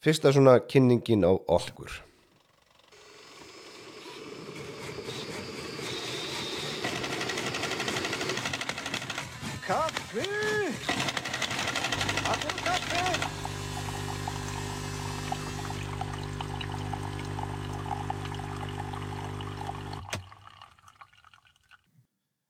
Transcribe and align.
Fyrsta 0.03 0.27
svona 0.33 0.53
kynningin 0.69 1.25
á 1.25 1.31
okkur. 1.33 1.91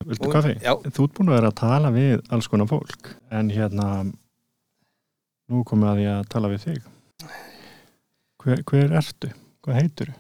Viltu 0.08 0.30
kaffi? 0.32 0.54
já. 0.64 0.72
Þú 0.88 1.08
ert 1.08 1.16
búin 1.18 1.30
að 1.32 1.36
vera 1.38 1.50
að 1.52 1.58
tala 1.60 1.92
við 1.96 2.22
alls 2.34 2.48
konar 2.52 2.70
fólk 2.70 3.10
en 3.36 3.50
hérna 3.52 3.88
nú 5.48 5.64
komum 5.68 5.88
við 5.88 5.92
að 5.94 6.04
ég 6.06 6.14
að 6.22 6.30
tala 6.36 6.52
við 6.54 6.64
þig 6.68 6.94
Hver, 8.48 8.62
hver 8.70 8.94
ertu? 9.02 9.30
Hvað 9.66 9.80
heitur 9.82 10.12
þú? 10.14 10.18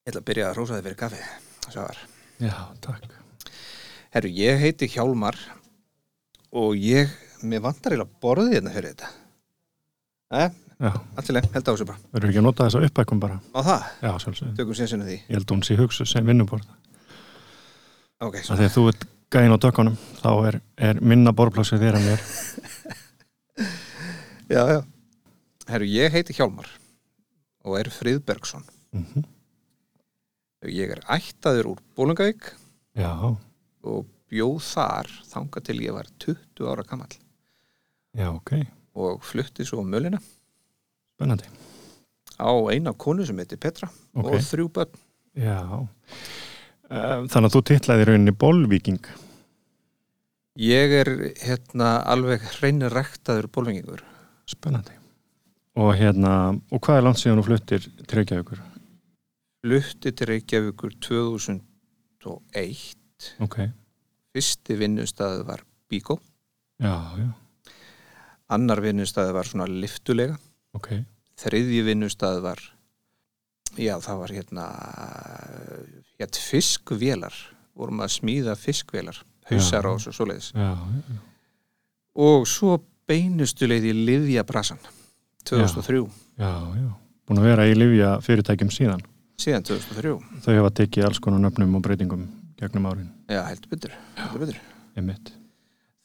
Ég 0.00 0.10
ætla 0.10 0.20
að 0.22 0.26
byrja 0.30 0.46
að 0.48 0.56
rósa 0.58 0.76
þig 0.78 0.86
fyrir 0.88 0.98
kaffi. 0.98 1.20
Svar. 1.70 1.98
Já, 2.42 2.54
takk 2.82 3.12
Herru, 4.10 4.30
ég 4.34 4.58
heiti 4.64 4.88
Hjálmar 4.90 5.36
og 6.50 6.74
ég, 6.82 7.12
mér 7.46 7.62
vantar 7.62 7.94
eiginlega 7.94 8.18
borðið 8.24 8.56
hérna 8.56 8.72
fyrir 8.74 8.94
þetta. 8.96 9.10
Æ, 10.34 10.42
Já, 10.80 10.90
allileg, 11.20 11.46
held 11.52 11.68
á 11.68 11.70
þessu 11.70 11.86
bara. 11.86 12.00
verður 12.16 12.30
ekki 12.32 12.40
að 12.40 12.46
nota 12.48 12.66
þessa 12.66 12.80
uppækum 12.88 13.20
bara 13.22 13.36
Á 13.54 13.60
það, 13.60 13.82
Já, 14.00 14.10
sjálfsögðu 14.24 14.56
tökum 14.58 14.78
sénsinu 14.80 15.06
því. 15.06 15.16
Ég 15.28 15.36
held 15.36 15.44
að 15.46 15.54
hún 15.54 15.64
sé 15.68 15.76
hugsu 15.78 16.06
sem 16.08 16.26
vinnuborð 16.26 16.66
Ok, 18.24 18.38
að 18.50 18.62
að 18.64 18.72
þú 18.74 18.84
ert 18.90 19.04
gæðin 19.30 19.54
á 19.54 19.58
dökkunum 19.62 19.96
þá 20.20 20.30
er, 20.50 20.56
er 20.90 21.00
minna 21.02 21.32
borðplásið 21.36 21.84
þér 21.84 21.98
en 22.00 22.06
mér 22.08 22.24
Já, 24.50 24.62
já. 24.66 24.80
Herru, 25.70 25.86
ég 25.86 26.10
heiti 26.14 26.34
Hjálmar 26.34 26.66
og 27.62 27.76
er 27.78 27.90
Friðbergsson. 27.94 28.64
mm 28.96 29.26
Ég 30.68 30.90
er 30.92 30.98
ættaður 31.08 31.70
úr 31.70 31.78
Bólungavík 31.96 32.50
Já, 32.98 33.14
og 33.80 34.02
bjóð 34.28 34.58
þar 34.66 35.08
þanga 35.30 35.62
til 35.64 35.78
ég 35.80 35.94
var 35.96 36.10
20 36.20 36.66
ára 36.68 36.84
gamall 36.84 37.14
já, 38.12 38.26
ok 38.28 38.52
og 39.00 39.22
flutti 39.24 39.64
svo 39.64 39.80
um 39.80 39.88
mölina 39.88 40.18
Spennandi 41.14 41.48
á 42.36 42.50
eina 42.74 42.92
konu 42.92 43.24
sem 43.24 43.38
heiti 43.40 43.56
Petra 43.56 43.88
Ok. 44.12 44.26
og 44.26 44.44
þrjú 44.50 44.66
börn. 44.74 44.92
Já 45.38 45.62
Þannig 46.90 47.46
að 47.46 47.54
þú 47.54 47.60
titlaði 47.70 48.06
rauninni 48.08 48.32
Bólvíking 48.34 49.04
Ég 50.60 50.92
er 51.00 51.08
hérna 51.40 52.00
alveg 52.10 52.42
hreinir 52.58 52.90
rektaður 52.92 53.46
bólvengingur. 53.54 54.02
Spennandi 54.50 54.96
Og 55.78 55.92
hérna, 55.96 56.32
og 56.74 56.82
hvað 56.82 56.98
er 56.98 57.04
langt 57.06 57.20
síðan 57.22 57.38
þú 57.40 57.44
fluttir 57.46 57.86
til 57.86 58.18
Reykjavíkur? 58.18 58.58
Flutti 59.62 60.10
til 60.18 60.28
Reykjavíkur 60.32 60.96
2001. 61.06 63.30
Ok, 63.46 63.56
Fyrsti 64.34 64.76
vinnustæðu 64.80 65.46
var 65.46 65.62
Bíkó. 65.90 66.18
já, 66.82 66.96
já, 67.22 67.30
Annar 68.50 68.82
vinnustæðu 68.82 69.32
var 69.38 69.46
svona 69.46 69.70
liftulega. 69.70 70.34
ok 70.74 70.90
Þriðji 71.40 71.84
vinnustæðu 71.86 72.42
var, 72.44 72.58
já 73.78 73.94
það 74.02 74.18
var 74.24 74.34
hérna, 74.34 74.66
hétt 76.20 76.36
fiskvélar. 76.38 77.34
Vorum 77.80 78.02
að 78.04 78.12
smíða 78.18 78.54
fiskvélar, 78.60 79.18
hausar 79.50 79.86
Já. 79.86 79.90
og 79.94 80.00
svo 80.04 80.12
svoleiðis. 80.12 80.50
Já, 80.54 80.70
já, 80.76 81.18
Og 82.20 82.46
svo 82.50 82.78
beinustu 83.08 83.66
leið 83.70 83.86
í 83.90 83.92
Livja 84.06 84.42
Brasan 84.44 84.78
2003. 85.48 86.02
já, 86.38 86.50
Búin 87.30 87.38
að 87.40 87.46
vera 87.46 87.66
í 87.70 87.74
Livja 87.78 88.16
fyrirtækjum 88.26 88.70
síðan 88.74 89.02
Síðan 89.40 89.64
2003. 89.64 90.18
Þau 90.44 90.52
hefa 90.52 90.70
tekið 90.82 91.06
alls 91.06 91.20
konar 91.22 91.40
nöfnum 91.40 91.76
og 91.78 91.82
breytingum 91.86 92.26
gegnum 92.60 92.86
árin, 92.90 93.06
Já, 93.30 93.40
heldur 93.48 93.70
betur. 93.70 93.92
Heldur 94.18 94.42
betur. 94.44 94.58
einmitt 94.98 95.30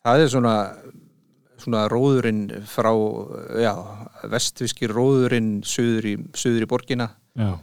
Það 0.05 0.21
er 0.21 0.29
svona, 0.31 0.53
svona 1.57 1.87
róðurinn 1.91 2.43
frá, 2.69 2.91
já, 3.59 3.73
vestviski 4.29 4.87
róðurinn 4.87 5.63
suður 5.65 6.05
í, 6.05 6.13
suður 6.37 6.63
í 6.63 6.69
borgina. 6.69 7.09
Já, 7.35 7.57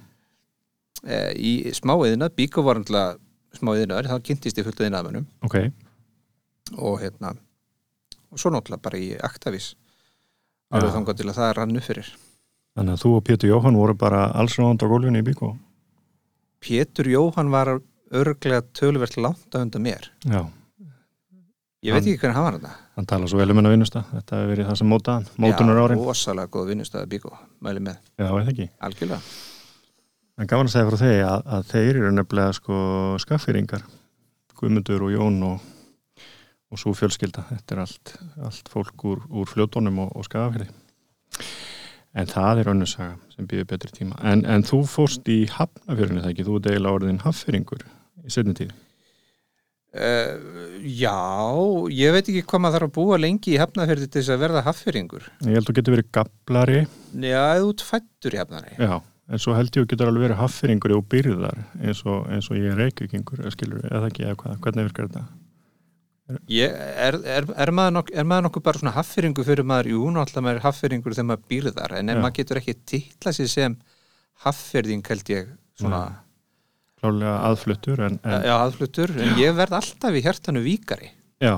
í 1.37 1.53
smáiðina, 1.75 2.29
Bíkó 2.31 2.63
var 2.67 2.79
náttúrulega 2.79 3.19
smáiðinaður, 3.59 4.09
það 4.13 4.23
kynntist 4.29 4.59
í 4.59 4.65
fullt 4.67 4.81
iðnaðmönnum 4.87 5.27
ok, 5.49 5.57
og 6.79 7.01
hérna, 7.03 7.35
og 8.31 8.39
svo 8.41 8.53
náttúrulega 8.55 8.83
bara 8.87 9.01
í 9.03 9.11
aktavís. 9.19 9.73
Alveg 10.73 10.89
Já. 10.89 10.95
þangað 10.97 11.19
til 11.19 11.29
að 11.29 11.37
það 11.37 11.51
rann 11.59 11.77
upp 11.77 11.85
fyrir. 11.85 12.07
þannig 12.79 12.95
að 12.95 13.03
þú 13.03 13.11
og 13.19 13.25
Pétur 13.29 13.51
Jóhann 13.51 13.77
voru 13.77 13.95
bara 14.01 14.23
alls 14.33 14.55
ráðand 14.57 14.81
á 14.81 14.87
gólfinu 14.89 15.21
í 15.21 15.27
Bíkó 15.27 15.51
Pétur 16.63 17.11
Jóhann 17.13 17.51
var 17.53 17.75
örglega 18.13 18.63
töluvert 18.73 19.17
langt 19.21 19.53
að 19.53 19.67
undan 19.67 19.83
mér. 19.85 20.09
Já, 20.25 20.47
Ég 21.83 21.93
veit 21.97 22.05
ekki 22.07 22.21
hvernig 22.23 22.37
hann 22.39 22.45
var 22.47 22.57
þetta. 22.61 22.73
hann 22.97 23.07
tala 23.11 23.27
svo 23.27 23.39
vel 23.41 23.51
um 23.51 23.59
hennar 23.59 23.73
vinnusta 23.75 24.05
Þetta 24.13 24.37
hefur 24.39 24.51
verið 24.53 24.67
það 24.71 24.77
sem 24.79 24.89
mótaðan, 24.93 25.25
mótunar 25.43 25.81
árin 25.83 25.99
Já, 25.99 26.05
rosalega 26.07 26.53
góð 26.55 26.69
vinnustæða 26.71 27.09
Bíkó, 27.11 27.33
mæli 27.61 27.81
með. 27.83 27.97
Já, 28.17 28.29
það 28.31 28.51
ekki 28.53 28.67
Algjörlega. 28.89 29.21
En 30.41 30.49
gaman 30.49 30.71
að 30.71 30.75
segja 30.75 30.89
frá 30.89 30.99
þeir 31.03 31.25
að, 31.29 31.43
að 31.57 31.67
þeir 31.73 31.91
eru 31.93 32.13
nefnilega 32.17 32.57
sko 32.57 32.77
skaffýringar. 33.23 33.85
Guðmundur 34.57 35.03
og 35.09 35.13
Jón 35.13 35.41
og, 35.45 35.65
og 36.73 36.81
svo 36.81 36.95
fjölskylda. 36.97 37.49
Þetta 37.51 37.75
er 37.75 37.83
allt, 37.85 38.15
allt 38.49 38.71
fólk 38.73 39.05
úr, 39.11 39.27
úr 39.29 39.51
fljótonum 39.51 40.05
og, 40.07 40.15
og 40.17 40.29
skafafyrði 40.29 40.71
en 42.13 42.29
það 42.29 42.63
er 42.63 42.71
önnursaga 42.73 43.17
sem 43.33 43.49
býður 43.49 43.69
betri 43.73 43.93
tíma. 43.97 44.17
En, 44.29 44.45
en 44.49 44.65
þú 44.67 44.83
fórst 44.91 45.29
í 45.33 45.43
hafnafjörðinu 45.53 46.25
ekki, 46.29 46.47
þú 46.49 46.61
deila 46.67 46.95
orðin 46.97 47.23
haffyringur 47.25 47.85
í 48.23 48.33
setni 48.33 48.57
tíð. 48.59 48.73
Uh, 49.93 50.79
já, 50.89 51.13
ég 51.93 52.15
veit 52.15 52.25
ekki 52.25 52.45
hvað 52.49 52.63
maður 52.65 52.79
þarf 52.79 52.89
að 52.89 52.95
búa 52.97 53.19
lengi 53.21 53.53
í 53.53 53.59
hefnaferði 53.61 54.07
til 54.09 54.23
þess 54.23 54.33
að 54.33 54.45
verða 54.47 54.63
haffyringur. 54.65 55.27
ég 55.45 55.59
held 55.59 55.67
að 55.67 55.69
þú 55.69 55.75
getur 55.79 55.97
verið 55.97 56.13
gablari. 56.17 56.79
Já, 57.29 57.43
út 57.61 57.85
fættur 57.85 58.37
í 58.37 58.41
hefnari. 58.41 58.73
já, 58.79 58.95
en 59.33 59.41
svo 59.41 59.55
held 59.57 59.73
ég 59.73 59.87
að 59.87 59.93
getur 59.93 60.11
alveg 60.11 60.27
verið 60.29 60.41
haffyringur 60.43 60.95
og 60.99 61.07
byrðar 61.13 61.63
eins 61.81 62.03
og, 62.05 62.27
eins 62.33 62.51
og 62.53 62.59
ég 62.59 62.73
er 62.73 62.81
reykvíkingur 62.83 63.47
skilur, 63.55 63.87
eða 63.89 64.11
ekki, 64.11 64.27
eða 64.29 64.39
hvað, 64.43 64.59
hvernig 64.67 64.89
virkar 64.91 65.09
þetta? 65.09 65.25
Ég, 66.49 66.73
er, 66.73 67.19
er, 67.29 67.49
er, 67.65 67.73
maður 67.75 67.97
nok, 67.99 68.13
er 68.15 68.29
maður 68.29 68.47
nokkuð 68.47 68.65
bara 68.69 68.81
svona 68.81 68.95
haffyringur 68.95 69.47
fyrir 69.47 69.67
maður, 69.69 69.91
jú, 69.93 70.03
náttúrulega 70.15 70.47
maður 70.47 70.61
er 70.61 70.67
haffyringur 70.67 71.17
þegar 71.17 71.29
maður 71.31 71.49
býrðar, 71.51 71.97
en 71.99 72.13
Já. 72.13 72.19
maður 72.21 72.37
getur 72.39 72.61
ekki 72.61 72.77
titla 72.93 73.35
sér 73.37 73.51
sem 73.53 73.77
haffyrðing 74.45 75.11
held 75.13 75.33
ég 75.33 75.51
svona, 75.81 76.03
klálega 77.03 77.35
aðfluttur 77.51 78.05
en, 78.07 78.19
en 78.23 78.47
já, 78.47 78.55
aðfluttur, 78.61 79.13
en 79.19 79.41
ég 79.41 79.57
verð 79.59 79.79
alltaf 79.81 80.17
í 80.17 80.25
hjertanu 80.25 80.63
víkari. 80.65 81.11
Já, 81.43 81.57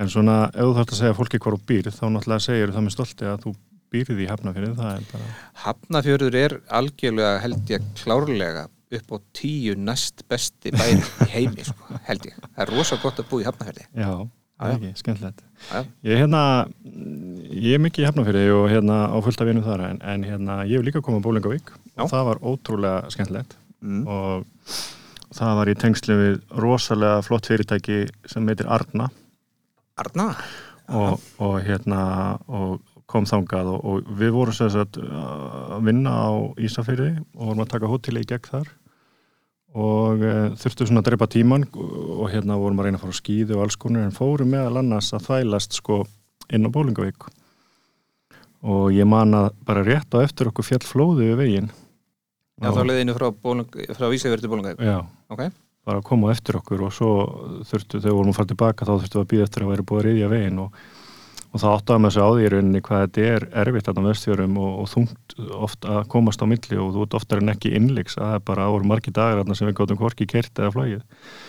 en 0.00 0.12
svona 0.12 0.38
ef 0.52 0.62
þú 0.62 0.76
þarfst 0.78 0.94
að 0.94 1.02
segja 1.02 1.18
fólki 1.18 1.42
hvar 1.42 1.58
þú 1.58 1.68
býr 1.72 1.90
þá 1.90 2.04
náttúrulega 2.06 2.46
segir 2.46 2.74
það 2.76 2.86
með 2.86 2.96
stolti 2.96 3.28
að 3.28 3.44
þú 3.46 3.54
býrði 3.92 4.24
í 4.24 4.30
hafnafyrir 4.30 4.72
það 4.78 4.94
er 5.00 5.04
bara, 5.12 5.28
Hafnafjörður 5.66 6.38
er 6.40 6.54
algjörlega 6.80 7.36
held 7.44 7.70
ég 7.74 7.84
klárlega 8.00 8.66
upp 8.96 9.12
á 9.12 9.16
tíu 9.34 9.74
næst 9.78 10.22
besti 10.30 10.70
bæri 10.74 11.00
í 11.26 11.28
heimi, 11.34 11.64
sko, 11.66 11.98
held 12.06 12.26
ég. 12.28 12.36
Það 12.54 12.62
er 12.66 12.72
rosa 12.76 12.98
gott 13.02 13.18
að 13.22 13.28
búa 13.30 13.42
í 13.42 13.46
Hafnafjörði. 13.48 13.86
já, 13.98 14.10
það 14.60 14.70
er 14.70 14.76
ekki, 14.76 14.90
skemmtilegt. 15.02 15.42
Ég 16.06 16.12
er 16.14 16.20
hérna 16.22 16.42
ég 17.56 17.74
er 17.76 17.82
mikið 17.82 18.04
í 18.04 18.08
hafnafyrir 18.10 18.52
og 18.56 18.66
hérna 18.70 18.98
á 19.10 19.16
fullt 19.24 19.40
af 19.42 19.48
vinum 19.50 19.64
þar 19.66 19.82
en, 19.90 19.98
en 20.02 20.26
hérna 20.28 20.58
ég 20.68 20.78
hef 20.78 20.86
líka 20.86 21.02
komið 21.04 21.22
á 21.22 21.26
Bólingavík 21.26 21.72
og 21.96 22.10
það 22.12 22.26
var 22.32 22.42
ótrúlega 22.52 23.12
skemmtilegt 23.14 23.56
Mm. 23.86 24.06
og 24.08 24.46
það 25.36 25.50
var 25.58 25.68
í 25.68 25.74
tengslu 25.78 26.14
við 26.16 26.36
rosalega 26.62 27.18
flott 27.22 27.44
fyrirtæki 27.46 27.98
sem 28.32 28.46
heitir 28.48 28.70
Arna 28.72 29.10
Arna? 30.00 30.30
og, 30.88 31.20
og 31.44 31.58
hérna 31.66 32.00
og 32.48 32.80
kom 33.06 33.26
þangað 33.28 33.70
og, 33.70 33.84
og 33.86 34.10
við 34.18 34.32
vorum 34.34 34.56
sagt 34.56 34.98
að 34.98 35.84
vinna 35.86 36.10
á 36.10 36.30
Ísafyrði 36.58 37.12
og 37.36 37.42
vorum 37.52 37.62
að 37.64 37.72
taka 37.74 37.90
hóteli 37.90 38.24
í 38.24 38.28
gegn 38.28 38.50
þar 38.50 38.70
og 39.76 40.22
uh, 40.24 40.52
þurftu 40.56 40.88
svona 40.88 41.02
að 41.04 41.10
drepa 41.10 41.28
tíman 41.30 41.66
og 41.76 42.28
hérna 42.32 42.56
vorum 42.58 42.78
að 42.80 42.88
reyna 42.88 42.98
að 43.00 43.06
fara 43.06 43.16
á 43.16 43.20
skýðu 43.20 43.58
og 43.58 43.64
alls 43.66 43.76
konar 43.80 44.06
en 44.06 44.14
fórum 44.16 44.50
meðal 44.54 44.80
annars 44.80 45.12
að 45.16 45.26
þvælast 45.28 45.76
sko 45.80 46.00
inn 46.54 46.66
á 46.66 46.70
Bólingavík 46.72 47.26
og 48.66 48.88
ég 48.94 49.06
man 49.08 49.34
að 49.36 49.50
bara 49.68 49.84
rétt 49.86 50.14
á 50.16 50.24
eftir 50.24 50.50
okkur 50.50 50.66
fjall 50.66 50.86
flóðu 50.86 51.28
við 51.30 51.38
veginn 51.42 51.70
Já, 52.56 52.70
þá 52.72 52.82
leiðinu 52.88 53.12
frá, 53.18 53.28
frá 53.36 54.06
Ísafjörði 54.16 54.46
til 54.46 54.50
Bólungavík. 54.54 54.80
Já, 54.80 55.02
Ok. 55.28 55.42
bara 55.86 56.00
að 56.00 56.06
koma 56.08 56.30
á 56.30 56.34
eftir 56.34 56.56
okkur 56.56 56.86
og 56.86 56.94
svo 56.96 57.10
þurftu, 57.68 58.00
þegar 58.00 58.16
vorum 58.16 58.32
að 58.32 58.38
fara 58.40 58.50
tilbaka 58.50 58.86
þá 58.88 58.94
þurftu 58.96 59.20
að 59.20 59.28
býða 59.32 59.44
eftir 59.46 59.66
að 59.66 59.72
vera 59.74 59.84
búið 59.90 60.00
að 60.00 60.06
reyðja 60.08 60.30
veginn 60.32 60.62
og, 60.64 60.80
og 61.56 61.62
það 61.62 61.74
áttaði 61.78 62.02
með 62.04 62.12
þessu 62.14 62.22
á 62.22 62.30
því 62.36 62.44
í 62.46 62.52
rauninni 62.54 62.82
hvað 62.86 63.02
þetta 63.06 63.26
er 63.32 63.46
erfitt 63.64 63.88
þarna 63.88 64.04
á 64.04 64.08
vestfjörum 64.10 64.56
og, 64.62 64.72
og 64.82 64.88
þungt 64.92 65.36
oft 65.66 65.88
að 65.96 66.00
komast 66.12 66.44
á 66.44 66.46
milli 66.52 66.80
og 66.82 66.94
þú 66.94 67.04
ert 67.06 67.18
oftar 67.20 67.42
en 67.42 67.52
ekki 67.56 67.74
innleiks 67.78 68.16
að 68.20 68.26
það 68.28 68.38
er 68.38 68.46
bara 68.52 68.66
að 68.68 68.74
voru 68.76 68.90
margi 68.92 69.14
dagar 69.16 69.52
sem 69.56 69.70
við 69.70 69.78
gáttum 69.80 70.00
hvorki 70.00 70.28
kert 70.30 70.62
eða 70.62 70.74
flagið 70.76 71.02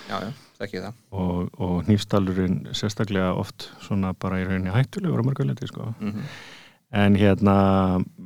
Já, 0.08 0.18
já, 0.24 0.30
þekki 0.62 0.84
það. 0.86 1.00
og, 1.24 1.64
og 1.68 1.90
nýfstalurinn 1.92 2.60
sérstaklega 2.78 3.34
oft 3.38 3.70
svona 3.86 4.14
bara 4.18 4.40
í 4.42 4.48
rauninni 4.48 4.74
hættulegur 4.74 5.22
á 5.22 5.28
mörguleiti 5.28 5.68
sko. 5.70 5.92
Mm 6.00 6.22
en 6.96 7.16
hérna 7.20 7.54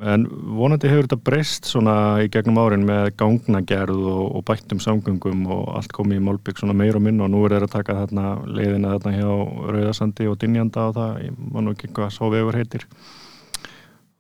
en 0.06 0.26
vonandi 0.54 0.90
hefur 0.90 1.08
þetta 1.08 1.18
breyst 1.26 1.66
svona 1.70 1.96
í 2.22 2.28
gegnum 2.30 2.60
árin 2.62 2.84
með 2.86 3.16
gangnagerð 3.18 4.04
og, 4.12 4.26
og 4.38 4.44
bættum 4.46 4.82
samgöngum 4.84 5.48
og 5.50 5.64
allt 5.80 5.94
komið 5.96 6.20
í 6.20 6.24
Málbygg 6.28 6.62
svona 6.62 6.76
meir 6.78 6.98
og 6.98 7.02
minn 7.02 7.24
og 7.26 7.32
nú 7.34 7.42
er 7.46 7.56
þeir 7.56 7.66
að 7.66 7.74
taka 7.74 7.98
þarna 8.04 8.26
leiðina 8.46 8.94
þarna 8.94 9.16
hjá 9.18 9.32
Rauðasandi 9.74 10.28
og 10.30 10.38
Dinjanda 10.42 10.88
og 10.92 10.96
það, 10.98 11.18
ég 11.26 11.40
man 11.56 11.72
ekki 11.74 11.90
hvað 11.96 12.14
svo 12.14 12.30
vegur 12.34 12.58
heitir 12.60 12.86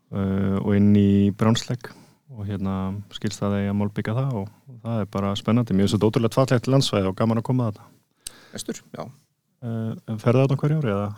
uh, 0.09 0.57
og 0.57 0.71
inn 0.79 0.89
í 0.97 1.11
Bránslegg 1.37 1.91
og 2.31 2.47
hérna 2.47 2.77
skilst 3.13 3.43
það 3.43 3.59
að 3.59 3.75
Málbygga 3.77 4.15
það 4.17 4.39
og, 4.41 4.47
og 4.71 4.79
það 4.87 5.03
er 5.03 5.11
bara 5.17 5.35
spennandi 5.37 5.77
finnst 5.77 5.97
þetta 5.97 6.09
ótrúlega 6.09 6.35
tvallegt 6.37 6.71
landsvæði 6.71 7.11
og 7.11 7.19
gaman 7.19 7.43
að 7.43 7.45
koma 7.51 7.69
að 7.69 7.77
þetta 7.77 8.39
Vestur, 8.55 8.81
já. 8.97 9.05
uh, 9.05 10.17
Ferða 10.17 10.47
þetta 10.47 10.59
hverju 10.63 10.81
ári 10.81 10.95
eða? 10.95 11.11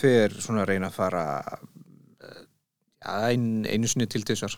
Fyrir 0.00 0.40
svona 0.40 0.64
að 0.64 0.72
reyna 0.72 0.88
að 0.88 0.96
fara 0.96 1.26
já, 3.00 3.32
ein, 3.32 3.64
einu 3.66 3.88
sinni 3.88 4.06
til 4.10 4.22
þessar. 4.28 4.56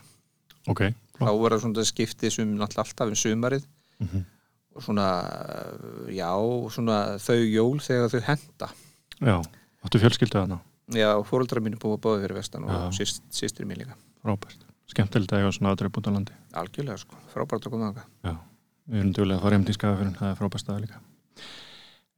Ok, 0.71 0.93
Þá 1.19 1.31
var 1.39 1.53
það 1.55 1.63
svona 1.65 1.85
skiptið 1.87 2.31
sem 2.33 2.53
náttúrulega 2.57 2.83
alltaf 2.83 3.11
um 3.11 3.15
sumarið 3.19 3.65
mm 3.99 4.07
-hmm. 4.07 4.23
og 4.75 4.83
svona, 4.83 5.07
já, 6.09 6.31
svona 6.71 7.17
þau 7.19 7.39
jól 7.39 7.79
þegar 7.79 8.09
þau 8.09 8.21
henda. 8.27 8.69
Já, 9.19 9.37
áttu 9.83 9.99
fjölskyldu 9.99 10.39
þarna 10.39 10.59
Já, 10.91 11.23
fóruldrar 11.23 11.63
mínu 11.63 11.79
búið 11.79 12.01
báði 12.03 12.23
fyrir 12.25 12.35
vestan 12.35 12.65
og 12.67 12.71
Já. 12.71 12.91
síst, 12.91 13.23
sístur 13.31 13.65
mín 13.65 13.79
líka. 13.79 13.95
Frábært, 14.21 14.65
skemmtilegt 14.91 15.31
að 15.31 15.39
eiga 15.39 15.51
svona 15.55 15.71
aðrið 15.71 15.93
búin 15.95 16.09
á 16.11 16.15
landi 16.17 16.33
Algjörlega, 16.53 16.97
sko. 16.97 17.15
Frábært 17.31 17.65
að 17.65 17.71
koma 17.71 17.87
þangað. 17.87 18.07
Já, 18.23 18.35
við 18.91 18.99
erum 18.99 19.13
duglega 19.13 19.37
að 19.37 19.43
fara 19.43 19.55
heim 19.55 19.65
til 19.65 19.75
skafafyrin, 19.77 20.15
það 20.19 20.29
er 20.29 20.35
frábært 20.35 20.63
staða 20.63 20.83
líka. 20.83 20.99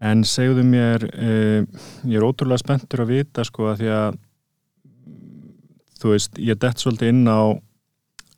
En 0.02 0.24
segðu 0.24 0.64
mér, 0.66 1.06
eh, 1.14 1.66
ég 2.10 2.18
er 2.18 2.26
ótrúlega 2.26 2.58
spenntur 2.58 3.06
að 3.06 3.14
vita 3.14 3.46
sko 3.46 3.70
að 3.70 3.78
því 3.84 3.92
að 3.94 4.18
þú 6.06 6.14
veist, 6.14 6.38
ég 6.38 6.60
dett 6.62 6.82
svolítið 6.82 7.10
inn 7.10 7.26
á 7.26 7.42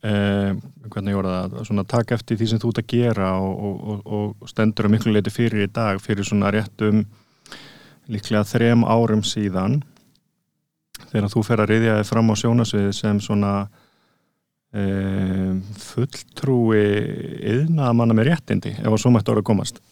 eh, 0.08 0.52
hvernig 0.88 1.12
ég 1.12 1.20
voru 1.20 1.34
það, 1.34 1.58
svona 1.68 1.84
taka 1.90 2.16
eftir 2.16 2.40
því 2.40 2.50
sem 2.52 2.62
þú 2.64 2.72
ert 2.72 2.82
að 2.84 2.94
gera 2.94 3.32
og, 3.44 3.66
og, 3.68 4.06
og, 4.06 4.48
stendur 4.48 4.88
að 4.88 4.94
miklu 4.96 5.16
leiti 5.16 5.34
fyrir 5.34 5.66
í 5.66 5.72
dag, 5.74 6.00
fyrir 6.04 6.28
svona 6.28 6.52
réttum 6.56 7.04
líklega 8.08 8.46
þrem 8.48 8.86
árum 8.88 9.26
síðan 9.28 9.82
þegar 11.10 11.34
þú 11.34 11.44
fer 11.44 11.64
að 11.64 11.74
riðja 11.74 11.98
þig 12.00 12.10
fram 12.10 12.32
á 12.32 12.36
sjónasviði 12.40 12.94
sem 12.96 13.20
svona 13.22 13.52
um, 14.72 15.60
fulltrúi 15.84 16.86
yðna 17.52 17.92
manna 17.92 18.16
með 18.16 18.32
réttindi 18.32 18.78
ef 18.80 18.88
að 18.88 19.02
svo 19.04 19.12
mætti 19.12 19.34
orða 19.34 19.44
að 19.44 19.50
komast 19.52 19.84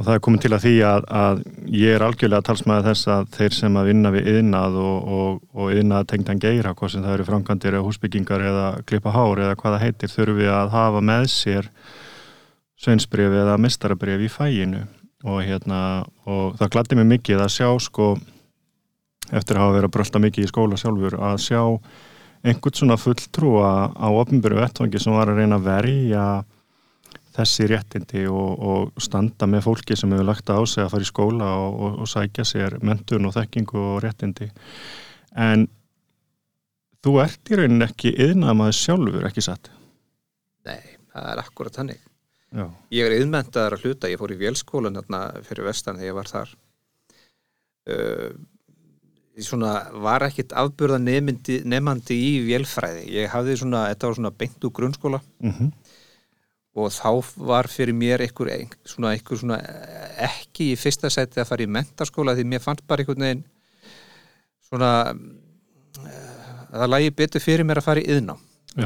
og 0.00 0.06
það 0.06 0.14
er 0.16 0.22
komin 0.24 0.40
til 0.40 0.54
að 0.56 0.62
því 0.64 0.70
að, 0.88 1.06
að 1.12 1.40
ég 1.76 1.92
er 1.92 2.02
algjörlega 2.06 2.46
talsmaður 2.48 2.86
þess 2.88 3.08
að 3.12 3.26
þeir 3.34 3.56
sem 3.58 3.74
að 3.76 3.88
vinna 3.90 4.12
við 4.14 4.28
yðnað 4.32 4.78
og, 4.80 5.10
og, 5.16 5.40
og 5.52 5.74
yðnað 5.76 6.06
tengdan 6.08 6.40
geira, 6.40 6.72
hvað 6.78 6.94
sem 6.94 7.02
það 7.04 7.16
eru 7.18 7.26
framkvæmdir 7.28 7.76
eða 7.76 7.84
húsbyggingar 7.84 8.44
eða 8.48 8.70
klippa 8.88 9.12
hár 9.12 9.42
eða 9.44 9.58
hvað 9.60 9.74
það 9.76 9.84
heitir, 9.84 10.12
þurfum 10.14 10.38
við 10.40 10.52
að 10.56 10.72
hafa 10.72 11.02
með 11.04 11.26
sér 11.34 11.68
sveinsbrif 12.80 13.36
eða 13.42 13.58
mestarabrif 13.60 14.24
í 14.24 14.30
fæginu 14.32 14.86
og 15.28 15.42
hérna, 15.44 15.80
og 16.24 16.56
það 16.56 16.72
gladdi 16.72 16.96
mig 16.96 17.10
mikið 17.10 17.44
að 17.44 17.52
sjá 17.58 17.68
sko 17.84 18.14
eftir 19.28 19.58
að 19.58 19.66
hafa 19.66 19.74
verið 19.76 19.90
að 19.90 19.96
brölda 19.98 20.22
mikið 20.24 20.46
í 20.46 20.50
skóla 20.54 20.80
sjálfur 20.80 21.18
að 21.20 21.42
sjá 21.44 21.60
einhvern 22.40 22.78
svona 22.80 22.96
fulltrúa 22.96 23.74
á 23.92 24.08
ofnbyrju 24.08 24.62
vettvangi 24.62 25.04
sem 25.04 25.12
var 25.12 25.28
að 25.28 25.42
reyna 25.42 25.60
að 25.60 25.68
verja 25.68 26.24
þessi 27.40 27.66
réttindi 27.70 28.24
og, 28.30 28.62
og 28.70 29.02
standa 29.02 29.48
með 29.50 29.66
fólki 29.66 29.98
sem 29.98 30.12
hefur 30.14 30.30
lagt 30.30 30.52
á 30.52 30.58
sig 30.68 30.84
að 30.84 30.94
fara 30.94 31.06
í 31.06 31.10
skóla 31.10 31.50
og, 31.64 31.80
og, 31.80 31.98
og 32.04 32.12
sækja 32.12 32.46
sér 32.46 32.78
mentun 32.86 33.28
og 33.28 33.36
þekkingu 33.36 33.84
og 33.94 34.00
réttindi 34.04 34.50
en 35.36 35.66
þú 37.00 37.18
ert 37.24 37.52
í 37.52 37.60
rauninni 37.60 37.86
ekki 37.88 38.14
yðnað 38.20 38.58
maður 38.60 38.80
sjálfur, 38.80 39.28
ekki 39.30 39.44
satt 39.44 39.72
Nei, 40.68 40.80
það 41.12 41.28
er 41.32 41.42
akkurat 41.42 41.76
þannig. 41.80 42.06
Já, 42.50 42.64
Ég 42.92 43.06
er 43.06 43.16
yðmentaðar 43.20 43.76
að 43.76 43.84
hluta, 43.84 44.10
ég 44.10 44.20
fór 44.20 44.34
í 44.34 44.38
vélskólan 44.40 44.98
fyrir 45.46 45.68
vestan 45.68 46.00
þegar 46.00 46.08
ég 46.08 46.16
var 46.16 46.30
þar. 46.30 46.54
Uh, 47.90 48.32
ég 49.38 49.46
svona 49.46 49.74
var 50.02 50.26
ekkit 50.26 50.52
nefndi, 50.98 51.60
nefandi 51.64 52.16
í 52.18 52.32
vélfræði. 52.48 53.06
Ég 53.14 53.30
hafði 53.32 53.56
svona, 53.62 53.86
þetta 53.92 54.10
var 54.10 54.18
svona 54.18 54.34
beint 54.42 54.66
úr 54.66 54.74
grunnskóla 54.76 55.22
mm 55.40 55.70
og 56.78 56.92
þá 56.94 57.10
var 57.50 57.66
fyrir 57.68 57.94
mér 57.96 58.22
einhver, 58.22 58.50
ein- 58.54 58.76
svona, 58.86 59.10
einhver 59.16 59.38
svona 59.40 59.56
ekki 60.22 60.70
í 60.72 60.76
fyrsta 60.78 61.10
sæti 61.10 61.40
að 61.42 61.48
fara 61.50 61.64
í 61.66 61.70
mentaskóla 61.70 62.36
því 62.38 62.44
mér 62.46 62.62
fannst 62.62 62.86
bara 62.86 63.02
einhvern 63.02 63.24
veginn 63.26 63.44
svona 64.68 64.90
að 66.70 66.78
það 66.78 66.92
lægi 66.94 67.10
betur 67.18 67.42
fyrir 67.42 67.66
mér 67.66 67.80
að 67.80 67.86
fara 67.88 68.02
í 68.04 68.08
yðná. 68.14 68.36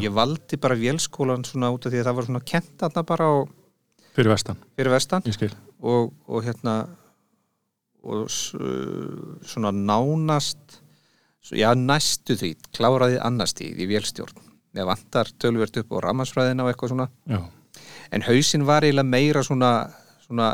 Ég 0.01 0.15
valdi 0.17 0.57
bara 0.57 0.79
vélskólan 0.81 1.45
svona 1.45 1.69
út 1.75 1.85
af 1.85 1.93
því 1.93 2.01
að 2.01 2.07
það 2.09 2.17
var 2.17 2.27
svona 2.31 2.45
kent 2.49 2.71
þarna 2.81 3.03
bara 3.11 3.27
á, 3.29 3.35
fyrir 4.17 4.31
vestan, 4.33 4.57
fyrir 4.79 4.95
vestan. 4.95 5.27
Og, 5.85 6.15
og 6.27 6.45
hérna 6.47 6.77
og 8.05 8.25
uh, 8.25 9.37
svona 9.45 9.73
nánast 9.77 10.81
já 11.53 11.69
næstu 11.77 12.37
því 12.41 12.55
kláraði 12.73 13.19
annars 13.21 13.53
tíð 13.59 13.83
í 13.85 13.89
vélstjórn. 13.91 14.41
Ég 14.75 14.89
vantar 14.89 15.29
tölvert 15.39 15.77
upp 15.83 15.93
á 15.93 15.97
ramarsfræðina 16.09 16.65
og 16.65 16.73
eitthvað 16.73 16.95
svona. 16.95 17.09
Já, 17.29 17.43
en 18.13 18.27
hausinn 18.27 18.67
var 18.67 18.87
eiginlega 18.87 19.09
meira 19.09 19.45
svona, 19.47 19.71
svona 20.27 20.51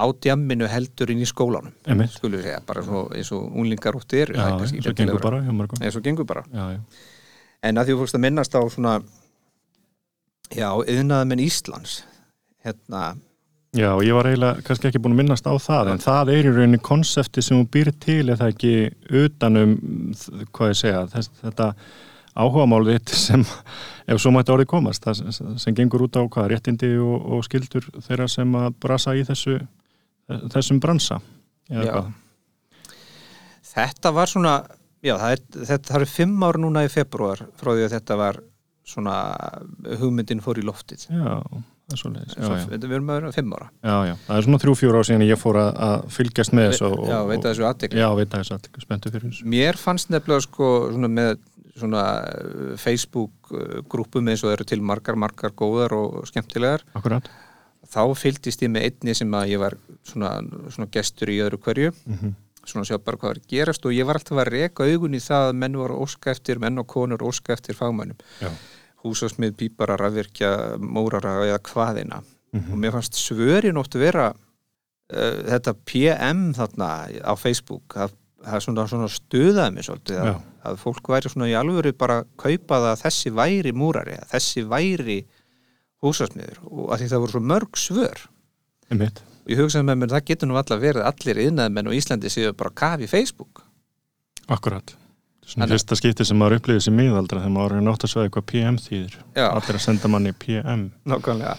á 0.00 0.04
djamminu 0.22 0.68
heldur 0.70 1.12
inn 1.12 1.22
í 1.22 1.28
skólanum 1.28 1.72
skulum 2.12 2.38
við 2.38 2.48
segja, 2.48 2.60
bara 2.66 2.84
svo, 2.86 3.06
eins 3.14 3.32
og 3.36 3.56
unlingar 3.60 3.96
út 3.98 4.12
eru 4.16 4.36
er 4.36 4.54
svo 4.60 4.68
ekki 4.80 4.94
gengur 5.02 5.22
bara 5.24 5.40
Nei, 5.80 5.90
svo 5.90 6.04
gengur 6.04 6.28
bara. 6.28 6.44
Já, 6.52 6.76
já, 6.76 7.08
en 7.68 7.80
að 7.80 7.90
því 7.90 7.98
fórst 8.00 8.18
að 8.18 8.24
minnast 8.26 8.54
á 8.56 8.62
svona 8.72 9.00
já, 10.50 10.68
yðnaðamenn 10.70 11.42
Íslands 11.44 12.00
hérna. 12.64 13.14
Já, 13.76 13.92
ég 14.02 14.16
var 14.16 14.26
eiginlega 14.26 14.64
kannski 14.66 14.88
ekki 14.88 14.98
búin 15.02 15.14
að 15.14 15.20
minnast 15.22 15.46
á 15.46 15.54
það 15.62 15.92
en 15.92 16.00
það 16.02 16.32
er 16.34 16.46
í 16.48 16.54
rauninni 16.54 16.80
konsepti 16.82 17.42
sem 17.44 17.58
hún 17.58 17.68
býr 17.70 17.92
til 18.02 18.24
eða 18.32 18.48
ekki 18.50 18.72
utanum 19.20 19.76
hvað 20.50 20.72
ég 20.72 20.80
segja, 20.80 21.04
þess, 21.12 21.30
þetta 21.44 21.68
áhugamálið 22.40 23.12
sem 23.26 23.44
ef 24.10 24.22
svo 24.22 24.32
mætti 24.34 24.54
orðið 24.54 24.70
komast, 24.72 25.04
það 25.04 25.20
sem, 25.34 25.52
sem 25.62 25.76
gengur 25.76 26.06
út 26.06 26.18
á 26.18 26.22
hvað 26.24 26.50
réttindi 26.54 26.94
og, 26.98 27.18
og 27.36 27.44
skildur 27.46 27.86
þeirra 28.06 28.26
sem 28.30 28.56
að 28.58 28.72
brasa 28.82 29.14
í 29.18 29.26
þessu 29.28 29.60
þessum 30.50 30.80
bransa. 30.82 31.20
Þetta 33.70 34.12
var 34.14 34.30
svona, 34.30 34.54
já, 35.04 35.14
það 35.14 35.34
er, 35.34 35.42
þetta, 35.56 35.92
það 35.92 36.04
er 36.04 36.12
fimm 36.12 36.46
ár 36.46 36.58
núna 36.60 36.86
í 36.86 36.92
februar 36.92 37.44
frá 37.58 37.72
því 37.72 37.84
að 37.86 37.98
þetta 37.98 38.16
var 38.20 38.40
svona 38.90 39.18
hugmyndin 40.00 40.42
fór 40.42 40.58
í 40.58 40.64
loftið. 40.66 41.04
Já, 41.12 41.36
það 41.46 41.94
er 41.94 42.00
svo 42.00 42.10
leiðis 42.10 42.34
já, 42.34 42.48
já. 42.48 42.64
Við 42.72 42.86
erum 42.88 43.12
að 43.12 43.20
vera 43.20 43.30
fimm 43.36 43.54
ára. 43.54 43.68
já, 43.70 43.94
já, 44.08 44.14
það 44.26 44.40
er 44.40 44.46
svona 44.46 44.60
þrjú, 44.64 44.74
fjóra 44.80 45.02
ár 45.02 45.06
síðan 45.06 45.26
ég 45.28 45.40
fór 45.40 45.60
að, 45.60 45.70
að 45.86 46.08
fylgjast 46.16 46.56
með 46.56 46.68
þessu 46.72 46.90
já, 46.90 47.18
veit 47.28 47.38
að 47.38 47.48
þessu 47.48 47.68
aðtekli. 47.70 48.02
Já, 48.02 48.08
veit 48.18 48.26
að 48.26 48.36
þessu 48.42 48.56
aðtekli, 48.56 48.84
spenntu 48.86 49.14
fyrir 49.14 49.28
þessu 49.28 49.50
Mér 49.54 49.78
fannst 49.78 50.10
nefnilega 50.10 50.46
sko 50.48 50.72
svona 50.90 51.12
með 51.20 51.32
svona 51.82 52.04
uh, 52.28 52.76
Facebook 52.80 53.50
uh, 53.52 53.80
grúpum 53.90 54.28
eins 54.30 54.42
og 54.44 54.50
það 54.50 54.56
eru 54.58 54.68
til 54.72 54.82
margar, 54.82 55.16
margar 55.18 55.52
góðar 55.56 55.92
og 55.96 56.20
skemmtilegar. 56.30 56.84
Akkurat 56.94 57.28
Þá 57.90 58.02
fylgdist 58.14 58.60
ég 58.62 58.70
með 58.70 58.84
einni 58.86 59.14
sem 59.16 59.32
að 59.34 59.48
ég 59.54 59.58
var 59.58 59.74
svona, 60.06 60.34
svona 60.70 60.86
gestur 60.94 61.32
í 61.32 61.40
öðru 61.42 61.58
hverju. 61.64 61.92
mm 62.06 62.36
svona 62.70 62.82
að 62.84 62.90
sjá 62.90 62.98
bara 63.02 63.16
hvað 63.16 63.30
var 63.30 63.38
að 63.40 63.46
gerast 63.50 63.86
og 63.88 63.94
ég 63.96 64.04
var 64.06 64.18
alltaf 64.20 64.38
að 64.38 64.50
reka 64.52 64.84
augun 64.84 65.14
í 65.16 65.18
það 65.24 65.46
að 65.48 65.54
menn 65.62 65.78
voru 65.80 65.94
að 65.96 66.02
óska 66.04 66.30
eftir, 66.30 66.58
menn 66.60 66.78
og 66.78 66.86
konur 66.92 67.22
óska 67.24 67.54
eftir 67.56 67.74
fagmönnum 67.74 68.18
Já, 68.38 68.50
húsasmið, 69.02 69.54
pípara, 69.56 69.96
rafvirkja, 69.98 70.50
mórara 70.78 71.32
eða 71.48 71.56
hvaðina 71.70 72.20
Mhm. 72.52 72.72
og 72.74 72.78
mér 72.82 72.92
fannst 72.92 73.16
svörin 73.16 73.80
ótt 73.80 73.96
að 73.96 74.04
vera 74.04 74.26
uh, 74.34 75.40
þetta 75.48 75.74
PM 75.88 76.40
þarna 76.54 76.90
á 77.24 77.32
Facebook 77.40 77.96
það, 77.96 78.12
það 78.46 78.62
svona, 78.64 78.84
svona 78.90 79.08
stuðaði 79.12 79.74
mig 79.76 79.86
svolítið 79.86 80.20
að, 80.22 80.36
að 80.70 80.78
fólk 80.82 81.10
væri 81.12 81.32
svona 81.32 81.48
í 81.50 81.56
alvöru 81.58 81.92
bara 81.96 82.20
að 82.22 82.30
kaupa 82.40 82.78
það 82.80 82.90
að 82.92 83.02
þessi 83.04 83.32
væri 83.36 83.72
múrari, 83.76 84.16
að 84.20 84.30
þessi 84.34 84.64
væri 84.70 85.18
húsasmiður 86.04 86.62
og 86.70 86.94
að 86.94 87.02
því 87.02 87.10
það 87.12 87.24
voru 87.24 87.34
svo 87.36 87.42
mörg 87.50 87.80
svör. 87.80 88.22
Einmitt, 88.90 89.20
og 89.44 89.52
ég 89.52 89.60
hugsaði 89.60 89.88
með 89.90 90.00
mér 90.02 90.14
það 90.14 90.24
getur 90.30 90.50
nú 90.50 90.56
alltaf 90.60 90.80
verið 90.82 91.06
allir 91.10 91.42
yðnaðmenn 91.44 91.90
og 91.92 91.98
Íslandi 91.98 92.32
séu 92.32 92.54
bara 92.56 92.72
kafi 92.82 93.06
í 93.06 93.10
Facebook. 93.12 93.62
Akkurat. 94.50 94.96
Svona 95.44 95.66
Þannig- 95.66 95.76
fyrsta 95.80 95.96
skipti 95.98 96.24
sem 96.26 96.38
maður 96.38 96.60
upplýði 96.60 96.82
sem 96.86 96.94
miðaldra 96.96 97.40
þegar 97.42 97.54
maður 97.54 97.76
er 97.76 97.84
nátt 97.86 98.04
að 98.06 98.12
sveða 98.14 98.32
hvað 98.34 98.46
PM 98.50 98.76
þýðir. 98.78 99.16
Allir 99.44 99.78
að 99.78 99.84
senda 99.84 100.08
manni 100.08 100.32
PM 100.32 100.90
Nákvæmlega 101.10 101.56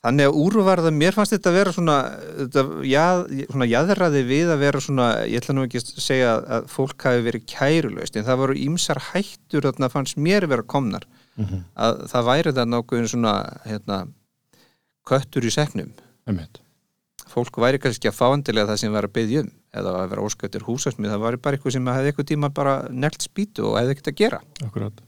Þannig 0.00 0.30
að 0.30 0.36
úrvarða, 0.40 0.90
mér 0.96 1.12
fannst 1.12 1.34
þetta 1.34 1.50
að 1.50 1.56
vera 1.58 1.72
svona, 1.76 1.96
þetta, 2.38 2.62
jað, 2.88 3.18
svona 3.50 3.66
jaðraði 3.68 4.22
við 4.30 4.52
að 4.54 4.62
vera 4.62 4.80
svona, 4.80 5.08
ég 5.28 5.42
ætla 5.42 5.56
nú 5.58 5.64
ekki 5.66 5.82
að 5.82 5.90
segja 6.00 6.30
að 6.40 6.70
fólk 6.72 7.04
hafi 7.04 7.26
verið 7.26 7.44
kærulaust 7.52 8.16
en 8.16 8.24
það 8.24 8.40
voru 8.40 8.56
ímsar 8.62 9.02
hættur 9.10 9.68
þarna 9.68 9.90
fannst 9.92 10.16
mér 10.16 10.48
vera 10.48 10.64
komnar. 10.64 11.04
Mm 11.36 11.44
að 11.74 12.00
það 12.10 12.26
væri 12.30 12.52
það 12.56 12.72
nokkuð 12.72 13.06
svona 13.12 13.34
hérna, 13.64 13.98
köttur 15.08 15.44
í 15.44 15.52
seknum 15.52 15.92
einmitt, 16.28 16.60
fólk 17.30 17.60
væri 17.62 17.80
kannski 17.80 18.10
að 18.10 18.18
fá 18.18 18.26
endilega 18.32 18.72
það 18.72 18.80
sem 18.82 18.92
var 18.92 19.08
að 19.08 19.14
byggja 19.18 19.44
um 19.44 19.52
eða 19.80 19.94
að 20.00 20.10
vera 20.10 20.24
óskættur 20.26 20.66
húsasmið 20.66 21.12
það 21.12 21.24
væri 21.24 21.40
bara 21.44 21.56
eitthvað 21.56 21.76
sem 21.76 21.92
hefði 21.92 22.10
eitthvað 22.10 22.30
tíma 22.32 22.50
bara 22.50 22.74
nelt 22.90 23.22
spýtu 23.22 23.68
og 23.68 23.78
hefði 23.78 23.94
ekkert 23.94 24.10
að 24.10 24.20
gera. 24.20 24.40
Akkurat. 24.66 25.02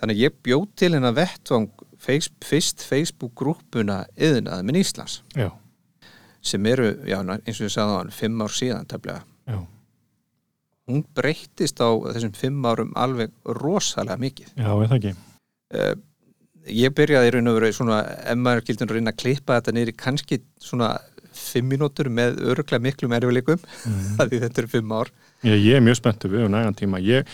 Þannig 0.00 0.22
ég 0.22 0.38
bjóð 0.42 0.64
til 0.80 0.92
face, 0.96 1.58
fyrst 2.02 2.84
Facebook-grúpuna 2.86 4.02
yðnaði 4.18 4.68
minn 4.68 4.80
Íslands 4.82 5.20
já, 5.36 5.50
sem 6.42 6.66
eru, 6.66 6.92
já, 7.06 7.20
eins 7.22 7.60
og 7.60 7.68
ég 7.68 7.74
sagði 7.74 7.94
á 7.94 7.98
hann, 8.00 8.14
fimm 8.14 8.42
ár 8.42 8.54
síðan 8.54 8.88
tefnilega. 8.90 9.60
Hún 10.90 11.04
breyttist 11.14 11.78
á 11.78 11.88
þessum 12.10 12.32
fimm 12.34 12.64
árum 12.66 12.90
alveg 12.98 13.30
rosalega 13.46 14.18
mikið. 14.20 14.56
já, 14.56 14.70
það 14.72 14.96
ekki 14.98 15.14
Uh, 15.72 15.94
ég 16.68 16.92
byrjaði 16.92 17.30
í 17.30 17.32
raun 17.32 17.48
og 17.48 17.54
veru 17.56 17.72
svona, 17.72 18.02
ef 18.28 18.36
maður 18.36 18.66
gildin 18.66 18.90
að 18.90 18.98
reyna 18.98 19.12
að 19.14 19.22
klippa 19.22 19.54
þetta 19.56 19.84
í 19.88 19.94
kannski 19.96 20.36
svona 20.60 20.90
fimm 21.32 21.70
mínútur 21.72 22.10
með 22.12 22.42
öruglega 22.44 22.84
miklum 22.84 23.14
erfileikum, 23.16 23.62
mm. 23.88 24.18
því 24.20 24.40
þetta 24.42 24.62
eru 24.62 24.72
fimm 24.74 24.92
ár. 24.92 25.12
Já, 25.40 25.54
ég 25.56 25.78
er 25.78 25.84
mjög 25.84 26.02
spenntu 26.02 26.28
við 26.28 26.44
um 26.44 26.52
nægan 26.52 26.76
tíma. 26.76 27.00
Ég, 27.00 27.24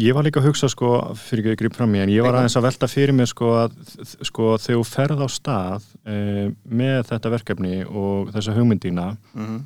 ég 0.00 0.16
var 0.16 0.26
líka 0.26 0.40
að 0.42 0.50
hugsa, 0.50 0.70
sko, 0.72 0.90
fyrir 1.20 1.44
ekki 1.44 1.54
að 1.54 1.60
gripa 1.62 1.80
fram 1.80 1.94
í, 1.94 2.02
en 2.02 2.12
ég 2.14 2.26
var 2.26 2.38
aðeins 2.38 2.58
að 2.58 2.66
velta 2.66 2.90
fyrir 2.90 3.14
mig, 3.16 3.30
sko, 3.30 3.52
að 3.62 3.78
sko, 4.26 4.50
þegar 4.58 4.80
þú 4.80 4.84
ferð 4.90 5.24
á 5.24 5.28
stað 5.30 5.88
e, 6.02 6.18
með 6.64 7.00
þetta 7.12 7.34
verkefni 7.36 7.80
og 7.86 8.34
þessa 8.34 8.58
hugmyndína, 8.58 9.14
Mm 9.38 9.64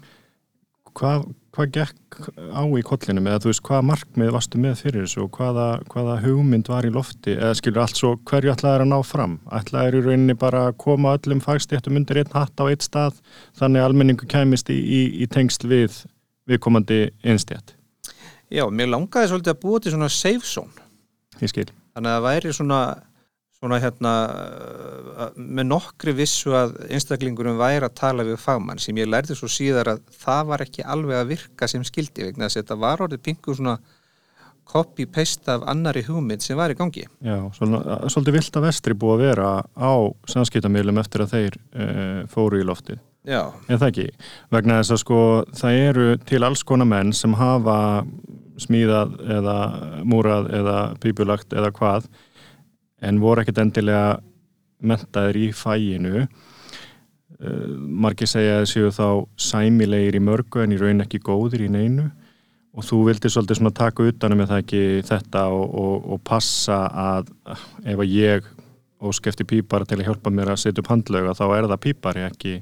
hvað, 0.99 1.25
hvað 1.55 1.71
gekk 1.77 2.19
á 2.55 2.63
í 2.67 2.83
kollinum 2.87 3.29
eða 3.31 3.43
þú 3.45 3.51
veist, 3.53 3.63
hvaða 3.69 3.87
markmið 3.91 4.33
varstu 4.35 4.61
með 4.63 4.83
fyrir 4.83 5.07
þessu 5.07 5.25
og 5.25 5.39
hvaða, 5.39 5.67
hvaða 5.93 6.19
hugmynd 6.25 6.71
var 6.73 6.89
í 6.89 6.93
lofti 6.95 7.37
eða 7.37 7.55
skilur 7.59 7.85
allt 7.85 8.01
svo, 8.01 8.13
hverju 8.29 8.53
ætlaðir 8.55 8.85
að 8.87 8.93
ná 8.93 8.99
fram? 9.07 9.39
Ætlaðir 9.61 9.99
í 10.01 10.05
rauninni 10.07 10.39
bara 10.39 10.67
að 10.69 10.79
koma 10.85 11.17
öllum 11.19 11.43
fagstéttum 11.45 11.99
undir 12.01 12.23
einn 12.23 12.35
hatt 12.35 12.63
á 12.63 12.65
eitt 12.67 12.87
stað 12.87 13.19
þannig 13.59 13.83
að 13.83 13.91
almenningu 13.91 14.31
kæmist 14.31 14.73
í, 14.75 14.79
í, 14.79 15.03
í 15.23 15.31
tengsl 15.31 15.71
við 15.71 16.03
viðkomandi 16.49 17.05
einstjætt? 17.23 17.78
Já, 18.53 18.65
mér 18.73 18.93
langaði 18.95 19.33
svolítið 19.33 19.55
að 19.55 19.61
búa 19.65 19.83
til 19.83 19.93
svona 19.95 20.09
safe 20.13 20.47
zone. 20.49 20.89
Ég 21.43 21.53
skil. 21.53 21.69
þannig 21.95 22.11
að 22.11 22.17
það 22.17 22.27
væri 22.29 22.55
svona 22.55 22.81
svona 23.59 23.81
hérna 23.83 24.13
uh, 24.31 25.31
með 25.35 25.67
nokkri 25.73 26.15
vissu 26.15 26.55
að 26.55 26.77
einstaklingurum 26.95 27.59
væri 27.59 27.89
að 27.89 27.97
tala 27.99 28.27
við 28.27 28.39
fagmann 28.39 28.79
sem 28.83 28.99
ég 29.01 29.09
lærði 29.11 29.35
svo 29.39 29.51
síðar 29.51 29.97
að 29.97 30.05
það 30.15 30.51
var 30.53 30.65
ekki 30.67 30.85
alveg 30.87 31.19
að 31.19 31.33
virka 31.33 31.69
sem 31.71 31.87
skildi 31.87 32.29
vegna 32.29 32.47
þess 32.47 32.61
að 32.61 32.63
þetta 32.63 32.79
var 32.85 33.03
orðið 33.07 33.25
pingu 33.27 33.57
svona 33.59 33.79
copy-paste 34.69 35.51
af 35.51 35.67
annari 35.73 36.05
hugmynd 36.07 36.45
sem 36.45 36.59
var 36.59 36.71
í 36.71 36.79
gangi 36.79 37.07
Já, 37.25 37.37
svona, 37.57 37.83
svolítið 38.13 38.39
vilt 38.39 38.59
að 38.61 38.67
vestri 38.69 38.95
búið 39.01 39.15
að 39.17 39.25
vera 39.25 39.53
á 39.75 39.93
samskiptamilum 40.29 41.01
eftir 41.03 41.25
að 41.25 41.35
þeir 41.35 41.57
e, 41.57 41.87
fóru 42.31 42.61
í 42.61 42.67
loftið. 42.69 43.01
Já, 43.29 43.49
Er 43.67 43.81
það 43.81 43.89
ekki? 43.89 44.07
Vegna 44.55 44.77
þess 44.79 44.95
að 44.95 45.01
sko 45.03 45.23
það 45.57 45.81
eru 45.89 46.07
til 46.29 46.43
alls 46.47 46.63
konar 46.69 46.89
menn 46.89 47.15
sem 47.17 47.33
hafa 47.37 47.79
smíðað 48.63 49.17
eða 49.39 49.57
múrað 50.09 50.51
eða 50.59 50.79
pípulagt 51.03 51.55
eða 51.57 51.73
hvað 51.77 52.09
en 53.05 53.21
voru 53.23 53.43
ekkert 53.43 53.63
endilega 53.63 54.19
mentaðir 54.79 55.41
í 55.41 55.49
fæinu 55.57 56.25
uh, 56.25 56.29
margir 57.79 58.31
segja 58.31 58.61
að 58.61 58.71
séu 58.73 58.93
þá 58.95 59.27
sæmilegir 59.49 60.19
í 60.19 60.25
mörgu 60.25 60.63
en 60.65 60.75
í 60.75 60.81
raun 60.81 61.05
ekki 61.05 61.23
góðir 61.25 61.67
í 61.67 61.73
neinu 61.73 62.09
og 62.79 62.87
þú 62.87 63.01
vildi 63.09 63.31
svolítið 63.33 63.61
svona 63.61 63.75
taka 63.75 64.07
utanum 64.07 64.43
með 64.43 64.53
það 64.53 64.65
ekki 64.65 64.83
þetta 65.09 65.45
og, 65.55 65.67
og, 65.83 66.09
og 66.15 66.25
passa 66.27 66.83
að 66.93 67.33
ef 67.85 67.99
að 67.99 68.13
ég 68.13 68.51
ósk 68.99 69.31
eftir 69.31 69.47
pípara 69.49 69.87
til 69.87 70.01
að 70.01 70.11
hjálpa 70.11 70.31
mér 70.35 70.53
að 70.53 70.63
setja 70.65 70.83
upp 70.83 70.93
handlöga 70.93 71.37
þá 71.39 71.45
er 71.47 71.71
það 71.71 71.83
pípari 71.87 72.27
ekki 72.27 72.59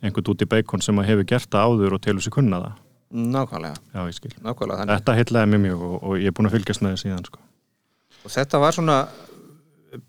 einhvern 0.00 0.32
út 0.32 0.44
í 0.44 0.48
beikon 0.48 0.84
sem 0.84 1.00
að 1.00 1.10
hefur 1.10 1.28
gert 1.34 1.50
það 1.52 1.74
áður 1.74 1.96
og 1.96 2.02
telur 2.04 2.24
sér 2.24 2.34
kunna 2.36 2.62
það. 2.62 2.78
Nákvæmlega, 3.10 3.76
Já, 3.94 4.00
ég 4.06 4.14
skil. 4.16 4.32
nákvæmlega 4.44 4.78
þannig. 4.82 4.94
Þetta 5.00 5.16
heitlaði 5.18 5.50
mér 5.54 5.62
mjög 5.66 5.82
og, 5.88 5.96
og 6.02 6.16
ég 6.20 6.30
er 6.30 6.36
búin 6.38 6.46
að 6.50 6.56
fylgjast 6.58 6.84
með 6.84 6.94
það 6.94 7.02
síðan, 7.04 7.24
sko. 7.30 7.40
og 8.24 8.34
þetta 8.36 8.60
var 8.62 8.76
svona 8.76 8.98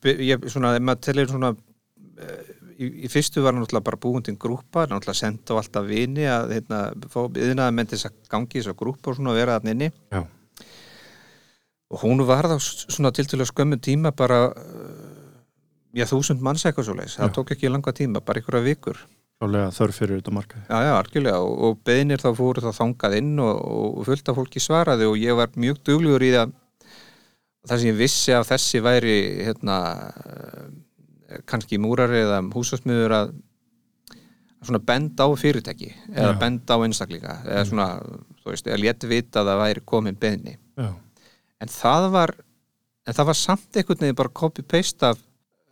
ég, 0.05 0.49
svona, 0.51 0.75
ef 0.77 0.83
maður 0.85 1.01
telir 1.07 1.29
svona 1.31 1.49
eh, 2.21 2.51
í, 2.81 2.89
í 3.05 3.09
fyrstu 3.11 3.41
var 3.45 3.55
náttúrulega 3.57 3.87
bara 3.87 3.99
búin 4.03 4.25
til 4.25 4.35
grúpa, 4.41 4.85
náttúrulega 4.89 5.17
senda 5.17 5.57
á 5.57 5.59
alltaf 5.61 5.87
vini 5.89 6.27
að 6.29 6.53
hérna, 6.57 6.81
fá 7.13 7.19
yðnaði 7.25 7.75
menn 7.77 7.89
til 7.89 7.97
þess 7.97 8.11
að 8.11 8.19
gangi 8.35 8.59
þess 8.59 8.71
að 8.73 8.79
grúpa 8.83 9.11
og 9.13 9.17
svona 9.19 9.35
vera 9.37 9.57
þarna 9.57 9.75
inni 9.75 9.89
Já. 10.13 10.21
og 11.91 12.03
hún 12.05 12.21
var 12.27 12.49
þá 12.51 12.57
svona 12.61 13.11
til 13.15 13.25
til 13.31 13.41
að 13.41 13.49
skömmu 13.51 13.79
tíma 13.83 14.13
bara 14.17 14.43
eh, 14.51 15.07
já, 16.01 16.05
þúsund 16.09 16.43
manns 16.45 16.65
eitthvað 16.65 16.89
svo 16.91 16.97
leis, 17.01 17.17
það 17.19 17.33
tók 17.39 17.55
ekki 17.55 17.71
langa 17.71 17.93
tíma 17.97 18.21
bara 18.23 18.41
einhverja 18.41 18.67
vikur, 18.69 19.01
Klálega 19.41 19.73
þörf 19.73 19.97
fyrir 19.97 20.19
þetta 20.19 20.33
markaði. 20.37 20.63
já, 20.69 20.77
já, 20.85 20.91
algjörlega 20.99 21.39
og, 21.41 21.53
og 21.65 21.79
beðinir 21.87 22.21
þá 22.21 22.29
fóru 22.37 22.61
þá 22.61 22.71
þangað 22.77 23.15
inn 23.17 23.31
og, 23.41 23.61
og 23.97 24.03
fullt 24.05 24.29
af 24.29 24.37
fólki 24.37 24.61
svaraði 24.61 25.07
og 25.09 25.17
ég 25.17 25.37
var 25.39 25.49
mjög 25.57 25.79
duglegur 25.87 26.25
í 26.27 26.33
það 26.35 26.51
það 27.67 27.77
sem 27.81 27.89
ég 27.91 27.97
vissi 27.99 28.35
af 28.37 28.49
þessi 28.49 28.81
væri 28.85 29.15
hérna 29.47 29.77
eh, 30.21 31.41
kannski 31.49 31.79
múrari 31.81 32.21
eða 32.23 32.41
húsasmiður 32.53 33.17
að 33.17 33.33
að 34.61 34.69
svona 34.69 34.83
benda 34.85 35.25
á 35.25 35.29
fyrirtæki 35.41 35.89
eða 36.13 36.35
Já. 36.35 36.39
benda 36.41 36.77
á 36.77 36.83
einstaklinga 36.85 37.35
eða 37.47 37.65
svona, 37.65 37.87
þú 38.43 38.51
veist, 38.53 38.67
eða 38.69 38.81
létt 38.83 39.05
vita 39.09 39.41
að 39.41 39.49
það 39.49 39.61
væri 39.63 39.83
komin 39.89 40.19
beðni 40.21 40.53
Já. 40.77 40.91
en 41.65 41.73
það 41.73 42.07
var 42.13 42.35
en 43.09 43.17
það 43.17 43.29
var 43.31 43.39
samt 43.41 43.79
einhvern 43.81 44.03
veginn 44.05 44.19
bara 44.21 44.33
copy-paste 44.41 45.09
af 45.09 45.23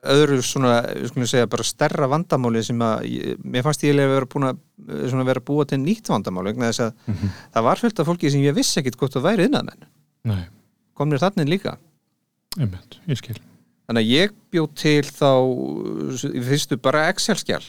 öðru 0.03 0.37
svona, 0.45 0.77
við 0.95 1.09
skulum 1.11 1.27
segja, 1.27 1.47
bara 1.51 1.63
stærra 1.67 2.07
vandamáli 2.07 2.61
sem 2.63 2.79
að, 2.79 3.03
mér 3.43 3.63
fannst 3.65 3.83
ég 3.83 3.97
að 3.99 4.13
vera 4.13 4.25
búin 4.31 4.47
að 4.47 4.61
svona 5.11 5.25
vera 5.27 5.41
búa 5.43 5.65
til 5.67 5.77
nýtt 5.83 6.07
vandamáli 6.07 6.53
vegna 6.53 6.69
þess 6.71 6.85
að 6.85 6.93
Mhm. 7.07 7.29
það 7.53 7.63
var 7.63 7.75
fullt 7.83 7.99
af 7.99 8.07
fólki 8.07 8.31
sem 8.31 8.41
ég 8.41 8.55
vissi 8.55 8.79
ekkit 8.79 8.95
hvort 8.97 9.11
það 9.13 9.27
væri 9.27 9.45
innanmenn 9.49 9.83
Nei, 10.23 10.45
komnir 10.95 11.19
þannig 11.19 11.49
líka 11.49 11.77
einmitt, 12.57 12.97
ég 13.07 13.17
skil. 13.17 13.35
Þannig 13.89 14.05
að 14.05 14.11
ég 14.13 14.31
bjóð 14.53 14.73
til 14.75 15.01
þá 15.03 15.29
í 16.29 16.41
fyrstu 16.45 16.77
bara 16.81 17.07
Excel-skjál 17.11 17.63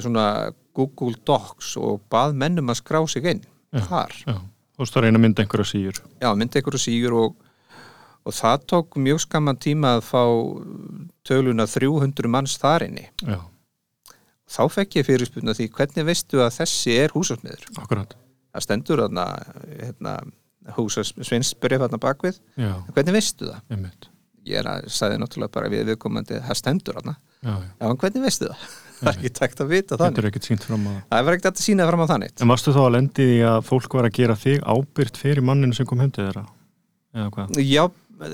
svona 0.00 0.52
Google 0.74 1.14
Docs 1.24 1.76
og 1.76 2.00
bað 2.10 2.34
mennum 2.34 2.70
að 2.72 2.80
skrá 2.82 3.00
sig 3.08 3.24
inn 3.24 3.42
Já. 3.74 3.80
þar. 3.86 4.12
Já. 4.26 4.36
Veist 4.78 4.96
að 4.96 5.02
reyna 5.06 5.18
að 5.18 5.22
mynda 5.24 5.42
einhverja 5.44 5.68
síður. 5.70 6.00
Já, 6.20 6.34
myndi 6.36 6.58
einhverju 6.60 6.80
sígur 6.82 7.14
og, 7.16 7.36
og 8.26 8.34
það 8.34 8.64
tók 8.72 8.96
mjög 8.98 9.20
skamman 9.22 9.58
tíma 9.62 9.94
að 9.98 10.06
fá 10.08 10.22
töluna 11.26 11.66
300 11.70 12.30
manns 12.32 12.56
þar 12.62 12.86
inni. 12.88 13.06
Já, 13.22 13.38
Þá 14.46 14.60
fekk 14.70 15.00
ég 15.00 15.06
fyrirspunna 15.08 15.54
því 15.58 15.64
hvernig 15.74 16.04
veistu 16.06 16.38
að 16.38 16.52
þessi 16.60 16.92
er 17.02 17.10
húsasmiður? 17.16 17.64
akkurat. 17.82 18.12
Það 18.54 18.62
stendur 18.62 19.00
þarna 19.02 19.24
hérna, 19.80 20.12
húsasvinsbrif 20.76 21.80
þarna 21.82 21.98
bakvið. 22.02 22.38
Já, 22.58 22.72
Hvernig 22.94 23.16
veistu 23.16 23.48
það? 23.50 23.60
einmitt. 23.74 24.08
Ég 24.46 24.60
er 24.60 24.68
að 24.70 24.86
sagði 24.94 25.18
náttúrulega 25.18 25.50
bara 25.56 25.70
við 25.72 25.88
viðkomandi 25.90 26.38
það 26.46 26.58
stendur 26.60 26.94
þarna. 27.00 27.16
Já, 27.42 27.50
já. 27.50 27.70
Já, 27.80 27.86
en 27.90 27.98
hvernig 28.04 28.22
veistu 28.28 28.50
það? 28.52 28.66
Það 28.96 29.08
er 29.10 29.18
ekki 29.18 29.30
takt 29.36 29.58
að 29.60 29.72
vita 29.74 29.96
þannig. 30.00 30.14
Þetta 30.16 30.22
er 30.22 30.26
ekkert 30.30 30.46
sínt 30.48 30.62
fram 30.64 30.84
á 30.86 30.88
það. 30.88 31.00
Það 31.10 31.24
var 31.26 31.34
ekkert 31.36 31.58
að 31.60 31.64
sína 31.66 31.86
fram 31.90 32.00
á 32.00 32.06
þannig. 32.08 32.30
En 32.40 32.48
varstu 32.48 32.72
þá 32.72 32.78
að 32.80 32.94
lendi 32.94 33.26
því 33.28 33.34
að 33.50 33.58
fólk 33.66 33.96
var 33.98 34.06
að 34.08 34.14
gera 34.16 34.36
þig 34.40 34.62
ábyrgt 34.72 35.18
fyrir 35.20 35.44
manninu 35.44 35.76
sem 35.76 35.88
kom 35.90 36.00
heim 36.00 36.12
til 36.16 36.24
þeirra? 36.30 36.44
Já, 37.60 37.82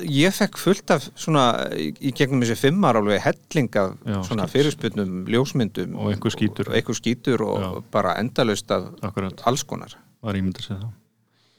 ég 0.07 0.31
fekk 0.37 0.59
fullt 0.63 0.91
af 0.95 1.09
svona 1.19 1.45
í 1.75 2.13
gegnum 2.15 2.43
þessi 2.45 2.57
fimmar 2.61 2.99
alveg 3.01 3.21
helling 3.25 3.69
af 3.81 3.95
Já, 4.07 4.19
svona 4.29 4.47
skil. 4.47 4.53
fyrirspurnum, 4.63 5.25
ljósmyndum 5.27 5.97
Og 5.99 6.13
einhver 6.13 6.31
skítur. 6.35 6.69
og 6.69 6.75
einhver 6.79 6.95
skítur 6.99 7.41
og 7.47 7.85
bara 7.91 8.15
endalaust 8.21 8.71
af 8.71 8.91
Akkurat, 9.03 9.43
alls 9.47 9.65
konar 9.65 9.97
var 10.23 10.35
ímyndið 10.39 10.69
sér 10.69 10.79
það. 10.85 10.93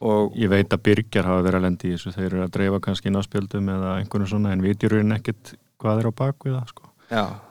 og 0.01 0.34
Ég 0.39 0.50
veit 0.50 0.70
að 0.72 0.84
byrgjar 0.84 1.25
hafa 1.25 1.44
verið 1.44 1.60
að 1.60 1.65
lendi 1.68 1.89
í 1.89 1.94
þessu. 1.98 2.13
Þeir 2.15 2.25
eru 2.32 2.44
að 2.46 2.51
dreifa 2.56 2.80
kannski 2.80 3.12
náspjöldum 3.12 3.70
eða 3.75 3.92
einhvern 4.00 4.27
svona 4.27 4.51
en 4.56 4.62
viti 4.63 4.88
raunin 4.88 5.18
ekkert 5.18 5.53
hvað 5.80 6.00
er 6.00 6.08
á 6.08 6.12
bak 6.15 6.36
við 6.48 6.56
það, 6.60 6.68
sko. 6.72 6.89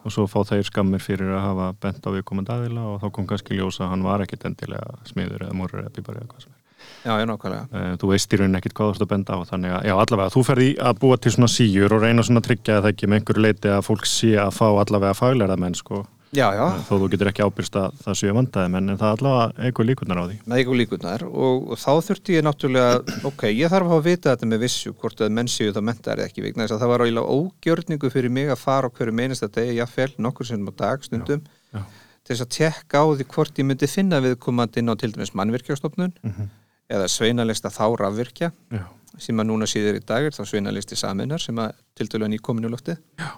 Og 0.03 0.11
svo 0.11 0.25
fá 0.27 0.41
þeir 0.49 0.63
skammir 0.67 0.99
fyrir 0.99 1.29
að 1.37 1.41
hafa 1.45 1.67
bent 1.79 2.01
á 2.03 2.09
viðkomandi 2.11 2.51
aðila 2.51 2.81
og 2.93 3.01
þá 3.01 3.11
kom 3.15 3.27
kannski 3.29 3.55
ljósa 3.55 3.85
að 3.85 3.89
hann 3.93 4.03
var 4.03 4.19
ekkert 4.25 4.43
endilega 4.49 4.97
smiður 5.07 5.45
eða 5.45 5.53
múrur 5.55 5.83
eða 5.85 5.93
bíbar 5.95 6.17
eða 6.19 6.27
hvað 6.33 6.41
sem 6.43 6.51
er. 6.51 6.62
Já, 7.05 7.13
já, 7.19 7.25
nákvæmlega 7.29 7.67
Eh, 7.73 7.93
þú 7.99 8.09
veist 8.13 8.33
í 8.33 8.37
rauninni 8.39 8.57
ekkit 8.61 8.73
hvað 8.77 8.89
þú 8.89 8.95
ert 8.95 9.05
að 9.07 9.11
benda 9.13 9.33
á 9.35 9.39
þannig 9.51 9.75
að, 9.77 9.85
já, 9.89 9.93
allavega, 10.05 10.33
þú 10.37 10.43
ferði 10.49 10.69
að 10.79 10.99
búa 11.03 11.17
til 11.21 11.31
svona 11.35 11.51
síjur 11.51 11.93
og 11.97 12.01
reyna 12.05 12.23
svona 12.23 12.39
að 12.43 12.47
tryggja 12.49 12.81
það 12.81 12.91
ekki 12.93 13.07
með 13.11 13.19
einhverju 13.21 13.45
leiti 13.47 13.69
að 13.75 13.85
fólk 13.89 14.05
sé 14.09 14.33
að 14.39 14.51
fá 14.57 14.67
allavega 14.71 15.13
faglæra 15.17 15.57
menn, 15.59 15.75
sko, 15.75 16.05
já, 16.33 16.47
já, 16.57 16.65
þó 16.89 16.93
þú 16.97 17.09
getur 17.13 17.29
ekki 17.29 17.43
ábyrst 17.45 17.75
að 17.77 17.97
það 18.05 18.15
séu 18.17 18.33
vandaði 18.33 18.69
menn, 18.73 18.89
en 18.89 18.97
það 18.97 19.11
allavega 19.17 19.65
eitthvað 19.67 19.89
líkunar 19.91 20.17
á 20.17 20.25
því. 20.25 20.37
með 20.49 20.61
ykkur 20.63 20.79
líkunar 20.79 21.25
og, 21.29 21.67
og 21.69 21.77
þá 21.77 21.91
þurfti 22.07 22.37
ég 22.39 22.45
náttúrulega 22.47 23.19
ok, 23.29 23.43
ég 23.53 23.69
þarf 23.69 23.85
að 23.85 23.93
hafa 23.93 24.05
vita 24.07 24.33
þetta 24.33 24.49
með 24.49 24.63
vissu 24.65 24.93
hvort 24.97 25.21
að 25.21 25.35
menn 25.37 25.51
séu 25.51 25.69
það 25.75 25.85
mentar 25.91 26.17
eða 26.23 26.31
ekki 26.31 26.41
vegna 26.47 26.65
þess 26.65 26.73
að 26.77 26.81
það 26.85 26.93
var 26.93 27.05
álega 27.05 27.35
ógjörningu 27.37 28.09
fyrir 28.15 28.33
mig 28.33 28.49
að 28.49 28.63
fara 28.63 28.89
á 28.89 28.93
hverju 28.97 29.13
meinasta 29.13 29.51
degi, 29.53 29.77
jáfnvel, 29.77 30.09
nokkur 30.17 30.49
sinnum 30.49 30.73
á 30.73 30.79
dag 30.81 31.05
stundum, 31.05 31.43
Já, 31.69 31.77
já. 31.77 31.85
til 32.25 32.33
þess 32.33 32.45
að 32.47 32.51
tekka 32.57 32.97
á 32.97 33.05
því 33.13 33.29
hvort 33.35 33.61
ég 33.61 33.69
myndi 33.69 33.87
finna 33.93 34.19
viðkomandi 34.25 34.81
inn 34.81 34.89
á 34.89 34.95
til 34.97 35.11
dæmis 35.13 35.35
mannvirkjastofnun 35.37 36.13
Mhm. 36.23 36.49
Eða 36.91 37.07
sveinalista 37.11 37.71
þá 37.73 37.85
rafvirkja 38.01 38.51
Já, 38.73 38.83
sem 39.21 39.39
að 39.39 39.49
núna 39.51 39.67
síður 39.69 39.99
í 40.01 40.03
dag 40.05 40.27
er 40.27 40.35
þá 40.35 40.43
sveinalisti 40.49 40.97
saminar 40.99 41.41
sem 41.43 41.59
að 41.61 41.73
til 41.95 42.09
dæmis 42.11 42.33
nýkominu 42.35 42.71
loftið 42.73 42.99
Já. 43.21 43.29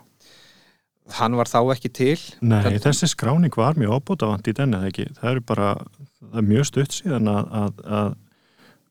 hann 1.20 1.38
var 1.38 1.52
þá 1.52 1.60
ekki 1.76 1.92
til 1.94 2.20
Nei, 2.42 2.62
Þannig- 2.64 2.84
þessi 2.88 3.12
skráning 3.12 3.56
var 3.58 3.78
mjög 3.80 4.00
ábútavant 4.00 4.48
í 4.48 4.54
denni, 4.56 4.92
það 4.92 5.32
eru 5.36 5.42
bara, 5.42 5.74
það 6.32 6.40
er 6.42 6.48
mjög 6.52 6.70
stutt 6.72 6.96
síðan 7.00 7.28
að, 7.30 7.52
að, 7.62 7.84
að 8.00 8.14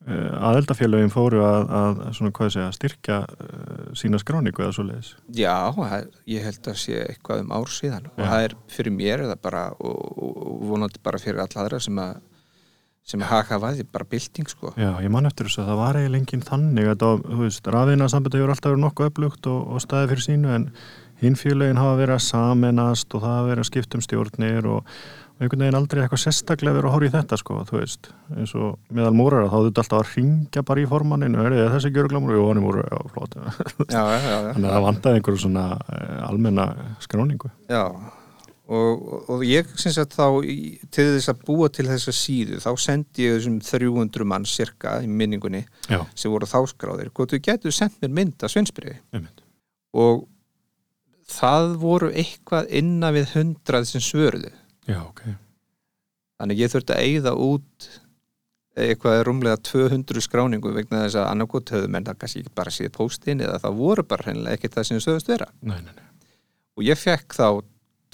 aðeldafélögin 0.05 1.09
fóru 1.13 1.39
að, 1.41 1.71
að 1.73 2.01
svona, 2.13 2.49
segja, 2.53 2.67
styrkja 2.75 3.17
uh, 3.25 3.87
sína 3.97 4.19
skráningu 4.21 4.61
eða 4.61 4.75
svo 4.75 4.85
leiðis. 4.85 5.15
Já, 5.33 5.55
ég 6.29 6.45
held 6.45 6.69
að 6.69 6.77
sé 6.77 6.99
eitthvað 7.07 7.41
um 7.41 7.53
ár 7.55 7.71
síðan 7.73 8.05
og 8.11 8.21
Já. 8.21 8.27
það 8.29 8.45
er 8.45 8.55
fyrir 8.75 8.93
mér 8.93 9.23
eða 9.25 9.37
bara, 9.41 9.63
og, 9.79 9.97
og, 10.13 10.37
og 10.45 10.63
vonandi 10.69 11.01
bara 11.05 11.21
fyrir 11.21 11.41
alla 11.41 11.63
aðra 11.65 11.81
sem 11.81 11.97
að 12.03 12.19
sem 13.05 13.21
að 13.21 13.31
haka 13.31 13.59
vaði, 13.61 13.85
bara 13.93 14.07
bylting 14.09 14.49
sko. 14.49 14.71
Já, 14.79 14.89
ég 15.03 15.11
man 15.13 15.29
eftir 15.29 15.49
þess 15.49 15.61
að 15.61 15.67
það 15.71 15.81
var 15.83 15.99
eiginlega 15.99 16.23
enginn 16.23 16.45
þannig. 16.45 16.87
Að 16.89 17.03
það, 17.03 17.25
þú 17.25 17.41
veist, 17.43 17.67
rafina 17.75 18.07
sambandi 18.11 18.41
hefur 18.41 18.53
alltaf 18.55 18.73
verið 18.73 18.85
nokkuð 18.85 19.11
upplugt 19.11 19.49
og, 19.51 19.59
og 19.75 19.83
staði 19.83 20.09
fyrir 20.13 20.25
sínu 20.25 20.55
en 20.55 20.71
hinn 21.21 21.37
félögin 21.39 21.79
hafa 21.79 21.99
verið 21.99 22.17
að 22.17 22.25
saminast 22.25 23.13
og 23.13 23.21
það 23.23 23.37
hafa 23.37 23.51
verið 23.51 23.63
að 23.63 23.69
skipta 23.69 23.99
um 23.99 24.03
stjórnir 24.03 24.67
og, 24.71 24.89
og 25.35 25.45
einhvern 25.45 25.63
veginn 25.63 25.77
aldrei 25.79 26.01
eitthvað 26.03 26.23
sérstaklega 26.25 26.75
verið 26.75 26.89
að 26.89 26.95
horfa 26.95 27.07
í 27.07 27.13
þetta 27.13 27.39
sko, 27.39 27.61
þú 27.69 27.77
veist, 27.79 28.09
eins 28.35 28.55
og 28.57 28.75
meðal 28.89 29.13
múrara 29.15 29.47
þá 29.53 29.55
þurftu 29.55 29.83
alltaf 29.83 30.01
að 30.01 30.11
ringja 30.17 30.65
bara 30.67 30.83
í 30.83 30.89
formanninu 30.91 31.45
er 31.45 31.57
þessi 31.75 31.93
gjöruglamur, 31.95 32.35
jú, 32.35 32.49
hann 32.49 32.59
er 32.59 32.65
múrara, 32.65 32.89
já, 32.91 33.13
flott. 33.13 33.39
Já, 33.85 34.01
já, 34.01 34.19
já, 34.19 34.35
já. 34.35 34.51
þannig 34.51 34.69
að 34.69 34.75
það 34.75 34.85
vandaði 34.89 35.21
einhverju 35.21 35.43
svona 35.45 35.65
eh, 35.85 36.21
almenna 36.25 36.69
skráningu. 37.05 37.51
Já. 37.71 37.83
Og, 38.65 39.01
og, 39.29 39.43
ég 39.45 39.67
syns 39.77 39.99
að 40.01 40.15
þá 40.15 40.27
til 40.89 41.03
þess 41.11 41.29
að 41.29 41.41
búa 41.45 41.67
til 41.69 41.83
þessa 41.85 42.13
síðu 42.17 42.57
þá 42.63 42.71
sendi 42.81 43.27
ég 43.27 43.35
þessum 43.37 43.59
300 43.61 44.25
mann 44.25 44.47
cirka 44.49 44.95
í 45.05 45.09
minningunni 45.09 45.61
Já, 45.85 45.99
sem 46.17 46.33
voru 46.33 46.49
þá 46.49 46.63
skráðir, 46.71 47.11
hvort 47.13 47.35
þú 47.35 47.43
getur 47.45 47.75
sendt 47.75 47.99
mér 48.01 48.15
mynd 48.17 48.45
sveinsbyrði 48.49 48.95
einmitt. 49.13 49.43
Og 49.93 50.23
það 51.29 51.75
voru 51.83 52.09
eitthvað 52.09 52.71
innan 52.81 53.13
við 53.13 53.35
hundrað 53.35 53.85
sem 53.91 54.01
svöruðu. 54.01 54.49
Já, 54.89 54.97
ok, 55.03 55.21
Þannig 56.41 56.63
ég 56.63 56.73
þurfti 56.73 56.95
að 56.95 57.05
eyða 57.05 57.35
út 57.45 57.91
eitthvað 58.75 59.21
rúmlega 59.29 59.61
200 59.69 60.25
skráningu 60.25 60.73
vegna 60.75 61.05
þess 61.05 61.19
að 61.21 61.29
annarkot 61.29 61.71
höfðu 61.71 61.91
menn 61.93 62.09
það 62.09 62.17
kannski 62.23 62.41
ekki 62.41 62.57
bara 62.57 62.73
séð 62.75 62.91
póstin 62.97 63.45
eða 63.45 63.61
það 63.63 63.77
voru 63.77 64.03
bara 64.09 64.25
hreinlega 64.25 64.57
ekkert 64.57 64.75
það 64.75 64.89
sem 64.89 65.05
sögðust 65.05 65.31
vera. 65.31 65.47
nei, 65.61 65.77
nei, 65.85 65.93
nei. 65.93 66.33
Og 66.75 66.83
ég 66.83 66.99
fekk 66.99 67.37
þá 67.37 67.47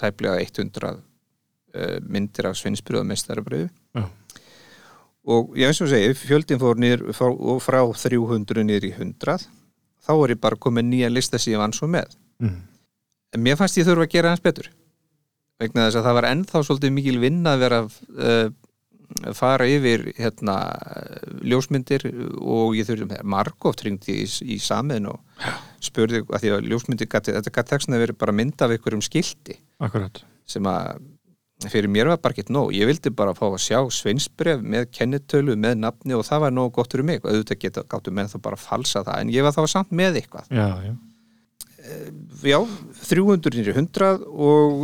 tæplega 0.01 0.41
100 0.41 0.91
uh, 0.91 1.95
myndir 2.01 2.49
af 2.49 2.57
mestarabröðu 3.07 3.69
Já. 3.69 4.03
og 5.25 5.55
ég 5.55 5.69
eins 5.69 5.81
og 5.81 5.91
segi, 5.91 6.13
fjöldin 6.17 6.59
fór 6.61 6.81
niður 6.81 7.11
frá, 7.13 7.29
frá 7.61 7.81
300 7.85 8.65
niður 8.67 8.89
í 8.89 8.93
100 8.97 9.47
þá 10.01 10.13
er 10.17 10.35
ég 10.35 10.41
bara 10.41 10.59
komið 10.59 10.89
nýja 10.89 11.13
lista 11.13 11.39
sem 11.39 11.53
ég 11.53 11.61
vann 11.61 11.73
svo 11.73 11.87
með. 11.87 12.17
mm. 12.41 12.59
En 13.31 13.39
mér 13.39 13.55
fannst 13.55 13.77
ég 13.79 13.85
þurfa 13.87 14.03
að 14.09 14.11
gera 14.11 14.31
hans 14.33 14.43
betur 14.43 14.67
vegna 15.61 15.85
þess 15.87 15.99
að 15.99 16.07
það 16.07 16.17
var 16.17 16.27
ennþá 16.31 16.63
svolítið 16.65 16.93
mikil 16.95 17.19
vinna 17.21 17.53
að 17.55 17.63
vera 17.65 17.79
uh, 17.85 18.47
fara 19.37 19.67
yfir 19.69 20.07
hérna, 20.17 20.57
ljósmyndir 21.45 22.05
og 22.39 22.75
ég 22.77 22.87
þurfti 22.89 23.21
margóft 23.27 23.85
ringdi 23.85 24.21
í, 24.23 24.27
í 24.55 24.59
samiðin 24.61 25.11
og 25.13 25.47
spurði 25.83 26.23
að 26.27 26.43
því 26.43 26.53
að 26.55 26.69
ljósmyndir 26.71 27.09
gati, 27.11 27.35
þetta 27.37 27.55
gæti 27.55 27.75
þess 27.75 27.91
að 27.91 28.05
vera 28.05 28.19
bara 28.25 28.37
mynd 28.37 28.61
af 28.61 28.75
einhverjum 28.75 29.03
skilti. 29.05 29.57
Akkurat, 29.81 30.23
sem 30.49 30.67
að 30.69 31.01
fyrir 31.69 31.91
mér 31.91 32.09
var 32.09 32.21
bara 32.21 32.33
ekkert 32.33 32.49
nóg, 32.53 32.71
ég 32.73 32.89
vildi 32.89 33.11
bara 33.13 33.35
fá 33.37 33.45
að 33.51 33.59
sjá 33.61 33.77
sveinsbref 33.93 34.63
með 34.65 34.87
kennitölu, 34.95 35.55
með 35.59 35.77
nafni 35.83 36.17
og 36.17 36.25
það 36.25 36.45
var 36.45 36.55
nóg 36.55 36.73
gott 36.77 36.95
fyrir 36.95 37.07
mig. 37.07 37.21
Auðvitað 37.21 37.61
geta 37.61 37.85
gáttu 37.89 38.13
menn 38.15 38.31
þá 38.31 38.37
bara 38.41 38.57
að 38.57 38.65
falsa 38.65 39.03
það 39.05 39.21
en 39.21 39.33
ég 39.35 39.45
var 39.45 39.55
þá 39.55 39.61
samt 39.69 39.93
með 39.93 40.21
eitthvað. 40.21 40.49
Já, 40.49 40.67
já. 40.87 40.93
Já, 42.45 42.59
300 43.09 43.55
nýri 43.57 43.73
100 43.73 44.21
og, 44.29 44.83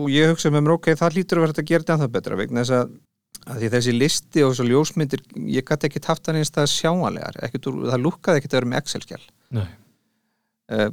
og 0.00 0.06
ég 0.10 0.32
hugsa 0.32 0.50
með 0.52 0.64
mér 0.64 0.76
ok, 0.76 0.88
það 0.98 1.18
hlýtur 1.18 1.40
að 1.40 1.44
vera 1.44 1.56
að 1.56 1.68
gera 1.70 1.86
þetta 1.90 2.08
betra 2.14 2.38
vegna 2.40 2.64
þess 2.64 2.76
að, 2.76 2.94
að 3.44 3.62
því 3.62 3.72
þessi 3.76 3.96
listi 3.96 4.44
og 4.44 4.52
þessu 4.52 4.68
ljósmyndir, 4.70 5.24
ég 5.52 5.66
gæti 5.66 5.90
ekki 5.90 6.04
haft 6.06 6.30
hann 6.30 6.40
einstað 6.40 6.70
sjáanlegar, 6.72 7.40
ekkert, 7.46 7.68
það 7.90 8.04
lúkkaði 8.04 8.40
ekkert 8.40 8.54
að 8.54 8.60
vera 8.60 8.70
með 8.72 8.82
Excel-skjál 8.82 9.26
Nei, 9.56 9.66
uh, 10.74 10.88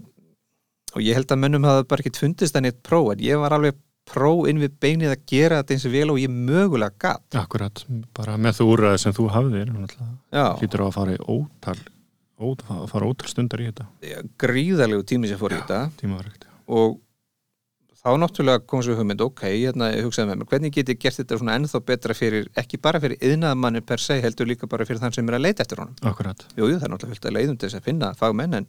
og 0.93 1.01
ég 1.01 1.17
held 1.17 1.33
að 1.33 1.41
mönnum 1.41 1.65
hafa 1.67 1.87
bara 1.89 2.03
ekkert 2.03 2.21
fundist 2.21 2.57
hann 2.57 2.69
eitt 2.69 2.83
próf 2.85 3.13
en 3.13 3.23
ég 3.23 3.41
var 3.41 3.55
alveg 3.55 3.79
pró 4.09 4.43
inn 4.49 4.59
við 4.61 4.75
beinið 4.83 5.13
að 5.13 5.25
gera 5.31 5.61
þetta 5.61 5.75
eins 5.75 5.85
og 5.87 5.93
vel 5.93 6.07
og 6.11 6.19
ég 6.19 6.31
mögulega 6.33 6.99
gat. 6.99 7.37
Akkurat, 7.39 7.83
bara 8.15 8.35
með 8.41 8.59
þú 8.59 8.67
úrraði 8.73 9.01
sem 9.03 9.15
þú 9.15 9.27
hafðir 9.31 9.71
hlýtur 9.71 10.83
á 10.83 10.85
að 10.89 10.95
fara 10.97 11.15
í 11.15 11.21
ótal 11.23 11.77
ó, 11.79 12.45
að 12.51 12.83
fara 12.91 13.09
ótal 13.09 13.31
stundar 13.31 13.63
í 13.63 13.69
þetta. 13.69 13.87
Gríðarlegu 14.43 15.07
tími 15.07 15.31
sem 15.31 15.39
fór 15.39 15.55
í 15.55 15.61
þetta. 15.61 15.79
og 16.67 16.99
þá 18.03 18.09
náttúrulega 18.19 18.63
kom 18.67 18.81
svo 18.83 18.97
hugmynd, 18.99 19.21
ok, 19.23 19.43
hérna 19.47 19.87
ég 19.93 20.03
hugsaði 20.03 20.27
með 20.33 20.39
mér, 20.41 20.47
hvernig 20.51 20.73
get 20.75 20.89
ég 20.91 20.99
gert 20.99 21.19
þetta 21.21 21.37
svona 21.39 21.53
ennþá 21.59 21.79
betra 21.87 22.15
fyrir, 22.17 22.49
ekki 22.59 22.79
bara 22.83 22.99
fyrir 22.99 23.21
yðnaðamanni 23.23 23.81
per 23.87 24.01
se, 24.03 24.17
heldur 24.23 24.49
líka 24.49 24.67
bara 24.67 24.83
fyrir 24.87 24.99
þann 24.99 25.15
sem 25.15 25.29
er 25.31 25.37
að 25.37 25.45
leita 25.45 25.63
eftir 25.63 25.79
honum. 25.79 25.95
Akkurat, 26.11 26.43
Jú, 26.57 26.67
jú, 26.67 26.79
það 26.81 26.83
er 26.89 26.91
náttúrulega 26.95 27.15
fullt 27.15 27.29
að 27.29 27.37
leiðum 27.37 27.59
til 27.61 27.69
þess 27.69 27.79
að 27.79 27.87
finna 27.87 28.09
fagmenn, 28.19 28.57
en 28.59 28.67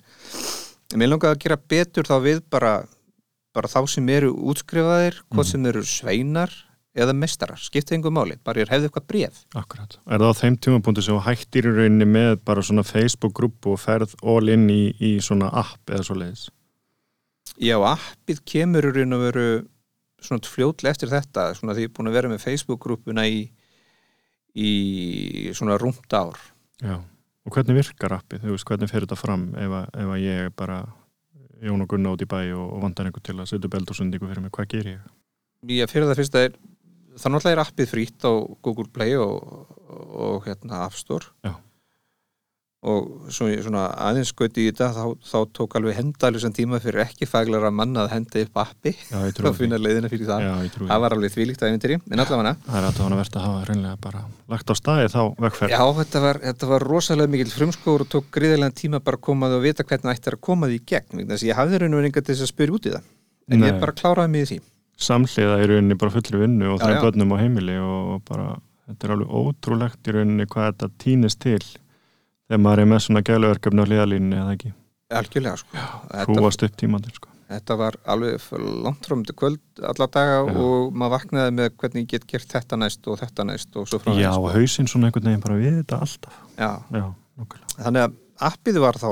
mér 1.03 1.11
langaði 1.11 1.35
að 1.35 1.43
gera 1.49 1.59
betur 1.75 2.07
þá 2.07 2.15
við 2.29 2.45
bara, 2.55 2.73
bara 3.59 3.73
þá 3.75 3.81
sem 3.97 4.09
eru 4.15 4.31
útskrifaðir, 4.55 5.19
hvort 5.33 5.47
Mhm. 5.47 5.51
sem 5.51 5.67
eru 5.67 5.83
sveinar 5.83 6.55
eða 6.95 7.11
mestarar, 7.19 7.59
skipta 7.59 7.97
engum 7.99 8.15
máli, 8.15 8.39
bara 8.45 8.61
ég 8.63 8.69
hefði 8.71 8.87
eitthvað 8.87 9.09
bréf. 9.11 9.45
akkurat 9.57 9.99
Er 10.07 10.19
það 10.23 10.31
á 10.31 10.39
þeim 10.39 10.57
tímapunktu 10.63 11.03
sem 11.03 11.19
hættir 11.19 11.67
í 11.67 11.75
rauninni 11.75 12.07
með 12.07 12.37
bara 12.45 12.63
svona 12.63 12.85
Facebook-grúpu 12.87 13.73
og 13.75 13.81
ferð 13.83 14.15
all 14.23 14.49
in 14.49 14.69
í, 14.71 14.95
í 15.01 15.17
svona 15.19 15.51
app 15.53 15.83
eða 15.91 16.05
svo 16.07 16.15
leiðis 16.15 16.51
Já, 17.63 17.77
appið 17.79 18.43
kemur 18.49 18.89
í 18.89 18.93
raun 18.97 19.17
og 19.17 19.23
veru 19.29 19.47
svona 20.25 20.49
fljótlega 20.49 20.95
eftir 20.95 21.13
þetta, 21.13 21.51
svona 21.59 21.77
því 21.77 21.85
ég 21.85 21.91
er 21.91 21.95
búin 21.95 22.11
að 22.11 22.17
vera 22.19 22.31
með 22.33 22.43
Facebook-grúpuna 22.43 23.27
í, 23.31 23.45
í 24.57 24.71
svona 25.55 25.77
rúmt 25.81 26.17
ár. 26.17 26.41
Já, 26.83 26.97
og 26.99 27.55
hvernig 27.55 27.79
virkar 27.79 28.17
appið? 28.19 28.47
Þú 28.47 28.57
veist, 28.57 28.69
hvernig 28.71 28.91
fer 28.91 29.07
þetta 29.07 29.21
fram 29.21 29.51
ef, 29.55 29.77
að, 29.81 29.91
ef 30.03 30.15
að 30.17 30.23
ég 30.25 30.55
bara 30.59 30.79
Jón 31.65 31.85
og 31.85 31.91
Gunna 31.93 32.15
út 32.15 32.25
í 32.25 32.29
bæ 32.29 32.41
og, 32.57 32.65
og 32.77 32.81
vandar 32.83 33.09
einhver 33.09 33.25
til 33.25 33.37
að 33.39 33.51
setja 33.53 33.69
upp 33.69 33.77
eldursundingu 33.79 34.29
fyrir 34.31 34.45
mig, 34.45 34.55
hvað 34.55 34.71
ger 34.73 34.91
ég? 34.97 35.05
Ég 35.73 35.93
fyrir 35.93 36.11
það 36.11 36.21
fyrst 36.21 36.39
að 36.39 36.49
er, 36.49 36.59
það 37.15 37.37
náttúrulega 37.37 37.55
er 37.55 37.63
appið 37.63 37.93
frýtt 37.93 38.27
á 38.27 38.33
Google 38.67 38.91
Play 38.93 39.15
og, 39.21 39.71
og 39.89 40.49
hérna 40.49 40.83
App 40.89 40.99
Store 40.99 41.31
Já. 41.47 41.55
Og 42.85 43.31
svona 43.33 43.87
aðeins 44.07 44.31
skauti 44.35 44.67
í 44.67 44.69
þetta 44.69 44.91
þá, 44.93 45.05
þá 45.25 45.39
tók 45.57 45.77
alveg 45.79 45.97
hendalusan 45.97 46.55
tíma 46.57 46.81
fyrir 46.83 47.05
ekki 47.07 47.29
faglara 47.29 47.71
manna 47.73 48.05
að 48.05 48.13
henda 48.13 48.43
upp 48.45 48.61
appi. 48.65 48.93
Og 49.15 49.33
því. 49.41 49.53
finna 49.59 49.79
leiðina 49.81 50.11
fyrir 50.13 50.29
það. 50.29 50.45
Já, 50.45 50.83
það 50.91 51.05
var 51.05 51.17
alveg 51.17 51.35
þvílíkt 51.35 51.65
æfintýri, 51.65 51.99
en 52.11 52.25
allavega. 52.25 52.55
Það 52.67 52.79
er 52.81 52.89
að 52.89 53.01
var 53.05 53.17
verðt 53.21 53.39
að 53.39 53.47
hafa 53.49 53.65
reynlega 53.71 54.01
bara 54.05 54.23
lagt 54.53 54.73
á 54.73 54.75
staði 54.77 55.09
þá 55.15 55.21
vegferð. 55.47 55.75
Já, 55.75 55.85
þetta 56.01 56.23
var, 56.25 56.41
þetta 56.45 56.71
var 56.75 56.87
rosalega 56.91 57.35
mikil 57.35 57.51
frumskóður 57.55 58.05
og 58.05 58.13
tók 58.13 58.29
gríðarlega 58.37 58.77
tíma 58.83 59.01
bara 59.05 59.21
að 59.21 59.27
koma 59.31 59.51
því 59.51 59.59
og 59.59 59.65
vita 59.65 59.87
hvernig 59.89 60.19
ætti 60.19 60.33
að 60.35 60.41
koma 60.45 60.69
því 60.71 60.79
í 60.81 60.85
gegn 60.93 61.25
þess 61.31 61.41
að 61.41 61.49
ég 61.49 61.61
hafði 61.61 61.81
raun 61.83 61.99
og 61.99 62.07
til 62.21 62.35
þess 62.35 62.45
að 62.45 62.53
spyrja 62.53 62.77
út 62.77 62.89
í 62.89 62.95
það. 62.95 63.09
En 63.49 63.61
Nei. 63.61 63.69
ég 63.69 63.81
bara 63.81 63.97
kláraði 63.97 64.33
mig 64.35 64.45
í 64.45 64.51
því. 64.53 64.61
Samhliða 65.05 65.57
í 65.61 65.71
rauninni 65.71 65.97
bara 65.99 66.15
fullri 66.15 66.41
vinnu 66.45 66.69
og 66.75 66.85
börnum 66.85 67.35
á 67.35 67.37
heimili 67.41 67.79
og 67.83 68.21
bara, 68.29 68.53
þetta 68.89 69.09
er 69.09 69.15
alveg 69.17 69.33
ótrúlegt 69.41 70.11
í 70.11 70.15
rauninni 70.15 70.47
hvað 70.51 70.69
þetta 70.71 70.91
týnist 71.03 71.41
til 71.43 71.59
þegar 72.55 72.65
maður 72.69 72.83
er 72.85 72.91
með 72.95 73.05
svona 73.09 73.23
gæluverkefni 73.27 73.83
á 73.83 73.89
hliðalínni 73.91 74.39
eða 74.41 74.55
ekki, 74.57 74.73
algjörlega 75.21 75.57
sko. 75.61 75.87
hrúast 76.31 76.63
upp 76.69 76.77
tímandir 76.81 77.15
sko. 77.19 77.29
þetta 77.55 77.77
var 77.79 77.95
alveg 78.09 78.39
f- 78.41 78.57
langt 78.59 79.05
frá 79.07 79.15
myndi 79.19 79.35
kvöld 79.37 79.61
alla 79.85 80.07
daga 80.09 80.39
Já. 80.41 80.55
og 80.65 80.95
maður 80.97 81.13
vaknaði 81.19 81.53
með 81.59 81.69
hvernig 81.83 82.05
ég 82.07 82.11
get 82.15 82.25
gert 82.31 82.49
þetta 82.55 82.79
næst 82.81 83.07
og 83.11 83.19
þetta 83.21 83.45
næst 83.51 83.77
og 83.77 83.87
svo 83.91 83.99
frá 84.01 84.15
Já, 84.17 84.31
og 84.39 84.49
hausinn 84.55 84.89
svona 84.91 85.11
einhvern 85.11 85.29
veginn 85.29 85.45
bara 85.45 85.59
við 85.61 85.77
þetta 85.83 86.01
alltaf. 86.07 86.39
Já, 86.57 86.71
Já, 86.95 87.05
þannig 87.85 88.03
að 88.07 88.13
appið 88.49 88.81
var 88.87 88.97
þá 89.03 89.11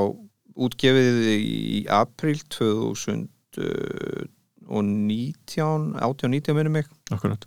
útgefið 0.52 1.20
í 1.32 1.86
april 1.92 2.38
2019 2.56 4.28
18-19 4.72 6.54
minnum 6.56 6.72
mig. 6.78 6.86
Akkurat, 7.12 7.44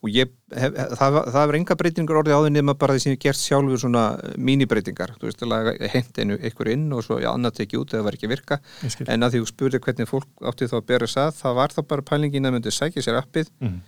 og 0.00 0.08
ég, 0.08 0.30
hef, 0.56 0.76
það, 0.96 1.16
það 1.34 1.42
er 1.50 1.56
enga 1.58 1.76
breytingar 1.76 2.18
orðið 2.22 2.36
á 2.36 2.40
því 2.40 2.50
nema 2.54 2.74
bara 2.80 2.94
því 2.96 3.02
sem 3.04 3.12
ég 3.12 3.20
gert 3.20 3.36
sjálfur 3.40 3.80
svona 3.82 4.04
mínibreitingar, 4.40 5.12
þú 5.20 5.28
veist, 5.28 5.42
að 5.44 5.70
hent 5.92 6.20
einu 6.22 6.38
ykkur 6.48 6.70
inn 6.72 6.86
og 6.96 7.02
svo 7.04 7.18
já, 7.20 7.28
annað 7.34 7.58
tekið 7.60 7.82
út 7.82 7.92
eða 7.98 8.06
var 8.08 8.16
ekki 8.16 8.30
virka, 8.32 8.60
en 9.06 9.26
að 9.26 9.34
því 9.36 9.42
þú 9.42 9.50
spurði 9.52 9.80
hvernig 9.84 10.08
fólk 10.08 10.46
átti 10.48 10.70
þá 10.72 10.76
að 10.80 10.86
bera 10.88 11.08
þess 11.10 11.20
að, 11.26 11.34
það 11.42 11.58
var 11.60 11.74
þá 11.76 11.80
bara 11.92 12.06
pælingin 12.12 12.48
að 12.48 12.56
myndi 12.56 12.72
sækja 12.72 13.04
sér 13.04 13.20
appið. 13.20 13.52
Mm. 13.60 13.80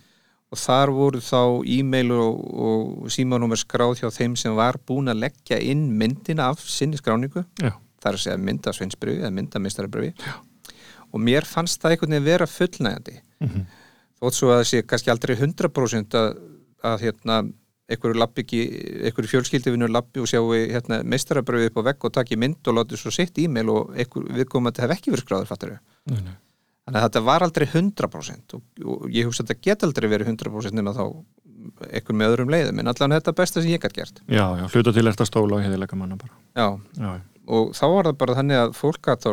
og 0.53 0.59
þar 0.61 0.91
voru 0.93 1.21
þá 1.25 1.39
e-mail 1.79 2.11
og, 2.13 2.41
og 2.61 3.07
símanúmer 3.15 3.57
skráð 3.57 4.03
hjá 4.03 4.11
þeim 4.13 4.35
sem 4.37 4.53
var 4.53 4.77
búin 4.85 5.09
að 5.09 5.23
leggja 5.25 5.57
inn 5.65 5.87
myndina 5.97 6.51
af 6.53 6.61
sinni 6.69 7.01
skráningu. 7.01 7.47
Já, 7.57 7.71
það 8.03 8.11
er 8.11 8.19
að 8.19 8.25
segja 8.27 8.37
mynda 8.51 8.75
sveinsbriði 8.77 9.23
eða 9.25 9.31
mynda 9.33 9.63
mistarabriði 9.65 10.13
og 11.09 11.21
mér 11.25 11.49
fannst 11.49 11.81
það 11.81 11.95
einhvern 11.95 12.13
veginn 12.19 12.29
vera 12.29 12.47
fullnægandi 12.53 13.17
Mhm. 13.43 13.65
Þótt 14.23 14.39
svo 14.39 14.53
að 14.53 14.61
það 14.61 14.71
sé 14.71 14.85
kannski 14.87 15.13
aldrei 15.13 15.35
100% 15.37 16.17
að, 16.21 16.31
að 16.93 17.05
hérna 17.07 17.41
einhverju 17.93 19.29
fjölskyldivinur 19.29 19.91
lappi 19.93 20.23
og 20.23 20.31
sjáu 20.31 20.55
hérna, 20.55 21.03
meistarabröðu 21.05 21.69
upp 21.69 21.83
á 21.83 21.87
vegg 21.91 22.07
og 22.07 22.15
taki 22.15 22.39
mynd 22.41 22.71
og 22.71 22.79
láti 22.79 22.97
svo 22.97 23.13
sitt 23.13 23.37
e-mail 23.43 23.69
og 23.75 23.93
einhver 23.99 24.31
viðkomandi 24.39 24.85
hef 24.85 24.95
ekki 24.97 25.13
verið 25.13 25.27
skráður 25.27 25.51
fattur 25.51 25.75
þannig 26.07 26.99
að 26.99 27.05
þetta 27.05 27.23
var 27.27 27.45
aldrei 27.47 27.67
100% 27.67 28.57
og, 28.57 28.63
og 28.87 29.05
ég 29.13 29.29
hugsa 29.29 29.45
að 29.45 29.53
þetta 29.53 29.67
get 29.69 29.85
aldrei 29.87 30.09
verið 30.11 30.33
100% 30.33 30.79
nema 30.79 30.95
þá 30.97 31.05
einhver 31.93 32.19
með 32.19 32.35
öðrum 32.35 32.53
leiðum 32.53 32.81
en 32.83 32.91
allan 32.91 33.15
þetta 33.17 33.33
er 33.33 33.39
besta 33.39 33.63
sem 33.63 33.71
ég 33.71 33.83
gætt 33.83 33.95
gert. 33.99 34.23
Já, 34.27 34.45
já, 34.59 34.65
hluta 34.73 34.95
til 34.95 35.07
eftir 35.07 35.27
að 35.27 35.31
stóla 35.31 35.59
og 35.59 35.65
heiðilega 35.67 35.99
manna 35.99 36.19
bara. 36.19 36.35
Já, 36.59 36.67
Já, 36.99 37.13
og 37.59 37.73
þá 37.79 37.85
var 37.93 38.09
það 38.09 38.19
bara 38.23 38.37
þannig 38.41 38.63
að 38.63 38.75
fólk 38.79 39.03
gætt 39.07 39.27
þá 39.27 39.31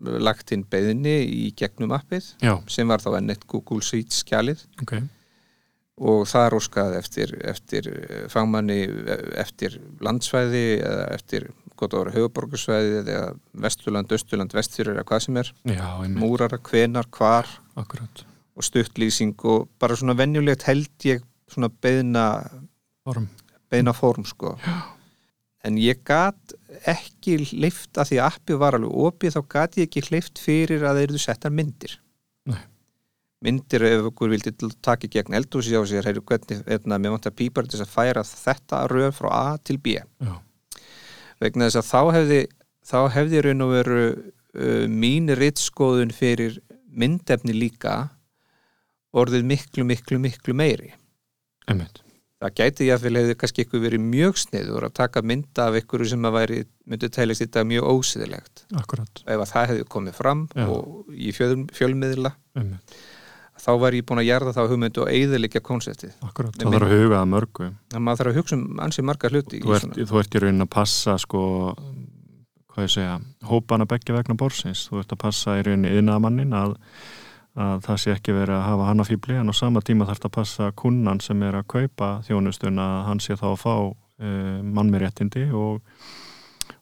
lagt 0.00 0.52
inn 0.54 0.64
beðinni 0.68 1.16
í 1.24 1.48
gegnum 1.56 1.94
appið 1.96 2.32
já, 2.42 2.54
sem 2.70 2.88
var 2.88 3.02
þá 3.02 3.16
ennett 3.18 3.46
Google 3.50 3.82
Sheets 3.84 4.22
skjalið. 4.24 4.64
Ok. 4.82 4.96
Og 6.00 6.22
það 6.28 6.46
er 6.46 6.56
óskað 6.56 6.94
eftir, 6.96 7.32
eftir 7.44 7.88
eh, 7.92 8.22
fagmanni 8.32 8.78
eftir 9.40 9.76
landsvæði 10.00 10.64
eða 10.78 11.08
eftir 11.16 11.50
gott 11.80 11.96
ára 11.96 12.12
höfuborgarsvæði 12.14 13.02
eða 13.02 13.26
Vesturland, 13.64 14.12
Östurland, 14.12 14.56
Vestfjörður 14.56 14.98
eða 14.98 15.08
hvað 15.08 15.22
sem 15.26 15.40
er, 15.40 15.52
Já, 15.72 15.86
múrara, 16.12 16.60
hvenar, 16.70 17.08
hvar. 17.16 17.48
Akkurat. 17.80 18.24
Og 18.56 18.66
stuttlýsing 18.66 19.36
og 19.48 19.68
bara 19.80 19.96
svona 19.96 20.16
venjulegt 20.18 20.66
held 20.68 21.08
ég 21.08 21.24
svona 21.50 21.70
beðna 21.72 22.24
Form, 23.06 23.30
beðna 23.72 23.94
form 23.96 24.26
sko 24.28 24.54
en 25.66 25.78
ég 25.80 26.02
gat 26.06 26.54
ekki 26.88 27.36
leift 27.60 27.98
að 28.00 28.12
því 28.12 28.20
að 28.20 28.28
appi 28.28 28.58
var 28.60 28.76
alveg 28.78 29.00
opið 29.06 29.36
þá 29.36 29.40
gat 29.54 29.78
ég 29.80 29.88
ekki 29.88 30.06
leift 30.08 30.40
fyrir 30.40 30.84
að 30.86 31.00
þeir 31.00 31.08
eru 31.08 31.22
settar 31.22 31.54
myndir. 31.54 31.96
Nei. 32.48 32.62
myndir 33.44 33.84
ef 33.88 34.06
okkur 34.10 34.32
vildi 34.32 34.52
að 34.52 34.72
taka 34.84 35.08
gegn 35.12 35.36
eldhúsi 35.36 35.76
á 35.76 35.80
sér, 35.88 36.06
heyrðu 36.08 36.24
hvernig 36.28 36.62
hérna, 36.66 36.98
mér 37.00 37.14
vantar 37.14 37.36
pípar 37.36 37.68
til 37.68 37.78
þess 37.78 37.86
að 37.86 37.94
færa 37.94 38.24
þetta 38.26 38.80
röð 38.92 39.12
frá 39.16 39.30
A 39.36 39.44
til 39.64 39.78
B. 39.80 39.96
Já, 39.96 40.34
vegna 41.40 41.68
þess 41.68 41.80
að 41.80 41.88
þá 41.88 42.16
hefði 42.16 42.40
þá 42.90 42.98
hefði 43.16 43.42
raun 43.46 43.64
og 43.64 43.72
veru 43.76 44.02
uh, 44.10 44.84
mín 44.88 45.32
rittskoðun 45.36 46.12
fyrir 46.16 46.60
myndefni 46.90 47.54
líka 47.56 47.96
orðið 49.16 49.48
miklu, 49.48 49.88
miklu, 49.88 50.20
miklu 50.20 50.56
meiri. 50.56 50.94
Einmitt 51.68 52.04
það 52.40 52.54
gæti 52.56 52.88
jáfnvel 52.88 53.20
hefði 53.20 53.36
kannski 53.40 53.64
ykkur 53.66 53.82
verið 53.84 54.02
mjög 54.04 54.40
sniður 54.40 54.88
að 54.88 54.96
taka 54.96 55.22
mynda 55.26 55.68
af 55.68 55.78
ykkur 55.82 56.06
sem 56.08 56.24
að 56.24 56.36
væri, 56.38 56.58
myndi 56.88 57.10
tælist 57.12 57.44
þetta 57.44 57.64
mjög 57.68 57.88
ósiðilegt 57.92 58.64
Akkurat, 58.80 59.22
ef 59.26 59.36
að 59.44 59.48
það 59.52 59.70
hefði 59.72 59.88
komið 59.96 60.18
fram 60.20 60.44
Já. 60.56 60.66
og 60.72 61.10
í 61.12 61.34
fjöl, 61.36 61.66
fjölmiðla 61.76 62.32
einmitt, 62.56 62.96
þá 63.60 63.70
var 63.82 63.96
ég 63.98 64.06
búin 64.08 64.22
að 64.22 64.30
jarða 64.30 64.54
þá 64.56 64.62
hugmyndu 64.72 65.02
og 65.04 65.10
eigðilegja 65.12 65.60
konseptið. 65.60 66.14
akkurat. 66.24 66.56
Það 66.56 66.76
þarf 66.78 66.86
að 66.86 66.94
huga 66.96 67.18
að 67.20 67.26
mörgu. 67.34 67.66
Það 67.92 68.04
maður 68.06 68.20
þarf 68.22 68.30
að 68.30 68.38
hugsa 68.40 68.56
um 68.56 68.80
ansið 68.86 69.06
marga 69.10 69.30
hluti 69.34 69.58
í 69.58 69.60
þú 69.66 69.74
ert, 69.76 69.98
þú 70.00 70.20
ert 70.22 70.36
í 70.38 70.40
raunin 70.44 70.64
að 70.64 70.70
passa 70.72 71.16
sko, 71.20 71.42
hvað 72.72 72.86
ég 72.86 72.94
segja 72.94 73.18
hópana 73.50 73.86
begge 73.90 74.16
vegna 74.16 74.38
borsins 74.40 74.86
þú 74.88 75.02
ert 75.02 75.12
að 75.12 75.20
passa 75.26 75.58
í 75.60 75.66
raunin 75.66 75.90
yðnaðamannin 75.92 76.56
að, 76.56 76.72
að 77.58 77.80
það 77.86 78.00
sé 78.02 78.12
ekki 78.14 78.34
verið 78.36 78.54
að 78.56 78.66
hafa 78.68 78.88
hann 78.90 79.02
að 79.02 79.10
fýbli 79.10 79.38
en 79.40 79.50
á 79.50 79.54
sama 79.56 79.82
tíma 79.82 80.06
þarf 80.06 80.28
að 80.28 80.34
passa 80.36 80.70
kunnan 80.78 81.20
sem 81.24 81.42
er 81.42 81.58
að 81.58 81.66
kaupa 81.74 82.10
þjónustun 82.28 82.78
að 82.78 82.98
hann 83.08 83.22
sé 83.24 83.34
þá 83.38 83.46
að 83.50 83.62
fá 83.64 83.74
e, 84.22 84.34
mann 84.62 84.92
með 84.92 85.06
réttindi 85.06 85.48
og, 85.50 85.80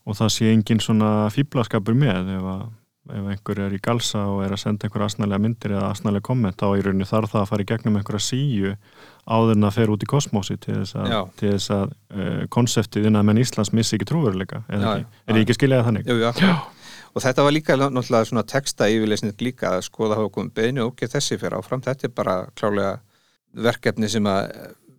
og 0.05 0.19
það 0.19 0.35
sé 0.35 0.53
engin 0.53 0.83
svona 0.85 1.31
fýblaskapur 1.33 1.97
með 1.97 2.35
ef 2.37 2.51
að 2.57 2.67
ef 3.09 3.29
einhver 3.33 3.61
er 3.65 3.73
í 3.73 3.81
galsa 3.81 4.27
og 4.29 4.43
er 4.45 4.53
að 4.53 4.61
senda 4.61 4.85
einhver 4.85 5.07
asnalega 5.07 5.41
myndir 5.41 5.73
eða 5.73 5.93
asnalega 5.95 6.27
komment 6.29 6.59
þá 6.61 6.67
í 6.77 6.83
rauninni 6.85 7.07
þarf 7.09 7.33
það 7.33 7.41
að 7.41 7.51
fara 7.53 7.65
í 7.65 7.69
gegnum 7.71 7.97
einhverja 7.97 8.25
síu 8.27 8.73
áður 9.29 9.55
en 9.55 9.69
að 9.69 9.77
fer 9.79 9.93
út 9.95 10.05
í 10.05 10.09
kosmósi 10.09 10.57
til 10.61 10.75
þess 10.83 10.97
að, 10.99 11.09
Já. 11.13 11.21
til 11.41 11.53
þess 11.55 11.73
að 11.73 11.87
uh, 11.89 12.43
konseptið 12.53 13.09
innan 13.09 13.29
menn 13.29 13.41
Íslands 13.41 13.73
missi 13.77 13.97
ekki 13.97 14.09
trúveruleika 14.13 14.61
Já, 14.67 14.75
eða 14.77 14.93
já. 14.93 14.99
ekki, 15.01 15.23
er 15.25 15.41
ég 15.41 15.47
ekki 15.47 15.57
skiljaði 15.57 15.89
þannig? 15.89 16.11
Jú, 16.13 16.19
já. 16.21 16.53
Og 17.15 17.23
þetta 17.25 17.45
var 17.47 17.55
líka 17.55 17.77
náttúrulega 17.79 18.29
svona 18.29 18.45
texta 18.49 18.89
yfirleysnið 18.93 19.45
líka 19.47 19.73
að 19.77 19.87
skoða 19.89 20.19
hafa 20.19 20.33
komið 20.35 20.53
beðinu 20.59 20.85
og 20.85 20.93
ok, 20.93 21.07
þessi 21.15 21.39
fyrir 21.41 21.57
áfram. 21.59 21.85
Þetta 21.85 22.09
er 22.09 22.13
bara 22.17 22.37
klálega 22.59 22.99
verkefni 23.69 24.11
sem 24.13 24.29
að 24.29 24.53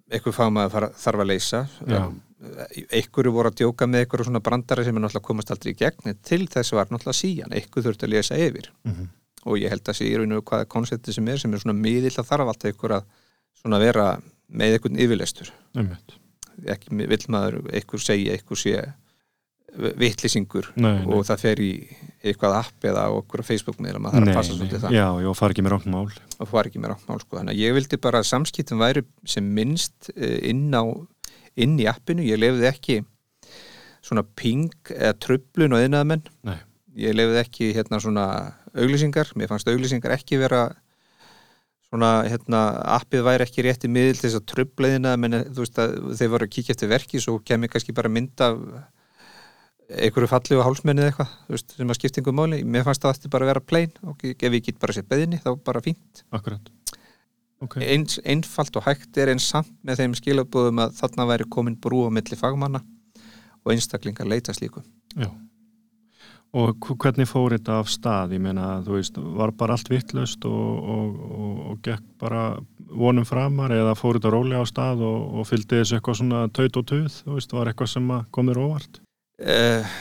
einhver 0.09 0.35
fagmaður 0.35 0.89
þarf 0.97 1.23
að 1.23 1.29
leysa. 1.29 1.63
Já. 1.85 2.01
Einhverju 2.95 3.35
voru 3.35 3.51
að 3.51 3.61
djóka 3.61 3.87
með 3.87 4.05
einhverju 4.05 4.29
svona 4.29 4.41
brandara 4.43 4.83
sem 4.87 4.95
er 4.95 5.03
náttúrulega 5.03 5.27
komast 5.27 5.53
aldrei 5.53 5.73
í 5.73 5.79
gegn. 5.79 6.17
Til 6.25 6.45
þess 6.49 6.73
var 6.73 6.89
náttúrulega 6.89 7.19
síjan. 7.19 7.53
Einhver 7.53 7.85
þurfti 7.85 8.07
að 8.07 8.13
lesa 8.15 8.39
yfir. 8.39 8.71
Mm 8.87 9.09
Og 9.47 9.59
ég 9.59 9.71
held 9.71 9.87
að 9.87 9.95
sé 9.95 10.07
í 10.09 10.15
raun 10.19 10.35
og 10.35 10.43
hvaða 10.49 10.67
konsepti 10.67 11.13
sem 11.15 11.27
er 11.31 11.39
sem 11.39 11.53
er 11.53 11.61
svona 11.61 11.77
miðill 11.77 12.11
að 12.11 12.27
þarf 12.27 12.49
alltaf 12.51 12.71
einhver 12.73 12.95
að 12.97 13.05
svona 13.61 13.79
vera 13.79 14.07
með 14.49 14.75
einhvern 14.75 14.99
yfirleystur. 14.99 15.51
Ekki 16.73 16.97
vill 17.07 17.21
maður 17.31 17.61
einhver 17.71 18.03
segja, 18.03 18.35
einhver 18.35 18.59
sé 18.59 18.73
vittlisingur 19.99 20.71
og 20.79 21.25
það 21.27 21.43
fer 21.43 21.61
í 21.63 21.71
eitthvað 22.19 22.55
app 22.57 22.87
eða 22.89 23.05
á 23.07 23.11
okkur 23.15 23.43
Facebook 23.47 23.79
miðla, 23.79 24.01
maður 24.03 24.17
þarf 24.19 24.25
Nei, 24.25 24.33
að 24.33 24.39
passa 24.39 24.55
svolítið 24.57 24.81
það. 24.83 24.95
Já, 24.97 25.05
já, 25.23 25.29
fara 25.39 25.55
ekki 25.55 25.63
með 25.65 25.75
rákmál 25.75 26.01
og 26.09 26.49
fara 26.49 26.71
ekki 26.71 26.81
með 26.81 26.91
ráttmál 26.93 27.21
sko. 27.21 27.37
þannig 27.37 27.53
að 27.53 27.61
ég 27.61 27.77
vildi 27.77 27.99
bara 28.03 28.19
að 28.19 28.27
samskiptum 28.31 28.81
væri 28.81 29.05
sem 29.29 29.53
minnst 29.55 30.11
eh, 30.15 30.35
inn 30.51 30.67
á 30.75 30.83
inn 31.59 31.79
í 31.79 31.87
appinu, 31.91 32.25
ég 32.27 32.39
lefði 32.39 32.67
ekki 32.69 32.99
svona 34.05 34.25
ping 34.35 34.91
eða 34.95 35.15
tröflun 35.21 35.75
og 35.75 35.85
yðnaðamenn 35.85 36.27
Nei, 36.47 36.59
ég 37.07 37.15
lefði 37.15 37.41
ekki 37.43 37.71
hérna 37.77 38.01
svona 38.03 38.27
auglýsingar, 38.75 39.33
mér 39.39 39.51
fannst 39.51 39.71
auglýsingar 39.71 40.15
ekki 40.17 40.39
vera 40.41 40.67
svona 41.89 42.23
hérna 42.27 42.61
appið 42.99 43.25
væri 43.25 43.47
ekki 43.47 43.65
rétti 43.65 43.89
miðl 43.89 44.13
til 44.17 44.27
þess 44.27 44.39
að 44.39 44.47
tröfla 44.51 44.93
yðnaðamenn, 44.93 45.41
þú 45.55 45.63
veist 45.63 45.79
að 45.81 45.95
þeir 46.19 46.31
voru 46.35 46.47
að 46.47 46.53
kíkja 46.53 46.75
eftir 46.75 46.91
verki, 46.91 47.21
svo 47.23 47.39
kemur 47.41 47.71
einhverju 49.89 50.29
fallegu 50.29 50.61
hálsmenni 50.65 51.01
eða 51.01 51.11
eitthvað, 51.11 51.63
sem 51.77 51.89
að 51.89 51.97
skipta 51.97 52.21
einhver 52.21 52.35
máli, 52.37 52.59
mér 52.63 52.85
fannst 52.85 53.01
það 53.05 53.15
að 53.25 53.31
bara 53.33 53.49
vera 53.49 53.63
plain 53.65 53.91
og 54.05 54.21
ef 54.29 54.43
ég 54.53 54.63
get 54.67 54.79
bara 54.81 54.93
sér 54.93 55.07
beðinni, 55.09 55.39
þá 55.41 55.51
bara 55.65 55.81
fínt. 55.81 56.23
Akkurat. 56.35 56.69
Ok, 57.59 57.75
eins, 57.83 58.19
einfalt 58.23 58.77
og 58.79 58.85
hægt 58.85 59.17
er 59.19 59.33
eins 59.33 59.49
samt 59.51 59.71
með 59.83 59.99
þeim 59.99 60.13
skilabúðum 60.15 60.79
að 60.85 60.93
þarna 61.01 61.25
væri 61.33 61.47
komin 61.51 61.75
brú 61.75 62.05
á 62.07 62.09
milli 62.13 62.37
fagmanna 62.39 62.79
og 63.65 63.73
einstaklingar 63.73 64.29
leita 64.29 64.53
slíku. 64.55 64.85
Já. 65.19 65.27
Og 66.55 66.71
hv- 66.81 66.95
hvernig 67.03 67.27
fór 67.29 67.53
þetta 67.57 67.75
af 67.81 67.89
stað? 67.91 68.31
Ég 68.37 68.41
meina, 68.41 68.79
þú 68.85 68.95
veist, 68.95 69.19
var 69.37 69.51
bara 69.57 69.75
allt 69.75 69.89
vittlust 69.91 70.45
og, 70.49 70.87
og, 70.95 71.19
og, 71.27 71.59
og 71.73 71.81
gekk 71.85 72.05
bara 72.21 72.45
vonum 72.89 73.27
framar 73.27 73.73
eða 73.75 73.93
fór 73.99 74.17
þetta 74.17 74.31
rólega 74.33 74.63
á 74.63 74.65
stað 74.69 75.03
og, 75.05 75.19
og 75.41 75.45
fylgdi 75.49 75.81
þessu 75.83 75.99
eitthvað 75.99 76.17
svona 76.23 76.45
taut 76.55 76.79
og 76.81 76.87
tuð, 76.89 77.11
þú 77.27 77.35
veist, 77.35 77.53
var 77.53 77.69
eitthvað 77.69 77.91
sem 77.97 78.09
að 78.15 78.23
komir 78.39 78.57
óvart? 78.63 79.01
Uh, 79.39 79.97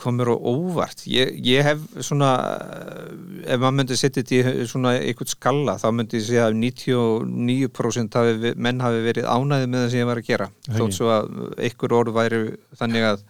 komur 0.00 0.30
og 0.32 0.46
óvart. 0.48 1.02
Ég, 1.10 1.34
ég 1.44 1.66
hef 1.66 1.82
svona 2.06 2.30
eh, 2.64 3.50
ef 3.52 3.60
maður 3.60 3.74
myndi 3.80 3.98
setja 4.00 4.22
þetta 4.22 4.62
í 4.62 4.68
svona 4.70 4.94
einhvern 4.96 5.28
skalla 5.28 5.74
þá 5.80 5.88
myndi 5.92 6.20
ég 6.20 6.24
segja 6.24 6.46
að 6.48 6.56
99% 6.62 8.16
hafi, 8.16 8.54
menn 8.56 8.80
hafi 8.80 9.02
verið 9.04 9.28
ánæði 9.28 9.68
með 9.68 9.84
það 9.84 9.92
sem 9.92 10.00
ég 10.00 10.08
var 10.08 10.22
að 10.22 10.30
gera. 10.30 10.48
Það 10.70 10.80
þótt 10.80 10.96
svo 10.96 11.10
að 11.12 11.28
einhver 11.66 11.96
orð 11.98 12.16
væri 12.16 12.40
þannig 12.80 13.10
að 13.10 13.26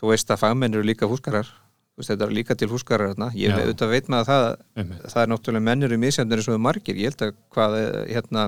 þú 0.00 0.10
veist 0.10 0.34
að 0.34 0.42
fagmenn 0.42 0.74
eru 0.74 0.90
líka 0.90 1.10
húskarar 1.10 1.54
þetta 2.04 2.26
eru 2.26 2.36
líka 2.36 2.56
til 2.58 2.68
húskarar 2.68 3.14
þarna. 3.14 3.30
Ég 3.38 3.52
Já. 3.52 3.56
auðvitað 3.62 3.92
veit 3.94 4.08
maður 4.12 4.26
það 4.28 4.46
Einmitt. 4.76 5.04
það 5.12 5.22
er 5.22 5.30
náttúrulega 5.32 5.66
mennur 5.70 5.94
í 5.94 5.98
misjöndur 6.00 6.42
eins 6.42 6.48
og 6.52 6.60
margir. 6.60 6.98
Ég 7.00 7.12
held 7.12 7.22
að 7.24 7.36
hvað 7.54 7.76
eh, 7.80 8.00
hérna 8.12 8.42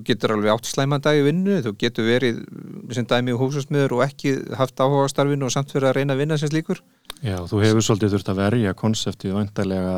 þú 0.00 0.06
getur 0.08 0.34
alveg 0.34 0.54
átt 0.54 0.68
slæman 0.70 1.02
dag 1.04 1.18
í 1.18 1.24
vinnu 1.26 1.58
þú 1.64 1.74
getur 1.80 2.06
verið 2.08 2.40
sem 2.96 3.06
dæmi 3.08 3.34
og 3.34 3.44
húsasmiður 3.44 3.98
og 3.98 4.06
ekki 4.06 4.32
haft 4.56 4.80
áhuga 4.80 5.04
á 5.04 5.12
starfinu 5.12 5.48
og 5.48 5.52
samt 5.52 5.74
fyrir 5.74 5.90
að 5.90 6.00
reyna 6.00 6.16
að 6.16 6.24
vinna 6.24 6.40
sem 6.40 6.50
slíkur 6.50 6.80
Já, 7.20 7.36
þú 7.44 7.58
hefur 7.60 7.84
svolítið 7.84 8.14
þurft 8.14 8.30
að 8.32 8.38
verja 8.40 8.72
konseptið 8.80 9.34
vantarlega 9.36 9.96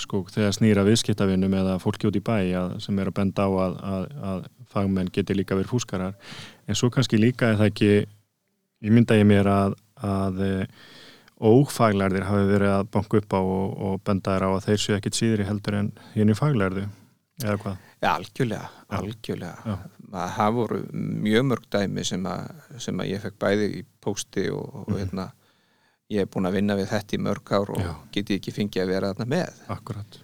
sko, 0.00 0.22
þegar 0.32 0.54
snýra 0.56 0.84
viðskiptavinnum 0.86 1.56
eða 1.58 1.74
fólki 1.82 2.08
út 2.08 2.16
í 2.16 2.22
bæ 2.24 2.36
að, 2.56 2.78
sem 2.80 2.98
er 3.02 3.10
að 3.10 3.18
benda 3.18 3.44
á 3.44 3.50
að, 3.52 3.76
að, 3.92 4.06
að 4.30 4.46
fagmenn 4.72 5.12
geti 5.12 5.36
líka 5.36 5.58
verið 5.58 5.74
fúskarar 5.74 6.16
en 6.64 6.78
svo 6.78 6.88
kannski 6.94 7.20
líka 7.20 7.52
er 7.52 7.60
það 7.60 7.72
ekki 7.74 7.92
ég 7.92 8.96
mynda 8.96 9.20
ég 9.20 9.28
mér 9.28 9.50
að, 9.52 9.76
að 10.00 10.42
eh, 10.46 10.64
ófaglærðir 11.42 12.24
hafi 12.30 12.48
verið 12.48 12.76
að 12.78 12.90
banka 12.96 13.20
upp 13.20 13.36
á 13.36 13.40
og, 13.42 13.78
og 13.84 14.02
benda 14.06 14.38
þér 14.38 14.48
á 14.48 14.50
að 14.54 14.66
þeir 14.70 14.82
séu 14.86 14.96
ekkit 14.96 15.18
síðri 15.18 15.48
heldur 15.50 15.80
en 15.82 15.94
henni 16.14 16.38
faglærðu 16.38 16.86
eða 17.42 17.60
hvað? 17.60 17.91
Já, 18.02 18.08
algjörlega, 18.16 18.66
algjörlega. 18.98 19.76
Það 20.10 20.56
voru 20.56 20.80
mjög 20.92 21.44
mörg 21.52 21.68
dæmi 21.70 22.02
sem 22.04 22.24
að, 22.26 22.48
sem 22.82 22.98
að 22.98 23.12
ég 23.12 23.22
fekk 23.22 23.36
bæði 23.44 23.68
í 23.78 23.84
pósti 24.02 24.48
og, 24.50 24.80
og 24.82 24.96
hérna, 24.98 25.28
ég 26.10 26.24
er 26.26 26.32
búin 26.32 26.48
að 26.50 26.58
vinna 26.58 26.76
við 26.80 26.90
þetta 26.90 27.16
í 27.16 27.20
mörg 27.22 27.52
ár 27.54 27.70
og 27.76 27.84
Já. 27.84 27.92
geti 28.16 28.40
ekki 28.40 28.54
fengið 28.56 28.82
að 28.84 28.92
vera 28.92 29.12
þarna 29.12 29.28
með. 29.36 29.62
Akkurat. 29.72 30.18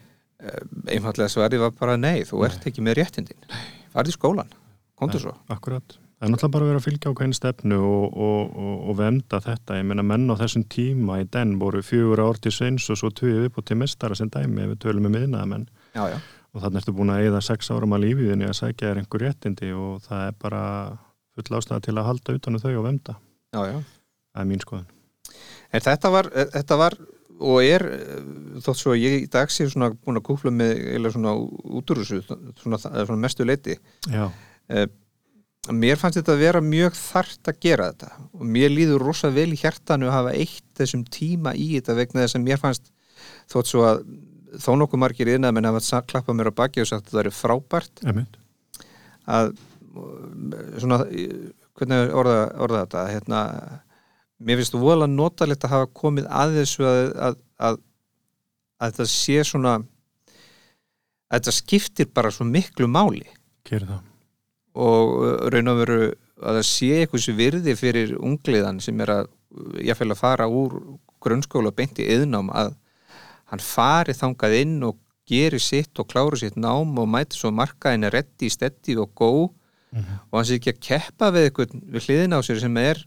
Einfallega 0.91 1.31
svarið 1.31 1.63
var 1.65 1.79
bara 1.79 1.95
nei, 2.01 2.27
þú 2.27 2.43
ert 2.49 2.67
ekki 2.69 2.83
með 2.85 2.99
réttindin. 3.01 3.49
Farði 3.95 4.13
í 4.13 4.19
skólan, 4.19 4.51
komdu 4.99 5.23
svo. 5.23 5.37
Akkurat. 5.55 5.99
Það 6.19 6.27
er 6.27 6.33
náttúrulega 6.33 6.55
bara 6.57 6.67
að 6.67 6.71
vera 6.73 6.81
að 6.81 6.87
fylgja 6.89 7.11
á 7.15 7.19
hvernig 7.19 7.39
stefnu 7.39 7.77
og, 7.79 8.17
og, 8.27 8.57
og, 8.59 8.79
og 8.91 8.97
venda 8.99 9.39
þetta. 9.45 9.77
Ég 9.79 9.87
meina 9.87 10.03
menn 10.03 10.27
á 10.27 10.35
þessum 10.41 10.65
tíma 10.67 11.21
í 11.23 11.29
den 11.31 11.53
voru 11.61 11.79
fjögur 11.87 12.25
ár 12.27 12.41
til 12.43 12.51
sveins 12.57 12.89
og 12.91 12.99
svo 12.99 13.11
tvið 13.15 13.45
upp 13.47 13.61
og 13.63 13.69
til 13.71 13.79
mestara 13.79 14.19
sem 14.19 14.31
dæmi 14.35 14.65
ef 14.65 14.73
við 14.73 14.81
tölum 14.83 15.07
um 15.07 15.15
miðnaðamenn. 15.15 15.69
Já, 15.95 16.03
já. 16.11 16.19
Og 16.55 16.63
þannig 16.65 16.81
ertu 16.81 16.95
búin 16.97 17.13
að 17.13 17.27
eyða 17.27 17.43
sex 17.45 17.69
árum 17.71 17.95
að 17.97 18.07
lífiðinni 18.07 18.49
að 18.49 18.57
sækja 18.57 18.89
þér 18.89 19.03
einhver 19.03 19.25
réttindi 19.27 19.73
og 19.77 20.01
það 20.07 20.25
er 20.31 20.39
bara 20.41 20.63
full 21.37 21.59
ástæða 21.59 21.85
til 21.85 21.97
að 21.97 22.09
halda 22.09 22.37
utanum 22.39 22.63
þau 22.63 22.73
og 22.79 22.87
já. 23.69 23.77
Það 24.33 24.43
er 24.43 24.49
mín 24.49 24.65
skoðun. 24.65 24.89
En 25.73 25.85
þetta 25.85 26.11
var, 26.15 26.31
þetta 26.55 26.79
var 26.81 26.97
og 27.39 27.63
er 27.63 27.85
eh, 27.87 28.23
þótt 28.65 28.81
svo 28.81 28.95
að 28.95 29.03
ég 29.05 29.25
í 29.25 29.29
dag 29.31 29.51
sé 29.53 29.69
svona 29.71 29.93
búin 29.95 30.19
að 30.19 30.27
kúfla 30.29 30.53
með 30.55 30.81
eða 30.97 31.13
svona 31.15 31.35
út 31.39 31.93
úr 31.93 32.01
þessu 32.03 32.23
svona, 32.27 32.81
svona 32.81 33.21
mestu 33.23 33.47
leiti 33.47 33.77
Já, 34.11 34.27
mér 35.75 36.01
fannst 36.01 36.19
þetta 36.19 36.35
að 36.35 36.43
vera 36.43 36.63
mjög 36.65 36.97
þart 36.99 37.51
að 37.53 37.61
gera 37.63 37.91
þetta 37.93 38.29
og 38.33 38.47
mér 38.57 38.73
líður 38.75 39.05
rosa 39.07 39.31
vel 39.35 39.51
í 39.55 39.61
hjartanu 39.61 40.09
að 40.09 40.17
hafa 40.17 40.35
eitt 40.35 40.67
þessum 40.79 41.05
tíma 41.13 41.55
í 41.55 41.71
þetta 41.77 41.99
vegna 41.99 42.25
þess 42.25 42.39
að 42.39 42.47
mér 42.49 42.63
fannst 42.63 42.91
þótt 43.53 43.71
svo 43.71 43.85
að 43.87 44.03
þó 44.57 44.71
nokkuð 44.81 45.03
margir 45.03 45.31
innan 45.35 45.55
menn 45.57 45.69
hafa 45.69 46.03
klappað 46.09 46.39
mér 46.39 46.53
á 46.53 46.59
baki 46.61 46.83
og 46.83 46.91
sagt 46.91 47.11
að 47.11 47.19
það 47.19 47.25
er 47.25 47.37
frábært 47.37 48.03
emitt. 48.09 48.39
að 49.29 49.53
svona, 50.79 51.03
hvernig 51.79 52.15
orða, 52.17 52.39
orða 52.63 52.83
þetta? 52.85 53.05
Hérna, 53.13 53.43
mér 54.39 54.61
finnst 54.61 54.75
þú 54.75 54.83
voðalega 54.85 55.15
notalegt 55.15 55.67
að 55.67 55.75
hafa 55.75 55.91
komið 56.01 56.29
að 56.41 56.59
þessu 56.61 56.87
að, 56.89 57.01
að, 57.29 57.39
að, 57.69 57.81
að 58.79 58.93
þetta 58.93 59.09
sé 59.15 59.39
svona 59.47 59.75
að 61.29 61.41
þetta 61.41 61.57
skiptir 61.59 62.13
bara 62.15 62.33
svo 62.33 62.47
miklu 62.49 62.89
máli. 62.91 63.27
Og 64.79 65.15
uh, 65.19 65.33
raun 65.53 65.73
og 65.73 65.83
veru 65.83 66.01
að 66.39 66.61
það 66.61 66.67
sé 66.69 66.91
eitthvað 67.01 67.25
sem 67.25 67.39
virði 67.39 67.75
fyrir 67.77 68.15
ungliðan 68.17 68.79
sem 68.83 69.01
er 69.03 69.15
að 69.17 69.33
ég 69.83 69.99
fæl 69.99 70.13
að 70.13 70.21
fara 70.21 70.47
úr 70.49 70.77
grunnskóla 71.25 71.73
beint 71.75 71.99
í 71.99 72.07
yðnám 72.15 72.53
að 72.55 72.77
hann 73.53 73.63
fari 73.65 74.15
þangað 74.17 74.57
inn 74.63 74.81
og 74.87 74.99
geri 75.29 75.61
sitt 75.61 75.99
og 76.01 76.09
klári 76.09 76.41
sitt 76.41 76.57
nám 76.57 76.97
og 77.01 77.09
mæti 77.11 77.37
svo 77.37 77.53
markaðin 77.53 78.09
er 78.09 78.17
reddi, 78.17 78.51
steddi 78.53 78.97
og 79.01 79.13
gó 79.17 79.31
og 79.49 80.35
hann 80.37 80.49
sé 80.49 80.59
ekki 80.59 80.75
að 80.75 80.83
keppa 80.85 81.31
við 81.33 81.49
við 81.89 82.05
hliðin 82.07 82.37
á 82.37 82.41
sér 82.45 82.61
sem 82.61 82.77
er 82.81 83.01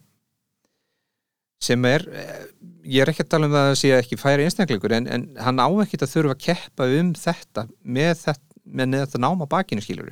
sem 1.62 1.86
er 1.86 2.06
eh, 2.10 2.48
ég 2.90 3.04
er 3.04 3.12
ekki 3.12 3.26
að 3.26 3.32
tala 3.36 3.48
um 3.48 3.54
það 3.54 3.70
að 3.70 3.78
sé 3.78 3.92
ekki 3.94 4.18
færi 4.18 4.48
einstakleikur 4.48 4.96
en, 4.98 5.08
en 5.08 5.28
hann 5.38 5.62
á 5.62 5.70
ekki 5.84 6.00
að 6.02 6.14
þurfa 6.16 6.38
að 6.38 6.44
keppa 6.48 6.90
um 6.98 7.14
þetta 7.14 7.68
með 7.84 8.16
þetta, 8.24 8.58
með 8.66 8.98
þetta 9.04 9.22
náma 9.22 9.50
bakinu 9.50 9.86
skilur 9.86 10.10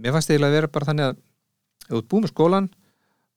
mér 0.00 0.16
fannst 0.16 0.32
eiginlega 0.32 0.52
að 0.52 0.58
vera 0.58 0.72
bara 0.72 0.88
þannig 0.90 1.10
að 1.10 1.22
þú 1.86 2.02
búið 2.10 2.24
með 2.24 2.32
skólan 2.32 2.68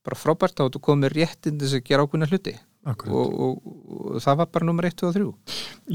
bara 0.06 0.18
frábært 0.18 0.58
þá 0.58 0.66
þú 0.74 0.82
komið 0.88 1.16
réttinn 1.16 1.60
til 1.60 1.68
þess 1.68 1.80
að 1.80 1.88
gera 1.90 2.06
ákveðna 2.06 2.30
hluti. 2.32 2.56
Og, 2.88 3.06
og, 3.10 3.72
og 4.16 4.22
það 4.24 4.42
var 4.42 4.52
bara 4.54 4.70
nummer 4.70 4.88
1, 4.88 5.00
2 5.02 5.10
og 5.10 5.18
3 5.18 5.26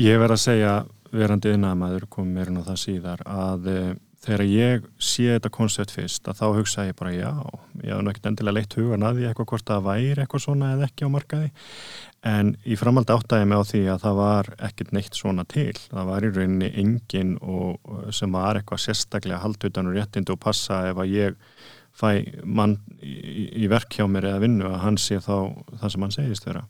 Ég 0.04 0.18
verð 0.20 0.36
að 0.36 0.42
segja, 0.44 0.72
verandi 1.14 1.54
innamaður 1.54 2.08
komið 2.12 2.34
mér 2.34 2.52
á 2.60 2.68
það 2.68 2.80
síðar, 2.82 3.22
að 3.24 3.68
e, 3.70 3.78
þegar 4.24 4.44
ég 4.48 4.88
sé 5.02 5.26
þetta 5.34 5.52
koncept 5.52 5.94
fyrst 5.94 6.28
að 6.30 6.40
þá 6.40 6.46
hugsa 6.58 6.86
ég 6.88 6.96
bara 6.98 7.12
já, 7.14 7.30
ég 7.84 8.00
nú 8.00 8.12
ekkert 8.12 8.30
endilega 8.30 8.58
leitt 8.58 8.76
hugan 8.78 9.06
að 9.06 9.20
því 9.20 9.28
eitthvað 9.28 9.48
hvort 9.52 9.70
það 9.70 9.86
væri 9.88 10.24
eitthvað 10.24 10.44
svona 10.46 10.72
eða 10.74 10.88
ekki 10.88 11.08
á 11.08 11.14
markaði. 11.14 11.50
En 12.24 12.54
í 12.64 12.76
framhaldi 12.80 13.12
áttæði 13.12 13.48
mig 13.50 13.60
á 13.60 13.64
því 13.68 13.82
að 13.92 14.04
það 14.06 14.14
var 14.22 14.50
ekkert 14.68 14.94
neitt 14.96 15.18
svona 15.18 15.44
til. 15.44 15.74
Það 15.76 16.08
var 16.08 16.24
í 16.24 16.30
rauninni 16.32 16.70
engin 16.80 17.34
og 17.42 18.12
sem 18.16 18.32
var 18.32 18.60
eitthvað 18.60 18.84
sérstaklega 18.86 19.42
haldutan 19.42 19.90
og 19.90 19.98
réttind 19.98 20.32
og 20.32 20.40
passa 20.40 20.86
ef 20.88 21.02
að 21.04 21.12
ég 21.12 21.36
fæ 21.94 22.08
mann 22.42 22.78
í, 22.98 23.64
í 23.64 23.68
verk 23.70 23.94
hjá 23.94 24.06
mér 24.10 24.32
eða 24.32 24.42
vinnu 24.42 24.66
að 24.72 24.82
hann 24.82 24.98
sé 24.98 25.20
þá 25.22 25.36
það 25.78 25.94
sem 25.94 26.04
hann 26.06 26.16
segist 26.16 26.48
vera. 26.48 26.64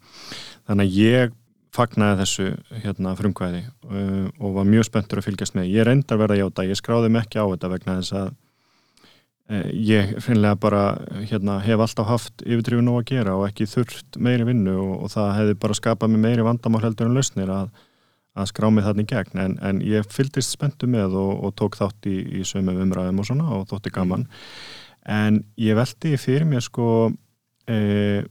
Þannig 0.69 0.91
að 0.91 1.01
ég 1.01 1.41
fagnaði 1.75 2.21
þessu 2.23 2.49
hérna, 2.85 3.17
frumkvæði 3.19 3.65
uh, 3.65 4.27
og 4.39 4.57
var 4.59 4.69
mjög 4.69 4.89
spenntur 4.91 5.21
að 5.21 5.29
fylgjast 5.29 5.57
með. 5.59 5.73
Ég 5.75 5.89
reyndar 5.89 6.21
verða 6.21 6.37
að 6.37 6.43
játa, 6.45 6.67
ég 6.69 6.81
skráði 6.81 7.11
mig 7.11 7.25
ekki 7.25 7.43
á 7.43 7.47
þetta 7.51 7.71
vegna 7.73 7.97
þess 7.99 8.17
að 8.21 8.29
uh, 8.29 9.73
ég 9.75 10.13
finnilega 10.23 10.61
bara 10.61 10.85
hérna, 11.31 11.59
hef 11.65 11.83
alltaf 11.87 12.11
haft 12.11 12.45
yfirdrifin 12.47 12.93
á 12.93 12.95
að 12.95 13.09
gera 13.11 13.35
og 13.41 13.49
ekki 13.49 13.67
þurft 13.71 14.21
meiri 14.23 14.47
vinnu 14.53 14.77
og, 14.85 14.95
og 15.07 15.17
það 15.17 15.35
hefði 15.41 15.59
bara 15.67 15.81
skapað 15.81 16.15
mig 16.15 16.25
meiri 16.29 16.47
vandamál 16.47 16.85
heldur 16.85 17.11
en 17.11 17.19
lausnir 17.19 17.51
að, 17.51 17.75
að 18.39 18.51
skrá 18.53 18.71
mig 18.71 18.87
þarna 18.87 19.07
í 19.07 19.11
gegn. 19.17 19.43
En, 19.49 19.59
en 19.67 19.83
ég 19.83 20.07
fylgdist 20.15 20.55
spenntu 20.55 20.91
með 20.91 21.19
og, 21.19 21.35
og 21.49 21.59
tók 21.59 21.81
þátt 21.81 22.11
í, 22.13 22.21
í 22.39 22.47
sömum 22.47 22.85
umræðum 22.87 23.25
og 23.25 23.31
svona 23.33 23.51
og 23.59 23.67
þótti 23.73 23.97
gaman 23.99 24.29
en 25.05 25.43
ég 25.61 25.77
veldi 25.77 26.17
fyrir 26.21 26.49
mér 26.49 26.65
sko 26.65 26.89
eða 27.69 28.31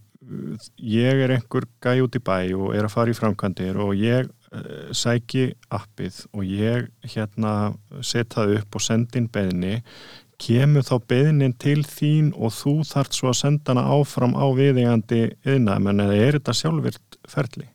ég 0.77 1.23
er 1.25 1.33
einhver 1.35 1.67
gæi 1.83 2.01
út 2.03 2.15
í 2.17 2.21
bæ 2.23 2.37
og 2.55 2.73
er 2.75 2.87
að 2.87 2.93
fara 2.95 3.11
í 3.11 3.17
framkvæmdir 3.17 3.79
og 3.81 3.93
ég 3.97 4.29
uh, 4.29 4.89
sæki 4.95 5.51
appið 5.73 6.23
og 6.31 6.43
ég 6.47 6.89
hérna 7.15 7.73
set 8.01 8.35
það 8.35 8.57
upp 8.59 8.77
og 8.77 8.85
sendi 8.85 9.21
inn 9.21 9.31
beðni 9.33 9.79
kemur 10.43 10.85
þá 10.85 10.95
beðnin 11.07 11.55
til 11.59 11.81
þín 11.87 12.31
og 12.35 12.53
þú 12.55 12.75
þart 12.87 13.15
svo 13.15 13.31
að 13.31 13.39
senda 13.39 13.73
hana 13.73 13.85
áfram 13.95 14.35
á 14.35 14.45
viðingandi 14.55 15.23
menn 15.45 16.03
eða 16.03 16.19
er 16.19 16.39
þetta 16.39 16.55
sjálfvirt 16.59 17.19
ferli? 17.29 17.67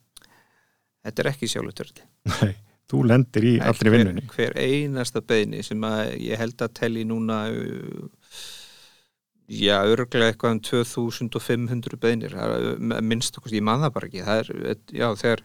Þetta 1.04 1.22
er 1.22 1.30
ekki 1.32 1.48
sjálfutörli 1.48 2.04
Nei, 2.28 2.56
þú 2.90 3.04
lendir 3.08 3.46
í 3.46 3.54
allri 3.64 3.94
vinnunni. 3.94 4.26
hver, 4.28 4.52
hver 4.52 4.58
einasta 4.58 5.22
beini 5.22 5.62
sem 5.64 5.84
að 5.86 6.18
ég 6.26 6.40
held 6.40 6.66
að 6.66 6.74
telli 6.82 7.06
núna 7.08 7.46
já, 9.48 9.80
örglega 9.88 10.32
eitthvað 10.32 10.56
um 10.56 10.60
2500 10.68 11.98
beinir. 12.00 12.36
Minnst 13.00 13.38
okkur, 13.40 13.56
ég 13.56 13.64
man 13.64 13.82
það 13.84 13.94
bara 13.96 14.10
ekki. 14.10 14.24
Það 14.26 14.42
er, 14.42 14.80
já, 14.92 15.08
þegar 15.22 15.44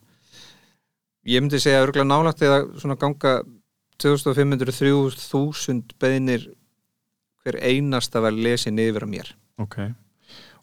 ég 1.34 1.44
myndi 1.44 1.62
segja 1.63 1.84
örglega 1.86 2.10
nálagt 2.10 2.44
eða 2.44 2.62
svona 2.82 3.00
ganga 3.00 3.39
2500-3000 4.04 5.98
beinir 6.02 6.48
hver 7.44 7.60
einasta 7.63 8.22
var 8.24 8.36
lesin 8.36 8.80
yfir 8.80 9.06
að 9.06 9.12
mér. 9.12 9.34
Ok, 9.62 9.78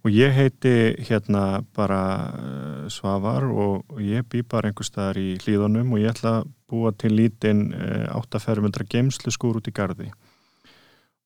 og 0.01 0.15
ég 0.15 0.33
heiti 0.35 0.75
hérna 1.09 1.63
bara 1.77 2.03
uh, 2.33 2.87
Svavar 2.93 3.47
og 3.49 4.01
ég 4.03 4.25
bý 4.29 4.43
bara 4.43 4.71
einhver 4.71 4.89
staðar 4.89 5.21
í 5.21 5.37
hlýðunum 5.43 5.93
og 5.95 6.03
ég 6.03 6.13
ætla 6.15 6.41
að 6.41 6.51
búa 6.71 6.93
til 6.97 7.13
lítinn 7.17 7.69
uh, 7.77 8.09
áttafermundra 8.17 8.89
geimslu 8.89 9.33
skúr 9.35 9.61
út 9.61 9.69
í 9.69 9.77
gardi 9.77 10.11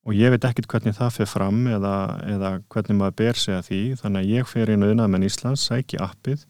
og 0.05 0.13
ég 0.13 0.33
veit 0.33 0.45
ekkit 0.45 0.67
hvernig 0.69 0.95
það 0.97 1.15
fyrir 1.17 1.31
fram 1.31 1.63
eða, 1.67 1.95
eða 2.29 2.51
hvernig 2.71 2.99
maður 2.99 3.17
ber 3.23 3.41
sig 3.41 3.57
að 3.57 3.69
því. 3.69 3.81
Þannig 4.01 4.21
að 4.21 4.33
ég 4.35 4.49
fer 4.51 4.71
inn 4.71 4.85
auðvitað 4.85 5.13
með 5.15 5.27
Íslands 5.29 5.67
sæki 5.69 6.01
appið 6.01 6.45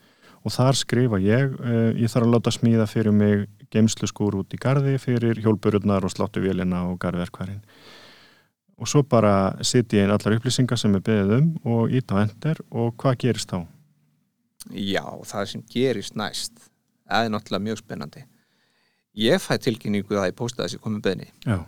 og 0.46 0.54
þar 0.54 0.78
skrifa 0.78 1.20
ég 1.24 1.54
uh, 1.58 1.92
ég 1.98 2.12
þarf 2.12 2.28
að 2.28 2.34
láta 2.36 2.54
smíða 2.54 2.88
fyrir 2.90 3.16
mig 3.16 3.46
geimslu 3.74 4.08
skúr 4.10 4.40
út 4.42 4.54
í 4.54 4.60
gardi 4.62 4.98
fyrir 5.02 5.40
hjólbururnar 5.42 6.06
og 6.06 6.14
sláttu 6.14 6.44
og 6.44 7.00
garðverkværin 7.02 7.64
og 8.76 8.88
svo 8.92 9.04
bara 9.04 9.56
sitja 9.64 10.02
ég 10.02 10.06
inn 10.06 10.14
allar 10.14 10.36
upplýsingar 10.38 10.80
sem 10.80 10.96
er 10.96 11.04
beðið 11.04 11.36
um 11.40 11.50
og 11.64 11.92
ít 11.92 12.12
á 12.12 12.16
ender 12.22 12.60
og 12.72 12.94
hvað 13.00 13.18
gerist 13.24 13.52
þá? 13.52 13.66
Já, 14.72 15.06
það 15.24 15.46
sem 15.52 15.64
gerist 15.72 16.16
næst 16.16 16.54
það 17.06 17.26
er 17.26 17.32
náttúrulega 17.32 17.66
mjög 17.70 17.82
spennandi. 17.84 18.26
Ég 19.16 19.40
fæ 19.40 19.56
tilkynningu 19.62 20.12
það 20.12 20.32
í 20.32 20.36
posta 20.36 20.66
þessi 20.66 20.82
komið 20.84 21.02
beini 21.06 21.28
Já, 21.46 21.64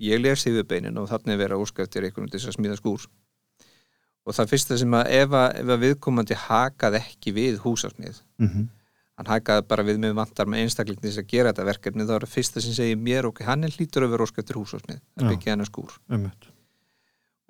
ég 0.00 0.22
les 0.22 0.46
yfir 0.46 0.66
beinin 0.68 0.98
og 1.00 1.10
að 1.10 1.58
óska 1.58 1.84
eftir 1.84 2.06
einhvern 2.06 2.30
til 2.30 2.40
þess 2.40 2.52
að 2.52 2.58
smíða 2.58 2.78
skúr 2.80 3.06
og 4.28 4.36
það 4.36 4.50
fyrsta 4.52 4.78
sem 4.78 4.94
að 4.94 5.12
ef 5.18 5.32
að, 5.32 5.48
ef 5.62 5.70
að 5.74 5.84
viðkomandi 5.86 6.40
hakað 6.48 6.98
ekki 7.00 7.32
við 7.36 7.62
húsasmið 7.64 8.22
mm 8.38 8.50
hann 9.18 9.32
hakaði 9.32 9.64
bara 9.66 9.84
við 9.86 9.98
með 10.02 10.14
vantar 10.18 10.46
með 10.50 10.64
einstakling 10.64 11.00
til 11.00 11.10
þess 11.10 11.22
að 11.24 11.32
gera 11.32 11.50
þetta 11.50 11.66
verkefni 11.66 12.06
þá 12.06 12.12
er 12.14 12.26
það 12.26 12.36
fyrsta 12.36 12.62
sem 12.62 12.76
segir 12.76 13.00
mér 13.02 13.26
ok, 13.26 13.42
hann 13.48 13.66
er 13.66 13.74
hlítur 13.74 14.06
að 14.06 14.14
vera 14.14 14.28
húsasmið 14.60 15.00
Já. 15.00 15.18
að 15.18 15.32
byggja 15.32 15.54
hann 15.54 15.66
skúr 15.66 15.96
umhett. 16.14 16.48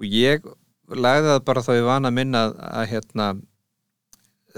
og 0.01 0.09
ég 0.09 0.49
lagði 0.89 1.33
það 1.35 1.45
bara 1.51 1.65
þá 1.67 1.71
ég 1.77 1.89
vana 1.91 2.09
að 2.09 2.17
minna 2.17 2.45
að, 2.47 2.57
að 2.71 2.89
hérna 2.95 3.29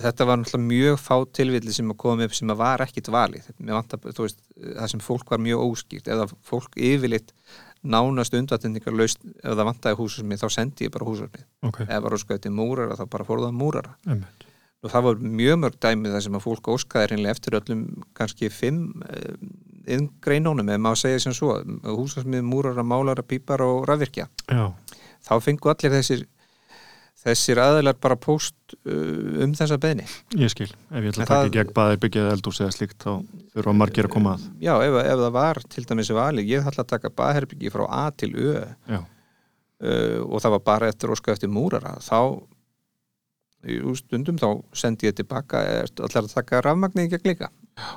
þetta 0.00 0.28
var 0.28 0.38
náttúrulega 0.38 0.68
mjög 0.68 1.00
fá 1.02 1.16
tilvilli 1.40 1.74
sem 1.74 1.90
að 1.90 1.98
koma 2.04 2.28
upp 2.28 2.36
sem 2.38 2.54
að 2.54 2.60
var 2.62 2.84
ekkit 2.86 3.10
valið 3.10 3.50
vantar, 3.58 4.04
veist, 4.06 4.38
það 4.54 4.92
sem 4.94 5.02
fólk 5.02 5.34
var 5.34 5.42
mjög 5.42 5.64
óskýrt 5.66 6.12
eða 6.14 6.28
fólk 6.46 6.78
yfirleitt 6.78 7.34
nánast 7.82 8.34
undatendingar 8.36 8.94
laust 8.96 9.22
ef 9.24 9.54
það 9.54 9.66
vantaði 9.70 9.98
húsasmið 10.00 10.42
þá 10.42 10.48
sendi 10.56 10.86
ég 10.86 10.92
bara 10.92 11.08
húsasmið 11.08 11.44
Ok, 11.68 11.80
ef 11.86 12.02
var 12.04 12.16
óskað 12.16 12.38
eftir 12.38 12.54
múrara 12.54 12.98
þá 12.98 13.04
bara 13.10 13.26
fór 13.28 13.42
það 13.44 13.56
múrara. 13.56 13.94
Umhett. 14.06 14.46
og 14.80 14.92
það 14.92 15.06
var 15.06 15.24
mjög 15.40 15.58
mörg 15.60 15.80
dæmi 15.80 16.12
þar 16.12 16.22
sem 16.26 16.36
að 16.38 16.44
fólk 16.44 16.68
óskaði 16.74 17.10
reynilega 17.10 17.36
eftir 17.36 17.56
öllum 17.60 17.82
kannski 18.16 18.48
fimm 18.52 19.02
eh, 19.08 19.34
inngreinónum, 19.90 20.68
ef 20.68 20.80
maður 20.80 21.00
segja 21.02 21.22
sem 21.24 21.34
svo 21.36 21.56
húsasmið, 21.84 22.44
múrara, 22.46 22.84
málara, 22.84 23.24
pípar 23.26 23.64
og 23.64 23.86
rafvirkja. 23.88 24.28
Já, 24.48 24.68
þá 25.26 25.32
fengu 25.44 25.72
allir 25.72 25.94
þessir 25.96 26.26
þessir 27.20 27.60
aðeinar 27.60 27.96
bara 28.00 28.16
póst 28.16 28.74
uh, 28.86 29.44
um 29.44 29.52
þessa 29.56 29.76
beðni 29.80 30.06
ég 30.40 30.52
skil. 30.52 30.68
Ef 30.90 31.04
ég 31.04 31.10
ætla 31.12 31.26
að 31.26 31.32
taka 31.32 31.50
í 31.50 31.54
gegn 31.58 31.74
baðir 31.76 32.00
byggjaði 32.04 32.34
eldús 32.36 32.60
eða 32.64 32.76
slíkt 32.76 33.04
þá 33.04 33.10
þurfa 33.54 33.74
margir 33.76 34.08
að 34.08 34.14
koma 34.14 34.36
að. 34.36 34.46
Já, 34.62 34.72
ef, 34.86 34.96
ef 35.04 35.20
það 35.24 35.34
var 35.36 35.62
til 35.74 35.84
dæmis 35.90 36.12
valið, 36.16 36.52
ég 36.54 36.70
ætla 36.70 36.84
að 36.86 36.92
taka 36.94 37.12
baðherbyggi 37.20 37.74
frá 37.74 37.84
A 37.88 38.04
til 38.16 38.32
Ö 38.36 38.54
uh, 38.56 39.02
og 40.26 40.40
það 40.44 40.56
var 40.56 40.64
bara 40.72 40.88
eftir 40.92 41.12
óska 41.12 41.32
eftir 41.36 41.52
múrara 41.52 41.96
þá 42.04 42.40
í 43.68 43.76
stundum 44.00 44.38
þá 44.40 44.48
sendi 44.72 45.08
ég 45.10 45.16
tilbaka 45.18 45.60
allar 45.84 46.22
að 46.24 46.32
taka 46.32 46.62
rafmagnið 46.64 47.10
í 47.10 47.12
gegn 47.12 47.28
líka? 47.34 47.50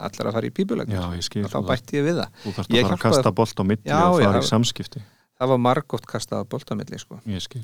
Allar 0.04 0.30
að 0.30 0.36
fara 0.38 0.48
í 0.48 0.52
pípulegn 0.56 0.92
og 1.00 1.52
þá 1.52 1.60
bætti 1.68 2.00
ég 2.00 2.06
við 2.08 2.20
það. 2.20 2.34
Þú 2.44 2.52
þarfst 2.58 2.74
að 2.74 2.84
fara 2.84 2.98
að 2.98 3.04
kasta 3.04 3.32
bolt 3.36 3.60
á 3.60 3.64
milli 3.68 3.88
Já, 3.88 4.00
og 4.10 4.20
fara 4.20 4.42
já. 4.42 4.44
í 4.44 4.50
samskipti. 4.50 5.04
það 5.40 5.54
var 5.54 5.62
margótt 5.64 6.08
kastað 6.08 6.44
á 6.44 6.50
boltamilli 6.52 7.00
sko, 7.00 7.20
ég 7.32 7.44
skil, 7.44 7.64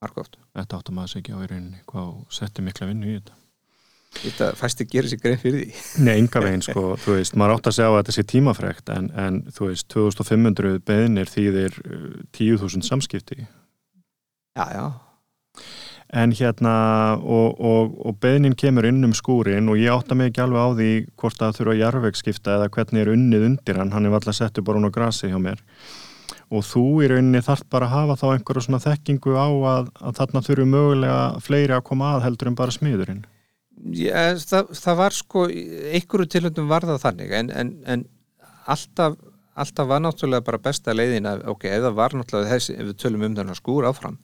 margótt 0.00 0.38
þetta 0.56 0.80
áttum 0.80 1.02
sig 1.06 1.20
ekki 1.20 1.36
á 1.36 1.38
í 1.44 1.50
rauninni 1.50 1.82
hvað 1.90 2.16
setti 2.32 2.64
mikla 2.64 2.88
vinnu 2.90 3.10
í 3.10 3.18
þetta. 3.18 3.36
Þetta 4.10 4.46
fæsti 4.58 4.86
gerir 4.90 5.10
sér 5.12 5.20
grein 5.22 5.38
fyrir 5.38 5.60
því. 5.60 5.82
Nei, 6.06 6.16
enga 6.16 6.42
veginn, 6.42 6.64
sko, 6.66 6.96
þú 6.98 7.14
veist, 7.14 7.36
maður 7.38 7.58
átt 7.58 7.68
að 7.70 7.76
segja 7.76 7.90
að 7.92 8.00
þetta 8.00 8.14
sé 8.16 8.24
tímafrekt, 8.32 8.90
en, 8.90 9.12
en 9.14 9.36
þú 9.54 9.68
veist, 9.68 9.86
2500 9.94 10.80
beðnir 10.88 11.30
þýðir 11.30 11.78
uh, 11.84 12.08
10.000 12.34 12.88
samskipti. 12.88 13.46
já, 14.58 14.66
já, 14.74 14.84
En 16.10 16.32
hérna, 16.34 16.72
og, 17.22 17.60
og, 17.62 17.92
og 18.02 18.16
beðnin 18.18 18.56
kemur 18.58 18.88
inn 18.88 19.06
um 19.06 19.12
skúrin 19.14 19.70
og 19.70 19.78
ég 19.78 19.94
átta 19.94 20.16
mig 20.18 20.32
ekki 20.32 20.42
alveg 20.42 20.58
á 20.58 20.68
því 20.74 20.88
hvort 21.22 21.38
það 21.38 21.52
þurfa 21.60 21.74
að 21.76 21.82
jarvegskipta 21.84 22.56
eða 22.56 22.70
hvernig 22.74 23.04
er 23.04 23.10
unnið 23.12 23.44
undir 23.46 23.78
hann, 23.78 23.92
hann 23.94 24.08
er 24.08 24.16
alltaf 24.18 24.34
settur 24.34 24.66
bara 24.66 24.80
hún 24.80 24.90
á 24.90 24.96
grasi 24.96 25.30
hjá 25.30 25.38
mér. 25.38 25.62
Og 26.50 26.64
þú 26.66 26.84
í 27.04 27.08
rauninni 27.12 27.42
þarf 27.46 27.62
bara 27.70 27.86
að 27.86 27.94
hafa 27.94 28.16
þá 28.18 28.24
einhverja 28.32 28.64
svona 28.66 28.82
þekkingu 28.82 29.36
á 29.38 29.48
að, 29.48 29.90
að 30.02 30.16
þarna 30.18 30.42
þurfu 30.46 30.64
mögulega 30.66 31.20
fleiri 31.44 31.76
að 31.76 31.84
koma 31.86 32.14
að 32.16 32.24
heldur 32.26 32.50
en 32.50 32.56
bara 32.58 32.74
smiðurinn. 32.74 33.20
Já, 33.96 34.34
það, 34.44 34.72
það 34.76 34.98
var 34.98 35.16
sko 35.16 35.44
einhverju 35.48 36.32
tilhundum 36.34 36.66
var 36.68 36.84
það 36.88 36.98
þannig 37.04 37.36
en, 37.38 37.52
en, 37.54 37.70
en 37.88 38.02
alltaf, 38.68 39.14
alltaf 39.54 39.88
var 39.88 40.02
náttúrulega 40.04 40.44
bara 40.44 40.60
besta 40.66 40.92
leiðin 40.96 41.30
að 41.30 41.46
ok, 41.54 41.68
það 41.70 41.96
var 41.96 42.16
náttúrulega 42.18 42.52
þessi, 42.56 42.76
ef 42.76 42.90
við 42.90 42.98
tölum 43.00 43.24
um 43.28 43.38
þennan 43.38 43.58
skúr 43.58 43.88
áfram 43.88 44.18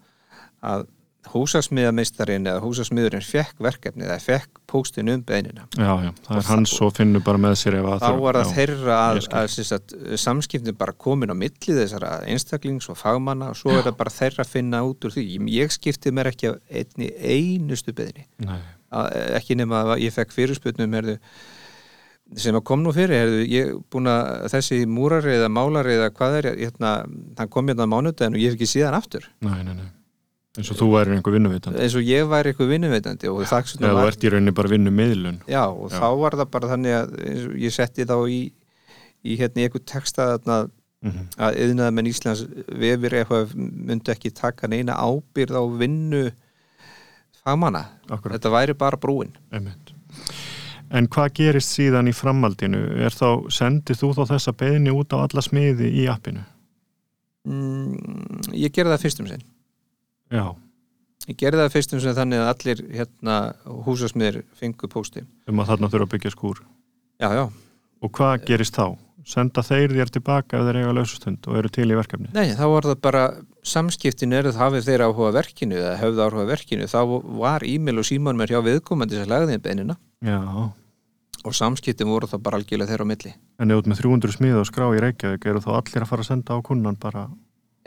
að 0.66 0.84
húsasmiðameistarinn 1.32 2.46
eða 2.50 2.62
húsasmiðurinn 2.64 3.24
fekk 3.24 3.60
verkefni 3.66 4.06
eða 4.06 4.18
fekk 4.22 4.60
póstin 4.70 5.10
um 5.12 5.24
beðnina 5.26 5.66
Já, 5.76 5.92
já, 6.06 6.10
það 6.26 6.40
er 6.40 6.48
hans 6.50 6.74
og 6.84 6.94
finnur 6.96 7.24
bara 7.26 7.42
með 7.42 7.56
sér 7.62 7.78
þá 7.82 8.08
var 8.22 8.40
það 8.40 8.50
já. 8.50 8.54
þeirra 8.60 9.00
að, 9.00 9.20
að, 9.26 9.58
að, 9.64 9.96
að 10.12 10.22
samskiptin 10.22 10.78
bara 10.78 10.96
komin 11.06 11.32
á 11.32 11.36
milli 11.36 11.76
þessara 11.80 12.16
einstaklings 12.30 12.90
og 12.92 12.98
fagmanna 13.00 13.52
og 13.52 13.60
svo 13.60 13.74
er 13.74 13.84
það 13.86 13.98
bara 14.00 14.14
þeirra 14.16 14.46
að 14.46 14.52
finna 14.52 14.82
út 14.86 15.06
úr 15.06 15.14
því. 15.14 15.26
Ég 15.52 15.74
skipti 15.74 16.12
mér 16.14 16.30
ekki 16.32 16.50
af 16.52 16.58
einni 16.70 17.10
einustu 17.20 17.94
að, 18.90 19.14
ekki 19.38 19.56
nema 19.58 19.82
að 19.84 20.02
ég 20.04 20.14
fekk 20.14 20.34
fyrirsputnum 20.34 20.96
herðu, 20.96 21.16
sem 22.42 22.56
að 22.58 22.64
kom 22.66 22.82
nú 22.82 22.92
fyrir 22.94 23.22
herðu, 23.22 23.42
ég 23.50 23.74
búin 23.92 24.10
að 24.10 24.48
þessi 24.54 24.80
múrari 24.90 25.36
eða 25.36 25.50
málari 25.52 25.96
eða 25.98 26.12
hvað 26.14 26.38
er 26.40 26.50
hérna, 26.54 26.96
hann 27.38 27.52
kom 27.52 27.70
hérna 27.70 27.86
á 27.86 27.92
mánudaginn 27.92 28.38
og 28.38 28.42
ég 28.42 28.52
hef 28.52 28.58
ekki 28.58 28.70
síðan 28.76 28.98
aftur. 28.98 29.28
Nei, 29.44 29.60
nei, 29.62 29.76
nei. 29.76 29.90
Eins 30.56 30.70
og 30.72 30.78
þú 30.80 30.86
væri 30.94 31.16
einhver 31.16 31.34
vinnuvitandi. 31.36 31.80
eins 31.84 31.94
og 31.98 32.06
ég 32.06 32.28
væri 32.30 32.52
eitthvað 32.52 32.70
vinnuveitandi 32.74 33.28
og 33.32 33.42
það 33.44 33.74
Eða 33.80 33.92
þú 34.02 34.06
ert 34.12 34.24
í 34.24 34.30
rauninni 34.32 34.54
bara 34.56 34.72
vinnumiðlun. 34.72 35.38
já 35.48 35.62
og 35.68 35.90
Já. 35.90 35.98
þá 36.00 36.08
var 36.22 36.36
það 36.40 36.50
bara 36.56 36.70
þannig 36.72 36.96
að 36.96 37.12
ég 37.66 37.72
setti 37.76 38.04
þá 38.08 38.16
í, 38.30 38.40
í 39.24 39.36
hérna 39.36 39.60
í 39.62 39.66
eitthvað 39.68 39.86
texta 39.92 40.30
þarna 40.38 40.58
Mm 41.06 41.26
að 41.38 41.56
yðnaðmenn 41.60 42.06
Íslands 42.08 42.40
vefir 42.72 43.12
eitthvað 43.18 43.50
myndi 43.54 44.10
ekki 44.10 44.30
taka 44.34 44.66
neina 44.66 44.94
ábyrð 44.96 45.54
á 45.60 45.62
vinnu 45.78 46.22
fagmanna 47.44 47.82
þetta 48.08 48.50
væri 48.50 48.74
bara 48.74 48.96
brúin 48.96 49.34
einmitt. 49.52 49.92
En 50.90 51.06
hvað 51.12 51.32
gerist 51.36 51.74
síðan 51.76 52.08
í 52.08 52.14
framhaldinu? 52.16 52.80
Er 53.04 53.12
þá, 53.14 53.44
sendir 53.52 53.98
þú 53.98 54.14
þá 54.16 54.22
þessa 54.32 54.52
beðni 54.56 54.90
út 54.96 55.12
á 55.14 55.20
alla 55.26 55.42
smiði 55.44 55.92
í 56.00 56.06
appinu? 56.10 56.42
mm, 57.46 58.50
ég 58.56 58.72
gerði 58.74 58.94
það 58.96 59.04
fyrst 59.06 59.20
um 59.22 59.28
sinn 59.30 59.44
Já, 60.32 60.46
Ég 61.26 61.34
gerði 61.40 61.64
það 61.64 61.72
fyrst 61.74 61.94
um 61.96 62.00
sem 62.02 62.14
þannig 62.14 62.38
að 62.38 62.48
allir 62.52 62.80
hérna, 62.94 63.36
húsasmiðir 63.86 64.36
fengu 64.54 64.86
pósti. 64.86 65.24
um 65.50 65.58
að 65.58 65.72
þarna 65.72 65.88
þurfa 65.90 66.06
að 66.06 66.12
byggja 66.12 66.30
skúr. 66.30 66.60
Já, 67.18 67.28
já. 67.34 67.44
Og 68.04 68.12
hvað 68.14 68.44
gerist 68.46 68.76
þá? 68.78 68.94
Senda 69.26 69.62
þeir 69.66 69.90
þér 69.90 70.10
tilbaka 70.14 70.54
ef 70.60 70.68
þeir 70.68 70.76
eiga 70.78 70.92
lausustund 70.94 71.48
og 71.50 71.56
eru 71.58 71.70
til 71.74 71.88
í 71.90 71.96
verkefni? 71.98 72.28
Nei, 72.30 72.52
þá 72.54 72.62
var 72.70 72.86
það 72.86 73.00
bara 73.02 73.22
samskiptin 73.66 74.36
er 74.38 74.46
að 74.52 74.60
hafið 74.60 74.86
þeir 74.86 75.02
áhuga 75.08 75.32
verkinu 75.34 75.80
eða 75.80 75.96
höfðu 75.98 76.22
áhuga 76.28 76.44
verkinu. 76.52 76.86
Þá 76.86 77.00
var 77.40 77.66
e-mail 77.66 77.98
og 77.98 78.06
síman 78.06 78.38
mér 78.38 78.52
hjá 78.54 78.60
viðkomandi 78.62 79.18
sem 79.18 79.26
lagði 79.32 79.56
þeim 79.56 79.64
beinina 79.66 79.96
Já, 80.22 80.38
og 81.42 81.58
samskiptin 81.58 82.06
voru 82.06 82.30
þá 82.30 82.38
bara 82.38 82.60
algjörlega 82.60 82.92
þeirra 82.92 83.02
á 83.02 83.10
milli. 83.10 83.34
en 83.58 83.70
ef 83.74 83.82
út 83.82 83.90
með 83.90 84.04
300 84.04 84.36
smið 84.38 84.60
og 84.62 84.70
skrá 84.70 84.86
í 84.94 85.02
Reykjavík 85.02 85.50
eru 85.50 85.64
þá 85.64 85.70
allir 85.74 86.06
að 86.06 86.10
fara 86.12 86.22
að 86.22 86.30
senda 86.30 86.54
á 86.54 86.58
kunnan 86.62 86.94
bara... 87.02 87.26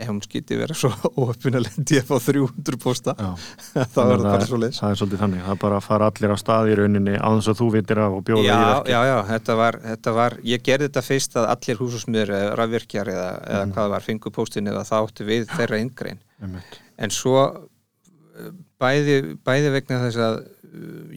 Ef 0.00 0.08
hún 0.08 0.20
skyti 0.24 0.56
vera 0.56 0.72
svo 0.74 0.88
óöppin 1.20 1.58
að 1.58 1.66
lendi 1.66 1.98
að 2.00 2.06
fá 2.08 2.16
300 2.24 2.78
pósta, 2.80 3.12
Já, 3.20 3.30
þá 3.94 3.98
var 4.00 4.22
það 4.22 4.28
bara 4.30 4.46
svo 4.48 4.58
leis. 4.62 4.78
það 4.80 4.94
er 4.94 5.00
svolítið 5.02 5.22
þannig. 5.24 5.42
Það 5.44 5.54
er 5.56 5.60
bara 5.64 5.80
að 5.80 5.86
fara 5.90 6.08
allir 6.10 6.32
á 6.32 6.36
stað 6.40 6.70
í 6.72 6.76
rauninni 6.80 7.16
á 7.20 7.28
þess 7.36 7.50
að 7.52 7.58
þú 7.60 7.68
vitir 7.76 8.00
af 8.04 8.16
og 8.16 8.24
bjóða 8.30 8.44
í 8.44 8.48
Já, 8.48 8.56
verkefni. 8.60 8.94
já, 8.94 9.00
já, 9.10 9.16
þetta 9.30 9.56
var, 9.60 9.80
þetta 9.84 10.14
var, 10.20 10.38
ég 10.54 10.64
gerði 10.70 10.88
þetta 10.90 11.04
fyrst 11.10 11.36
að 11.40 11.48
allir 11.54 11.80
húsasmiður 11.84 12.32
eða 12.40 12.54
rafvirkjar 12.62 13.12
eða, 13.16 13.28
eða 13.50 13.64
Mhm. 13.66 13.74
hvað 13.76 13.90
var, 13.96 14.06
fengu 14.08 14.32
póstin 14.40 14.70
eða 14.72 14.86
það 14.88 15.04
átti 15.10 15.28
við 15.30 15.46
þeirra 15.56 15.82
yngrein. 15.84 16.22
En 17.00 17.10
svo 17.12 17.44
bæði, 18.80 19.16
bæði 19.44 19.72
vegna 19.74 19.98
þess 20.06 20.20
að 20.24 20.38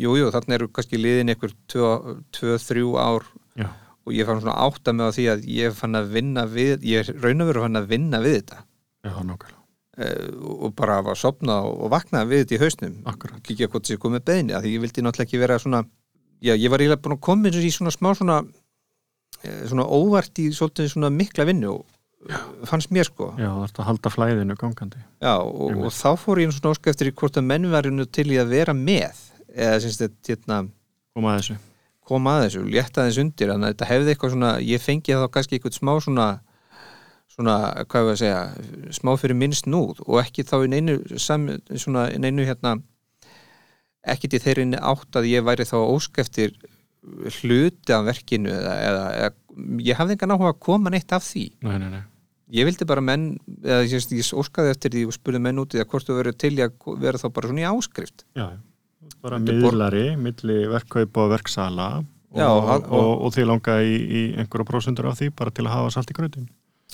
jújú, 0.04 0.18
jú, 0.26 0.30
þarna 0.34 0.56
eru 0.58 0.68
kannski 0.74 1.00
liðin 1.00 1.32
ykkur 1.36 1.54
2-3 1.72 2.84
ár 3.00 3.24
Já. 3.60 3.68
og 4.04 4.16
ég 4.18 4.26
fann 4.28 4.42
svona 4.42 4.56
átta 4.66 4.94
með 4.98 5.12
því 5.18 5.26
að 5.34 5.44
ég 5.54 5.76
fann 5.78 5.96
að 6.00 6.10
vinna 6.16 6.46
við 6.50 6.84
ég 6.90 7.12
raun 7.22 7.44
og 7.46 7.52
veru 7.52 7.64
fann 7.68 7.80
að 7.80 7.88
vinna 7.94 8.20
við 8.24 8.40
þetta 8.42 8.64
Já, 9.04 9.14
nákvæmlega. 9.20 9.60
uh, 10.00 10.64
og 10.68 10.76
bara 10.80 11.02
var 11.06 11.14
að 11.18 11.22
sopna 11.22 11.60
og, 11.68 11.90
vakna 11.94 12.24
við 12.26 12.44
þetta 12.46 12.56
í 12.58 12.62
hausnum 12.64 12.96
Akkurat. 13.12 13.42
kíkja 13.46 13.68
hvort 13.70 13.86
sér 13.90 14.00
komið 14.02 14.24
beðni 14.30 14.56
að 14.58 14.66
því 14.68 14.76
ég 14.78 14.84
vildi 14.86 15.04
náttúrulega 15.06 15.28
ekki 15.30 15.42
vera 15.44 15.60
svona 15.62 15.84
já, 16.44 16.54
ég 16.56 16.70
var 16.72 16.82
eiginlega 16.82 17.02
búin 17.04 17.18
að 17.18 17.26
koma 17.28 17.52
í 17.54 17.72
svona 17.72 17.92
smá 17.94 18.14
svona 18.18 18.38
eh, 19.44 19.66
svona 19.70 19.86
óvart 19.86 20.40
í 20.42 20.48
svolítið 20.56 20.90
svona 20.96 21.12
mikla 21.14 21.46
vinnu 21.50 21.74
og 21.76 21.86
fannst 22.70 22.92
mér 22.96 23.10
sko 23.10 23.34
Já, 23.36 23.50
það 23.52 23.68
er 23.68 23.82
að 23.84 23.88
halda 23.90 24.10
flæðinu 24.14 24.56
gangandi. 24.56 25.02
Já, 25.20 25.34
og, 25.44 25.74
og 25.84 25.92
þá 25.92 26.10
fór 26.22 26.40
ég 26.40 26.54
svona 26.56 26.72
óska 26.72 26.94
eftir 26.94 27.10
í 27.12 27.14
hvort 27.20 27.36
að 27.42 27.48
menn 27.50 27.68
verinu 27.72 28.06
til 28.08 28.30
í 28.32 28.40
að 28.40 28.54
vera 28.56 28.74
með 28.78 29.20
eða 29.54 29.82
syns 29.84 30.00
þetta 30.00 30.32
hérna, 30.32 30.62
Koma 31.14 31.34
að 31.36 31.42
þessu. 31.42 31.58
koma 32.08 32.38
að 32.38 32.46
þessu, 32.48 32.62
létta 32.72 33.04
þess 33.10 33.20
undir 33.22 33.52
þannig 33.52 33.68
að 33.68 33.74
þetta 33.76 33.90
hefði 33.92 34.14
eitthvað 34.14 34.32
svona, 34.34 34.54
ég 34.64 34.82
fengi 34.82 35.18
þá 35.20 35.28
kannski 35.36 35.60
eitthvað 35.60 35.76
smá 35.78 35.92
svona 36.02 36.28
svona, 37.34 37.58
hvað 37.90 38.08
við 38.08 38.14
að 38.14 38.20
segja, 38.22 38.42
smá 39.00 39.14
fyrir 39.18 39.38
minnst 39.40 39.66
núð 39.70 40.02
og 40.06 40.20
ekki 40.22 40.46
þá 40.46 40.56
í 40.68 40.72
neinu 40.76 40.98
sam, 41.20 41.48
svona, 41.82 42.08
í 42.14 42.20
neinu 42.22 42.46
hérna 42.46 42.76
ekki 44.14 44.30
til 44.34 44.42
þeirri 44.44 44.66
átt 44.80 45.16
að 45.20 45.30
ég 45.32 45.46
væri 45.48 45.66
þá 45.68 45.76
að 45.80 45.92
óska 45.96 46.24
eftir 46.26 46.54
hluti 47.42 47.94
af 47.96 48.06
verkinu 48.08 48.52
eða, 48.52 48.74
eða, 48.88 49.06
eða 49.20 49.80
ég 49.84 49.98
hafði 50.00 50.16
engan 50.18 50.34
áhuga 50.36 50.52
að 50.54 50.60
koma 50.64 50.92
neitt 50.94 51.12
af 51.16 51.26
því 51.28 51.46
Nei, 51.68 51.76
nei, 51.82 51.90
nei. 51.92 52.02
ég 52.60 52.68
vildi 52.70 52.88
bara 52.88 53.04
menn 53.04 53.26
eða 53.64 53.82
ég, 53.88 54.06
ég 54.20 54.30
óskaði 54.40 54.72
eftir 54.76 54.94
því 54.96 55.04
og 55.10 55.16
spurði 55.18 55.42
menn 55.44 55.60
út 55.64 55.76
í 55.76 55.82
það 55.82 55.90
hvort 55.92 56.08
þú 56.10 56.18
verið 56.22 56.38
til 56.44 56.54
í 56.60 56.64
að 56.64 56.88
vera 57.04 57.20
þá 57.22 57.28
bara 57.36 57.52
svona 57.52 57.64
í 57.66 57.68
áskrift 57.72 58.26
Já, 58.40 58.46
já. 58.56 58.58
bara 59.24 59.40
er 59.42 59.46
miðlari, 59.50 60.06
milli 60.20 60.58
verkkaupa 60.72 61.26
og 61.28 61.34
verksala 61.36 61.90
og, 62.00 62.10
Já, 62.40 62.48
og, 62.50 62.70
og- 62.72 62.88
og, 62.98 63.12
og 63.28 63.36
því 63.36 63.48
langa 63.52 63.78
í, 63.84 63.96
í 64.00 64.22
einhverja 64.42 64.70
prósundur 64.72 65.12
af 65.12 65.20
því 65.20 65.32
bara 65.38 65.52
til 65.54 65.68
að 65.68 65.76
hafa 65.76 65.92
salt 65.98 66.12
í 66.12 66.18
gröðin 66.18 66.48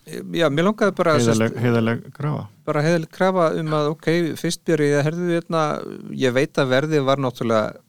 já, 0.07 0.47
mér 0.49 0.69
langaði 0.69 0.95
bara 0.97 1.17
heiðaleg, 1.17 1.59
heiðaleg 1.59 2.07
grafa 2.15 2.47
bara 2.67 2.83
heiðalega 2.85 3.15
krafa 3.15 3.51
um 3.59 3.75
að 3.77 3.91
ok, 3.93 4.09
fyrst 4.39 4.63
byrja 4.67 4.89
ég 4.93 4.99
að 4.99 5.07
herðu 5.09 5.29
hérna, 5.33 5.63
ég 6.17 6.35
veit 6.35 6.59
að 6.61 6.73
verðið 6.73 7.07
var 7.07 7.21
náttúrulega 7.21 7.79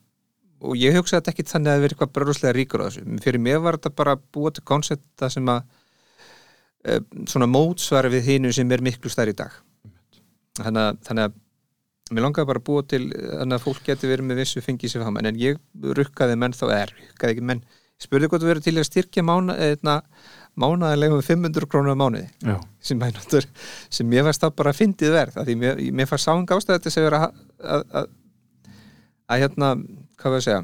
og 0.61 0.77
ég 0.77 0.97
hugsaði 0.97 1.21
þetta 1.21 1.33
ekki 1.33 1.47
þannig 1.49 1.71
að 1.71 1.77
það 1.77 1.85
verið 1.85 1.95
eitthvað 1.97 2.15
bröðslega 2.17 2.57
ríkur 2.57 2.83
á 2.85 2.87
þessu. 2.87 3.05
Fyrir 3.25 3.43
mér 3.43 3.61
var 3.65 3.79
þetta 3.79 3.93
bara 3.97 4.17
búa 4.21 4.53
til 4.53 4.65
koncepta 4.69 5.31
sem 5.33 5.49
að 5.49 5.63
e, 6.85 6.99
svona 7.31 7.49
mótsvar 7.49 8.09
við 8.13 8.29
hinu 8.35 8.53
sem 8.53 8.75
er 8.77 8.85
miklu 8.85 9.13
stærri 9.13 9.33
í 9.33 9.39
dag. 9.39 9.55
Þannig 10.61 10.83
að, 10.83 11.01
þannig 11.09 11.29
að 11.29 11.39
mér 12.11 12.27
langaði 12.27 12.51
bara 12.51 12.61
að 12.61 12.67
búa 12.69 12.85
til 12.91 13.03
þannig 13.15 13.57
að 13.57 13.65
fólk 13.65 13.83
geti 13.87 14.11
verið 14.11 14.29
með 14.29 14.43
vissu 14.43 14.65
fengið 14.65 14.93
sér 14.93 15.05
fram 15.07 15.21
en 15.23 15.41
ég 15.41 15.61
rukkaði 16.01 16.37
menn 16.43 16.57
þá 16.57 16.67
er 16.75 16.95
rukkaði 16.99 17.37
ekki 17.37 17.47
menn, 17.53 17.65
spurði 18.01 18.31
hvort 18.33 18.45
þú 18.45 18.51
verið 18.51 18.67
til 18.67 18.77
að 18.77 18.89
styrkja 18.89 19.25
mána, 19.25 19.57
eðna, 19.57 20.01
mánaðilegum 20.63 21.23
500 21.27 21.69
krónur 21.71 21.95
á 21.95 22.01
mánuði. 22.01 22.27
Já, 22.47 22.57
sem, 22.81 23.03
er 23.07 23.15
náttúrulega- 23.17 23.65
sem 23.91 24.11
mér 24.11 24.27
fannst 24.29 24.45
það 24.45 24.57
bara 24.61 24.75
fyndið 24.77 25.15
verð 25.17 25.39
af 25.41 25.47
því 25.49 25.57
mér, 25.63 25.81
mér 26.01 26.11
fannst 26.11 26.29
sáum 26.29 26.45
gástæði 26.49 26.79
þetta 26.79 26.93
sem 26.97 27.07
vera 27.09 27.23
að, 27.27 27.87
að, 27.95 28.13
að 29.31 29.43
hérna, 29.45 29.73
hvað 30.21 30.35
var 30.37 30.43
að 30.43 30.47
segja? 30.49 30.61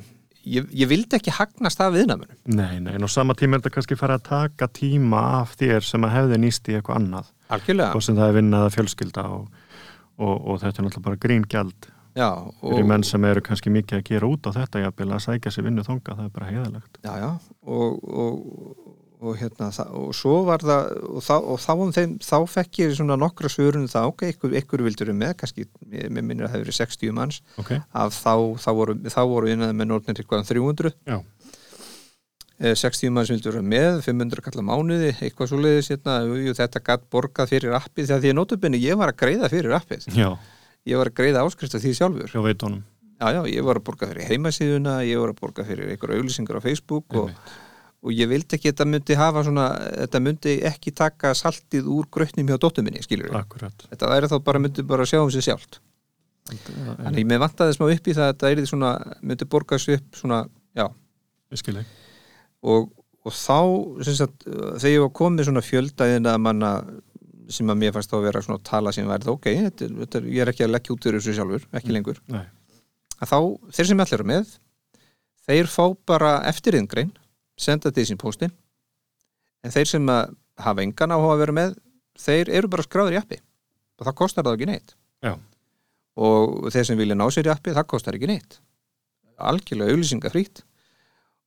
Ég, 0.47 0.69
ég 0.79 0.87
vildi 0.87 1.17
ekki 1.19 1.33
hagnast 1.35 1.81
af 1.83 1.91
viðnamunum 1.91 2.37
Nei, 2.55 2.77
nei, 2.79 2.93
en 2.95 3.03
á 3.03 3.11
sama 3.11 3.35
tíma 3.35 3.57
er 3.59 3.65
þetta 3.65 3.73
kannski 3.75 3.97
fara 3.99 4.15
að 4.21 4.29
taka 4.29 4.69
tíma 4.71 5.25
af 5.41 5.57
þér 5.59 5.83
sem 5.83 6.05
að 6.07 6.13
hefði 6.15 6.39
nýst 6.45 6.71
í 6.71 6.77
eitthvað 6.79 7.01
annað. 7.01 7.33
Algjörlega, 7.51 7.97
og 7.99 8.05
sem 8.07 8.15
það 8.15 8.31
er 8.31 8.37
vinnað 8.39 8.67
að 8.69 8.77
fjölskylda 8.77 9.25
og, 9.35 9.49
og, 10.23 10.35
og 10.37 10.61
þetta 10.63 10.79
er 10.83 10.87
náttúrulega 10.87 11.07
bara 11.09 11.23
gríngjald 11.27 11.89
já 12.17 12.29
fyrir 12.63 12.81
og, 12.81 12.89
menn 12.89 13.05
sem 13.05 13.27
eru 13.29 13.43
kannski 13.45 13.73
mikið 13.75 13.99
að 13.99 14.07
gera 14.09 14.29
út 14.31 14.47
á 14.49 14.51
þetta 14.57 14.81
jafnvel 14.87 15.11
að 15.13 15.25
sækja 15.27 15.53
sér 15.53 15.67
vinnu 15.67 15.83
þonga, 15.85 16.15
það 16.17 16.25
er 16.25 16.33
bara 16.39 16.47
heiðalegt 16.49 17.01
já, 17.03 17.13
já 17.21 17.29
og, 17.67 18.07
og, 18.23 18.86
og 19.21 19.37
hérna 19.41 19.69
og 19.97 20.11
svo 20.17 20.41
var 20.47 20.65
það 20.65 20.91
og 21.09 21.23
þá, 21.25 21.35
og 21.37 21.61
þá, 21.63 21.71
um 21.85 21.93
þeim, 21.95 22.17
þá 22.25 22.37
fekk 22.53 22.81
ég 22.83 22.97
svona 22.99 23.17
nokkra 23.21 23.51
svörun 23.53 23.89
þá, 23.91 24.01
ok, 24.11 24.27
ykkur, 24.35 24.57
ykkur 24.61 24.85
vildur 24.87 25.13
með 25.17 25.37
kannski, 25.41 25.69
mér 25.87 26.21
minnir 26.21 26.47
að 26.47 26.51
það 26.51 26.57
hefur 26.57 26.67
verið 26.67 26.79
60 26.81 27.17
manns. 27.17 27.41
Ok, 27.63 27.73
að 27.77 28.13
þá, 28.17 28.35
þá 28.65 28.69
voru, 28.81 28.99
þá 29.13 29.23
voru 29.31 29.53
innan 29.53 29.79
með 29.79 29.91
nortnir 29.93 30.21
eitthvað 30.21 30.45
um 30.45 30.51
300 30.53 30.95
já, 31.07 31.19
Eh, 32.57 32.73
60 32.73 33.11
manns 33.13 33.29
vildur 33.29 33.53
vera 33.53 33.69
með 33.69 33.99
500 34.07 34.41
kallar 34.41 34.65
mánuði, 34.65 35.11
eitthvað 35.21 35.51
svo 35.51 35.59
leiðis 35.61 35.91
hérna, 35.93 36.15
þetta 36.57 36.81
gatt 36.81 37.03
borgað 37.13 37.51
fyrir 37.51 37.75
appið 37.77 38.07
þegar 38.09 38.23
því 38.23 38.31
að 38.33 38.39
nótabinni 38.39 38.81
ég 38.81 38.97
var 38.97 39.13
að 39.13 39.19
greiða 39.21 39.51
fyrir 39.53 39.77
appið. 39.77 40.07
Já, 40.17 40.31
ég 40.89 40.97
var 40.97 41.11
að 41.11 41.19
greiða 41.21 41.43
áskrift 41.45 41.77
af 41.77 41.85
því 41.85 41.93
sjálfur. 41.99 42.33
Hjá 42.33 42.41
veitónum 42.47 42.81
já, 43.21 43.29
já, 43.33 43.43
ég 43.49 43.65
var 43.65 43.81
að 43.81 43.87
borga 43.87 44.09
fyrir 44.11 44.29
heimasíðuna 44.31 44.97
ég 45.07 45.21
var 45.21 45.33
að 45.33 45.41
borga 45.41 45.65
fyrir 45.67 45.93
einhverja 45.93 46.21
auglýsingar 46.21 46.61
á 46.61 46.63
Facebook 46.65 47.17
og, 47.17 47.31
og 48.05 48.13
ég 48.15 48.29
vildi 48.31 48.57
ekki 48.57 48.71
að 48.71 48.75
þetta 48.75 48.87
myndi 48.93 49.17
hafa 49.19 49.43
svona, 49.47 49.67
þetta 50.03 50.21
myndi 50.23 50.55
ekki 50.69 50.93
taka 50.97 51.33
saltið 51.37 51.89
úr 51.91 52.09
grötnum 52.13 52.51
hjá 52.51 52.59
dóttur 52.63 52.87
minni, 52.87 53.03
skilur 53.05 53.31
við 53.31 53.39
Akkurat. 53.41 53.87
Þetta 53.91 54.11
væri 54.13 54.31
þá 54.31 54.37
bara, 54.47 54.63
myndi 54.63 54.85
bara 54.87 55.07
sjá 55.09 55.21
um 55.23 55.33
sig 55.33 55.47
sjálft. 55.47 55.81
Þannig 56.47 57.23
ég 57.25 57.31
með 57.31 57.43
vantaði 57.43 57.75
smá 57.75 57.89
upp 57.89 58.07
í 58.07 58.15
það 58.15 58.29
að 58.29 58.35
þetta 58.35 58.51
er 58.53 58.69
svona, 58.71 58.93
myndi 59.23 59.49
borga 59.51 59.79
sig 59.83 59.99
upp 59.99 60.21
svona, 60.21 60.45
já, 60.79 60.87
og, 62.63 62.93
og 63.27 63.35
þá 63.35 63.59
sem 64.07 64.19
sagt, 64.21 64.47
þegar 64.47 64.93
ég 64.93 65.03
var 65.03 65.13
komið 65.21 65.49
svona 65.49 65.65
fjöldaðina 65.67 66.37
manna 66.39 66.73
sem 67.51 67.71
að 67.71 67.81
mér 67.81 67.95
fannst 67.95 68.11
þá 68.11 68.19
að 68.19 68.29
vera 68.29 68.43
svona 68.43 68.63
tala 68.67 68.93
sem 68.95 69.07
verði 69.11 69.33
ok, 69.33 69.51
þetta, 69.67 69.91
þetta, 70.03 70.23
ég 70.31 70.43
er 70.43 70.53
ekki 70.53 70.67
að 70.67 70.73
leggja 70.75 70.95
út 70.95 71.07
fyrir 71.07 71.23
þessu 71.23 71.35
sjálfur, 71.37 71.67
ekki 71.79 71.95
lengur. 71.95 72.23
Nei, 72.31 72.47
að 73.21 73.33
þá, 73.33 73.39
þeir 73.77 73.91
sem 73.91 74.03
allir 74.03 74.19
eru 74.19 74.29
með 74.31 74.55
þeir 75.47 75.71
fá 75.71 75.85
bara 76.09 76.33
eftirriðngrein 76.51 77.13
senda 77.57 77.93
til 77.95 78.07
sín 78.09 78.21
póstin 78.21 78.53
en 79.65 79.75
þeir 79.75 79.91
sem 79.91 80.13
að 80.13 80.37
hafa 80.63 80.85
engan 80.85 81.13
á 81.13 81.19
að 81.19 81.41
vera 81.43 81.57
með, 81.57 81.75
þeir 82.21 82.53
eru 82.61 82.71
bara 82.73 82.85
skráður 82.87 83.17
í 83.17 83.19
appi. 83.21 83.39
Og 83.97 84.07
það 84.07 84.17
kostar 84.21 84.47
það 84.47 84.59
ekki 84.59 84.69
neitt. 84.71 84.95
Já. 85.25 85.33
og 86.17 86.71
þeir 86.73 86.87
sem 86.89 86.97
vilja 86.97 87.17
ná 87.17 87.27
sér 87.33 87.49
í 87.49 87.53
appi, 87.53 87.75
það 87.77 87.89
kostar 87.93 88.17
ekki 88.17 88.29
neitt. 88.31 88.59
Algjörlega 89.37 89.93
auðlýsinga 89.93 90.31
frýtt 90.33 90.63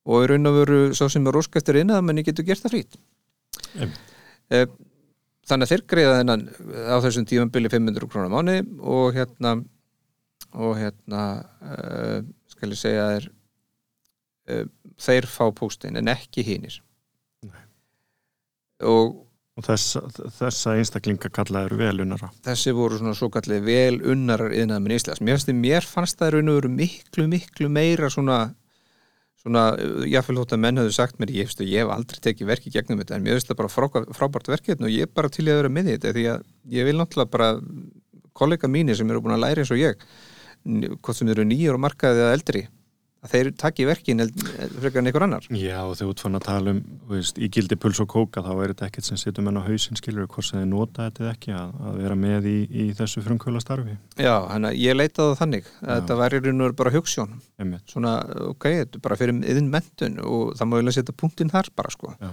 og 0.09 0.25
í 0.25 0.27
raun 0.29 0.49
og 0.49 0.57
veru 0.59 0.79
svo 0.97 1.07
sem 1.09 1.25
er 1.29 1.37
ósk 1.39 1.57
eftir 1.57 1.79
innað 1.81 2.03
menn 2.05 2.21
getur 2.25 2.45
gert 2.45 2.61
það 2.65 2.75
frýtt 2.75 2.99
Einmitt. 3.75 4.13
Eh, 4.53 4.65
þannig 5.49 5.65
að 5.65 5.73
þeir 5.73 5.83
greiða 5.93 6.15
þennan 6.19 6.45
á 6.89 6.97
þessum 7.05 7.27
tímambili 7.29 7.71
500 7.73 8.09
krónar 8.11 8.29
á 8.29 8.35
mánu 8.37 8.55
og 8.79 9.17
hérna 9.17 9.55
og 10.57 10.77
hérna 10.79 11.23
uh, 11.61 12.21
skal 12.49 12.73
ég 12.73 12.79
segja 12.79 13.05
uh, 13.19 13.27
þeir 14.99 15.27
fá 15.29 15.45
póstin 15.55 15.99
en 15.99 16.11
ekki 16.11 16.45
hinir 16.47 16.79
Nei. 17.45 17.65
og 18.83 19.17
og 19.59 19.65
þessa, 19.67 20.01
þessa 20.37 20.75
einstaklinga 20.79 21.31
kallaður 21.35 21.75
velunnara 21.81 22.29
þessi 22.45 22.73
voru 22.75 22.99
svona 22.99 23.15
svo 23.17 23.29
kallið 23.33 23.65
vel 23.65 23.99
unnarar 24.13 24.55
yðnaðamenn 24.55 24.95
Íslands. 24.95 25.21
Mér 25.25 25.37
fannst, 25.37 25.51
mér 25.65 25.87
fannst 25.87 26.19
það 26.19 26.39
í 26.39 26.43
veru 26.47 26.71
miklu, 26.71 27.25
miklu 27.31 27.69
meira 27.73 28.09
svona, 28.13 28.39
svona 29.41 29.65
jáfnvel 30.07 30.39
þótt 30.41 30.55
að 30.55 30.63
menn 30.65 30.81
höfðu 30.81 30.95
sagt 30.95 31.19
mér, 31.19 31.33
ég, 31.35 31.49
veistu, 31.49 31.67
ég 31.67 31.83
hef 31.83 31.93
aldrei 31.95 32.23
tekið 32.29 32.51
verki 32.53 32.73
gegnum 32.75 33.03
þetta, 33.03 33.17
en 33.17 33.27
mér 33.27 33.37
finnst 33.37 33.51
það 33.51 33.61
bara 33.61 33.73
frá, 33.73 33.87
frábært 34.15 34.51
verkefni 34.53 34.87
og 34.87 34.95
ég 34.95 35.09
er 35.09 35.13
bara 35.19 35.31
til 35.33 35.47
í 35.47 35.51
að 35.51 35.61
vera 35.61 35.75
með 35.75 35.91
í 35.91 35.97
þetta 35.97 36.15
því 36.15 36.27
að 36.35 36.49
ég 36.77 36.89
vil 36.89 36.97
náttúrulega 37.01 37.35
bara 37.35 37.51
kollega 38.39 38.71
mínir 38.71 38.99
sem 38.99 39.11
eru 39.11 39.23
búin 39.25 39.35
að 39.35 39.43
læra 39.43 39.65
eins 39.65 39.75
og 39.75 39.81
ég 39.81 39.99
hvort 40.63 41.17
sem 41.17 41.31
eru 41.31 41.47
nýjur 41.47 41.75
og 41.75 41.83
markaði 41.83 42.23
eða 42.23 42.35
eldri 42.37 42.67
að 43.19 43.33
þeir 43.33 43.49
taki 43.59 43.85
verkin 43.89 44.23
frekar 44.79 45.01
en 45.01 45.09
einhver 45.09 45.25
annar. 45.25 45.47
Já, 45.51 45.79
og 45.83 45.95
þegar 45.99 46.11
út 46.13 46.21
fann 46.23 46.39
að 46.39 46.45
tala 46.45 46.73
um 46.75 46.81
veist, 47.09 47.39
í 47.41 47.49
gildi 47.51 47.75
puls 47.79 47.99
og 47.99 48.07
kóka 48.13 48.43
þá 48.45 48.51
er 48.53 48.73
þetta 48.73 48.87
ekkert 48.89 49.09
sem 49.09 49.19
setur 49.19 49.43
menn 49.45 49.59
á 49.59 49.63
hausinn 49.67 49.99
skilur 49.99 50.27
hvort 50.31 50.47
sem 50.47 50.61
þið 50.61 50.69
nota 50.71 51.07
þetta 51.09 51.25
eða 51.25 51.33
ekki 51.35 51.55
að, 51.57 51.73
að 51.89 51.99
vera 52.03 52.19
með 52.19 52.49
í, 52.51 52.57
í 52.69 52.85
þessu 52.95 53.23
frumkvöla 53.25 53.63
starfi. 53.63 53.97
Já, 54.15 54.35
hann 54.53 54.69
að 54.69 54.79
ég 54.79 54.95
leitaði 54.95 55.39
þannig 55.41 55.67
að 55.67 55.89
Já. 55.89 55.95
þetta 55.97 56.19
væri 56.23 56.43
veru 56.45 56.77
bara 56.79 56.95
Einmitt. 57.59 57.83
svona, 57.91 58.13
ok, 58.53 58.69
þetta 58.83 58.99
er 59.01 59.05
bara 59.09 59.19
fyrir 59.19 59.41
yðin 59.51 59.71
mentun 59.73 60.19
og 60.23 60.53
það 60.55 60.69
má 60.71 60.77
eiginlega 60.79 60.99
setja 61.01 61.17
punktinn 61.19 61.51
þar 61.51 61.71
bara 61.75 61.91
sko, 61.91 62.13
Já, 62.19 62.31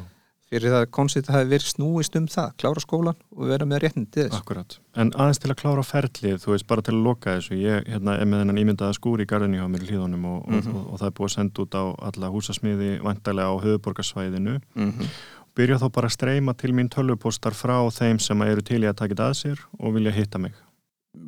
fyrir 0.51 0.71
það 0.71 0.83
að 0.85 0.91
koncept 0.95 1.31
hafi 1.35 1.49
verið 1.51 1.71
snúist 1.73 2.17
um 2.21 2.27
það, 2.31 2.51
klára 2.63 2.83
skólan 2.85 3.17
og 3.35 3.49
vera 3.51 3.67
með 3.67 3.81
réttindi 3.83 4.27
akkurat. 4.31 4.77
En 4.97 5.11
aðeins 5.19 5.41
til 5.43 5.51
að 5.51 5.59
klára 5.63 5.83
ferlið, 5.87 6.37
þú 6.45 6.53
veist, 6.55 6.67
bara 6.71 6.85
til 6.87 6.95
að 6.95 7.03
loka 7.09 7.35
þessu 7.39 7.59
ég 7.59 7.89
hérna, 7.91 8.15
er 8.21 8.29
með 8.31 8.43
þennan 8.45 8.61
ímyndaða 8.63 8.95
skúr 8.99 9.25
í 9.25 9.27
garðinni 9.27 9.59
á 9.59 9.67
mér 9.67 9.83
í 9.83 9.91
hlýðunum 9.91 10.29
og, 10.31 10.45
Mhm. 10.47 10.59
og, 10.59 10.77
og, 10.77 10.93
og 10.93 11.01
það 11.01 11.07
er 11.11 11.17
búið 11.19 11.31
að 11.31 11.35
senda 11.37 11.63
út 11.67 11.75
á 11.75 11.85
alla 12.11 12.31
húsasmiði 12.31 12.91
vantælega 13.03 13.51
á 13.51 13.55
höfuborgarsvæðinu 13.65 14.61
Mm 14.77 15.09
byrja 15.57 15.79
þá 15.81 15.87
bara 15.89 16.09
að 16.11 16.13
streyma 16.13 16.53
til 16.61 16.73
mín 16.77 16.91
tölvupostar 16.93 17.55
frá 17.57 17.79
þeim 17.89 18.19
sem 18.21 18.43
eru 18.45 18.61
til 18.61 18.83
í 18.85 18.89
að 18.91 18.99
taka 18.99 19.15
þetta 19.15 19.29
að 19.31 19.37
sér 19.39 19.61
og 19.81 19.95
vilja 19.95 20.13
hitta 20.13 20.37
mig. 20.39 20.53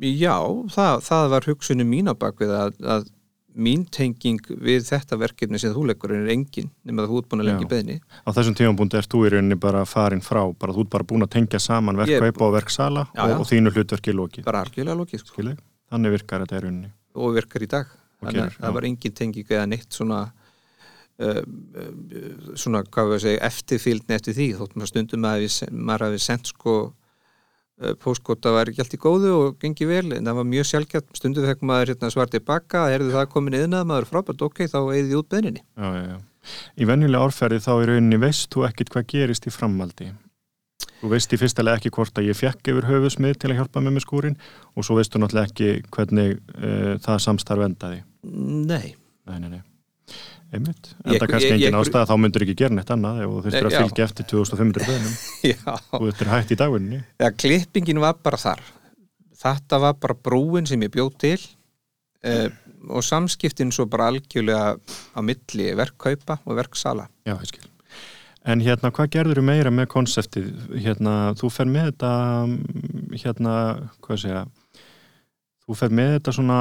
Já, 0.05 0.35
það, 0.69 0.99
það 1.01 1.29
var 1.33 1.47
hugsunum 1.49 1.89
mín 1.89 2.11
á 2.11 2.13
bakvið 2.13 2.51
að, 2.53 2.75
að 2.85 3.07
mín 3.55 3.85
tenging 3.89 4.39
við 4.61 4.83
þetta 4.87 5.17
verkefni 5.19 5.59
sem 5.61 5.73
þú 5.73 5.87
leggur 5.89 6.13
er 6.15 6.29
engin, 6.33 6.69
nema 6.85 7.03
það 7.03 7.13
þú 7.13 7.21
ert 7.21 7.29
búin 7.31 7.43
að 7.43 7.49
leggja 7.49 7.69
beðni. 7.71 7.97
á 7.99 8.29
þessum 8.35 8.57
tífambúndi 8.59 8.99
ert 8.99 9.09
þú 9.09 9.23
í 9.25 9.31
rauninni 9.33 9.57
bara 9.59 9.85
farin 9.89 10.21
frá 10.21 10.41
bara 10.53 10.75
þú 10.75 10.85
ert 10.85 10.93
bara 10.93 11.07
búin 11.09 11.25
að 11.25 11.33
tengja 11.37 11.59
saman 11.63 11.99
verkkaupa 11.99 12.45
og 12.45 12.55
verksala 12.55 13.07
Já, 13.15 13.23
og, 13.23 13.29
já. 13.33 13.37
og 13.39 13.49
þínu 13.49 13.73
hlutverki 13.75 14.15
lokið 14.15 14.45
Bara 14.45 14.63
algjörlega 14.65 14.99
lokið, 15.01 15.25
sko, 15.25 15.47
þannig 15.89 16.15
virkar 16.17 16.45
þetta 16.45 16.59
í 16.59 16.63
rauninni 16.67 16.91
og 17.19 17.33
virkar 17.35 17.65
í 17.65 17.69
dag. 17.69 17.89
Og 18.19 18.27
Þannig 18.27 18.43
að 18.43 18.55
það 18.59 18.75
var 18.75 18.87
engin 18.89 19.15
tenging 19.15 19.51
eða 19.55 19.65
neitt 19.71 19.95
svona 19.95 20.19
uh, 21.23 21.41
svona, 22.59 22.83
hvað 22.85 23.11
við 23.11 23.17
að 23.17 23.23
segja, 23.25 23.43
eftirfylgni 23.49 24.17
eftir 24.17 24.37
því, 24.37 24.47
þótt 24.59 24.75
maður 24.75 24.91
stundum 24.93 25.27
að 25.29 25.43
við, 25.45 25.57
maður 25.71 26.05
hafi 26.07 26.21
sendt 26.23 26.51
sko 26.53 26.75
póskóta 28.03 28.53
var 28.53 28.69
ekki 28.69 28.83
allt 28.83 28.95
í 28.95 29.01
góðu 29.01 29.33
og 29.35 29.59
gengi 29.61 29.87
vel, 29.87 30.05
en 30.15 30.27
það 30.27 30.39
var 30.39 30.47
mjög 30.51 30.69
sjálfgætt 30.69 31.11
stundum 31.17 31.45
fekk 31.47 31.61
maður 31.67 31.93
hérna, 31.93 32.11
svar 32.13 32.31
tilbaka 32.31 32.87
erðu 32.93 33.13
það 33.15 33.29
komin 33.33 33.59
yðnað, 33.61 33.85
maður 33.91 34.09
frábært, 34.09 34.43
ok, 34.49 34.65
þá 34.71 34.79
eigði 34.81 35.19
út 35.19 35.29
beðninni. 35.31 35.63
já, 35.63 35.87
já, 35.95 36.03
já. 36.09 36.17
í 36.75 36.89
venjulega 36.89 37.29
árferði 37.29 37.61
þá 37.63 37.71
í 37.75 37.87
rauninni 37.91 38.19
veist 38.25 38.49
þú 38.51 38.65
ekkit 38.67 38.91
hvað 38.95 39.07
gerist 39.13 39.47
í 39.47 39.55
framhaldi. 39.55 40.11
Þú 40.99 41.13
veist 41.13 41.31
í 41.31 41.39
fyrstilega 41.39 41.79
ekki 41.79 41.93
hvort 41.95 42.19
að 42.19 42.27
ég 42.27 42.35
fekk 42.35 42.73
yfir 42.73 42.89
höfusmið 42.89 43.39
til 43.39 43.53
að 43.53 43.61
hjálpa 43.61 43.83
mig 43.83 43.95
með 43.95 44.03
skúrin 44.03 44.37
og 44.75 44.83
svo 44.83 44.99
veistu 44.99 45.21
náttúrulega 45.21 45.47
ekki 45.47 45.87
hvernig 45.95 46.35
uh, 46.59 46.99
það 46.99 47.23
samstarf 47.23 47.67
endaði. 47.69 48.03
Nei, 48.27 48.95
nei, 49.23 49.39
nei, 49.39 49.51
nei 49.55 49.68
einmitt, 50.53 50.89
Ég- 51.05 51.13
enda 51.13 51.27
kannski 51.29 51.49
ég- 51.51 51.59
ég- 51.59 51.67
engin 51.69 51.77
ástæða 51.79 52.07
þá 52.09 52.15
myndur 52.23 52.45
ekki 52.45 52.55
gera 52.63 52.75
neitt 52.75 52.89
annað 52.95 53.21
ef 53.23 53.29
þú 53.29 53.41
þurftir 53.45 53.67
að 53.69 53.75
Já. 53.75 53.79
fylgja 53.83 54.07
eftir 54.09 54.25
2500 54.31 54.87
böðnum 54.89 55.15
já, 55.51 55.75
og 55.93 56.07
þetta 56.09 56.25
er 56.25 56.31
hægt 56.33 56.51
í 56.55 56.59
dagvinni 56.63 57.01
ja, 57.19 57.29
klippingin 57.31 58.01
var 58.01 58.17
bara 58.23 58.37
þar. 58.41 58.63
Þetta 59.39 59.79
var 59.79 59.93
bara 60.01 60.15
brúin 60.19 60.67
sem 60.67 60.81
ég 60.83 60.91
bjóð 60.91 61.13
til 61.21 61.39
uh, 62.25 62.49
og 62.89 63.03
samskiptin 63.03 63.71
svo 63.71 63.85
bara 63.91 64.09
algjörlega 64.11 64.75
á 65.15 65.19
milli 65.23 65.69
verkkaupa 65.77 66.39
og 66.45 66.55
verksala. 66.59 67.05
Já, 67.27 67.35
ég 67.37 67.47
skil. 67.53 67.65
En 68.49 68.61
hérna, 68.63 68.89
hvað 68.95 69.09
gerður 69.13 69.39
þú 69.41 69.43
meira 69.45 69.69
með 69.71 69.87
konseptið? 69.91 70.45
Hérna, 70.81 71.33
þú 71.37 71.49
fer 71.51 71.67
með 71.69 71.89
þetta, 71.91 72.11
mm, 72.47 73.17
hérna, 73.21 73.53
hvað 74.01 74.21
segja, 74.23 74.43
þú 75.69 75.77
fer 75.77 75.93
með 75.93 76.11
þetta 76.15 76.33
svona 76.33 76.59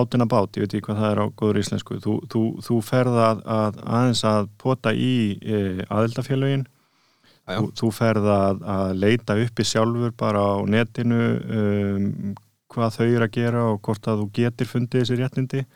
átina 0.00 0.26
bát, 0.30 0.56
ég 0.56 0.64
veit 0.64 0.74
ekki 0.74 0.86
hvað 0.86 1.00
það 1.02 1.10
er 1.12 1.20
á 1.20 1.26
góður 1.36 1.60
íslensku. 1.60 1.98
Þú, 2.00 2.14
þú, 2.32 2.42
þú 2.64 2.80
ferð 2.86 3.18
að, 3.20 3.42
að 3.58 3.80
aðeins 3.84 4.24
að 4.28 4.50
pota 4.62 4.92
í 4.96 5.12
e, 5.36 5.58
já. 7.44 7.58
þú, 7.58 7.66
þú 7.82 7.90
ferð 7.98 8.30
að, 8.32 8.62
að 8.76 8.94
leita 9.04 9.36
uppi 9.44 9.66
sjálfur 9.68 10.14
bara 10.16 10.46
á 10.48 10.56
netinu 10.64 11.20
um, 11.58 12.08
hvað 12.72 12.96
þau 12.96 13.04
eru 13.08 13.26
að 13.28 13.36
gera 13.36 13.66
og 13.72 13.82
hvort 13.84 14.08
að 14.08 14.24
þú 14.24 14.30
getur 14.40 14.72
fundið 14.72 15.04
þessi 15.04 15.20
réttindi 15.20 15.66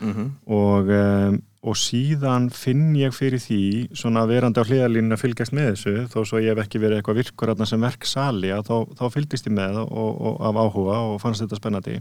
Mm 0.00 0.10
og, 0.46 0.88
um, 0.90 1.36
og 1.64 1.78
síðan 1.80 2.50
finn 2.52 2.90
ég 2.98 3.14
fyrir 3.16 3.40
því 3.40 3.60
svona 3.96 4.26
verandi 4.28 4.60
á 4.60 4.68
hliðalínu 4.68 5.16
að 5.16 5.22
fylgjast 5.22 5.54
með 5.56 5.70
þessu 5.70 5.94
þó 6.12 6.18
svo 6.28 6.40
ég 6.42 6.52
hef 6.52 6.60
ekki 6.66 6.80
verið 6.82 7.00
eitthvað 7.00 7.20
virkur 7.22 7.52
þarna 7.52 7.68
sem 7.70 7.86
verksali 7.86 8.50
að 8.52 8.66
þá, 8.68 8.74
þá 8.98 9.04
fylgdist 9.14 9.48
ég 9.48 9.56
með 9.56 9.78
og, 9.84 10.10
og 10.12 10.42
af 10.44 10.60
áhuga 10.60 10.98
og 11.08 11.16
fannst 11.22 11.44
þetta 11.44 11.60
spennandi. 11.60 11.96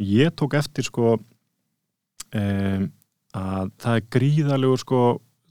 Og 0.00 0.06
ég 0.08 0.32
tók 0.32 0.56
eftir 0.56 0.88
sko 0.88 1.18
um, 1.18 2.88
að 3.36 3.74
það 3.84 3.98
er 3.98 4.08
gríðalegur 4.16 4.82
sko 4.82 5.02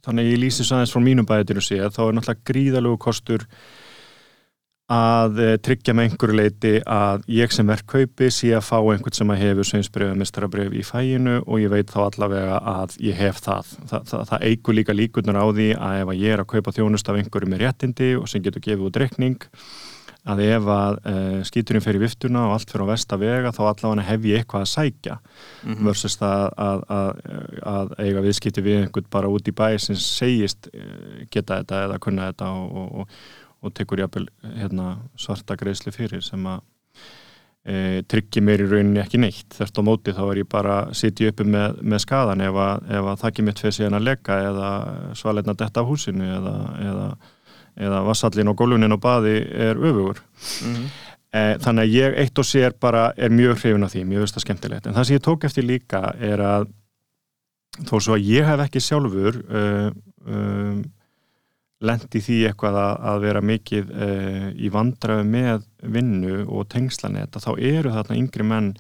þannig 0.05 0.25
að 0.25 0.33
ég 0.33 0.41
lýsi 0.43 0.65
svo 0.65 0.79
aðeins 0.79 0.95
frá 0.95 1.03
mínum 1.03 1.29
bæðinu 1.29 1.63
sé 1.63 1.79
þá 1.79 2.01
er 2.07 2.17
náttúrulega 2.17 2.47
gríðalegur 2.49 3.01
kostur 3.05 3.45
að 4.89 5.41
eh, 5.43 5.55
tryggja 5.61 5.93
með 5.93 6.07
einhverju 6.07 6.37
leiti 6.39 6.71
að 6.89 7.27
ég 7.29 7.53
sem 7.53 7.67
verkkaupi 7.69 8.31
sé 8.33 8.49
að 8.57 8.65
fá 8.65 8.77
einhvern 8.79 9.17
sem 9.17 9.33
að 9.33 9.43
hefur 9.43 9.69
sveinsbreyf 9.69 10.13
og 10.15 10.17
mistarabreyf 10.17 10.73
í 10.73 10.81
fæinu 10.85 11.35
og 11.43 11.61
ég 11.61 11.69
veit 11.73 11.93
þá 11.93 11.99
allavega 12.07 12.57
að 12.73 12.97
ég 13.05 13.19
hef 13.19 13.43
það. 13.45 13.75
Þa, 13.91 14.01
það, 14.09 14.25
það 14.31 14.47
eigur 14.49 14.79
líka 14.79 14.97
líkunar 14.97 15.37
á 15.37 15.45
því 15.49 15.69
að 15.77 16.01
ef 16.01 16.11
að 16.13 16.23
ég 16.23 16.33
er 16.33 16.43
að 16.43 16.51
kaupa 16.55 16.75
þjónust 16.79 17.13
af 17.13 17.21
einhverju 17.21 17.53
með 17.53 17.63
réttindi 17.65 18.11
og 18.17 18.27
sem 18.31 18.43
getur 18.45 18.65
gefið 18.65 18.89
út 18.89 19.01
rekning 19.03 19.49
að 20.29 20.41
ef 20.43 20.65
að 20.73 20.97
e, 21.07 21.13
skíturinn 21.47 21.83
fer 21.83 21.97
í 21.97 22.01
viftuna 22.01 22.45
og 22.47 22.55
allt 22.57 22.71
fer 22.73 22.83
á 22.83 22.91
vestavega 22.91 23.53
þá 23.55 23.61
allavega 23.69 24.07
hef 24.09 24.25
ég 24.27 24.41
eitthvað 24.41 24.65
að 24.65 24.71
sækja 24.73 25.15
mm 25.15 25.73
-hmm. 25.73 25.85
versus 25.87 26.17
það 26.19 26.43
að, 26.65 26.83
að, 26.95 27.21
að 27.73 27.93
eiga 28.03 28.23
viðskipti 28.25 28.65
við 28.65 28.81
einhvern 28.81 29.09
bara 29.09 29.31
út 29.31 29.47
í 29.47 29.55
bæ 29.55 29.77
sem 29.79 29.95
segist 29.95 30.69
eh, 30.73 31.25
geta 31.31 31.61
þetta 31.61 31.83
eða 31.85 31.99
kunna 32.03 32.31
þetta 32.31 32.51
og, 32.51 32.99
og, 33.01 33.15
og 33.61 33.73
tekur 33.75 34.03
jápil 34.03 34.27
hérna, 34.43 34.99
svarta 35.19 35.57
greiðsli 35.59 35.91
fyrir 35.95 36.21
sem 36.23 36.45
að 36.47 36.61
e, 37.65 38.03
tryggir 38.07 38.45
mér 38.45 38.63
í 38.63 38.69
rauninni 38.69 39.01
ekki 39.03 39.19
neitt. 39.19 39.49
Þess 39.57 39.75
á 39.75 39.81
móti 39.83 40.15
þá 40.15 40.23
er 40.29 40.43
ég 40.43 40.51
bara 40.51 40.77
sitið 40.95 41.33
uppi 41.33 41.47
með, 41.49 41.81
með 41.81 42.05
skadan 42.05 42.45
ef 42.45 42.61
að, 42.63 42.87
að 43.01 43.11
það 43.11 43.27
ekki 43.31 43.47
mitt 43.49 43.59
fyrir 43.63 43.75
síðan 43.79 43.99
að 43.99 44.07
leggja 44.07 44.39
eða 44.51 44.71
svalegna 45.19 45.57
detta 45.59 45.83
á 45.83 45.89
húsinu 45.89 46.31
eða, 46.37 46.55
eða 46.85 47.09
eða 47.79 48.01
vassallin 48.07 48.51
og 48.51 48.57
gólfunin 48.59 48.95
og 48.95 49.01
baði 49.03 49.37
er 49.39 49.79
öfugur. 49.79 50.19
Mm 50.65 50.75
-hmm. 50.75 50.89
e, 51.33 51.41
þannig 51.63 51.83
að 51.83 51.95
ég 51.95 52.17
eitt 52.23 52.39
og 52.39 52.45
sér 52.45 52.73
bara 52.79 53.13
er 53.17 53.29
mjög 53.29 53.57
hrifin 53.61 53.83
af 53.83 53.93
því, 53.93 54.03
mjög 54.05 54.25
veist 54.25 54.37
að 54.37 54.45
skemmtilegt. 54.45 54.87
En 54.87 54.93
það 54.93 55.03
sem 55.03 55.15
ég 55.15 55.23
tók 55.23 55.43
eftir 55.43 55.63
líka 55.63 56.13
er 56.19 56.39
að 56.39 56.67
þó 57.85 57.99
svo 57.99 58.13
að 58.15 58.25
ég 58.27 58.45
hef 58.45 58.59
ekki 58.59 58.79
sjálfur 58.79 59.35
uh, 59.49 59.91
um, 60.27 60.83
lendi 61.79 62.19
því 62.23 62.39
eitthvað 62.49 62.79
að, 62.79 62.95
að 63.11 63.21
vera 63.23 63.43
mikið 63.45 63.93
uh, 63.93 64.47
í 64.55 64.71
vandraðu 64.73 65.27
með 65.29 65.61
vinnu 65.95 66.41
og 66.47 66.67
tengslanett 66.71 67.37
að 67.37 67.45
þá 67.45 67.51
eru 67.71 67.93
þarna 67.95 68.19
yngri 68.19 68.47
menn 68.47 68.73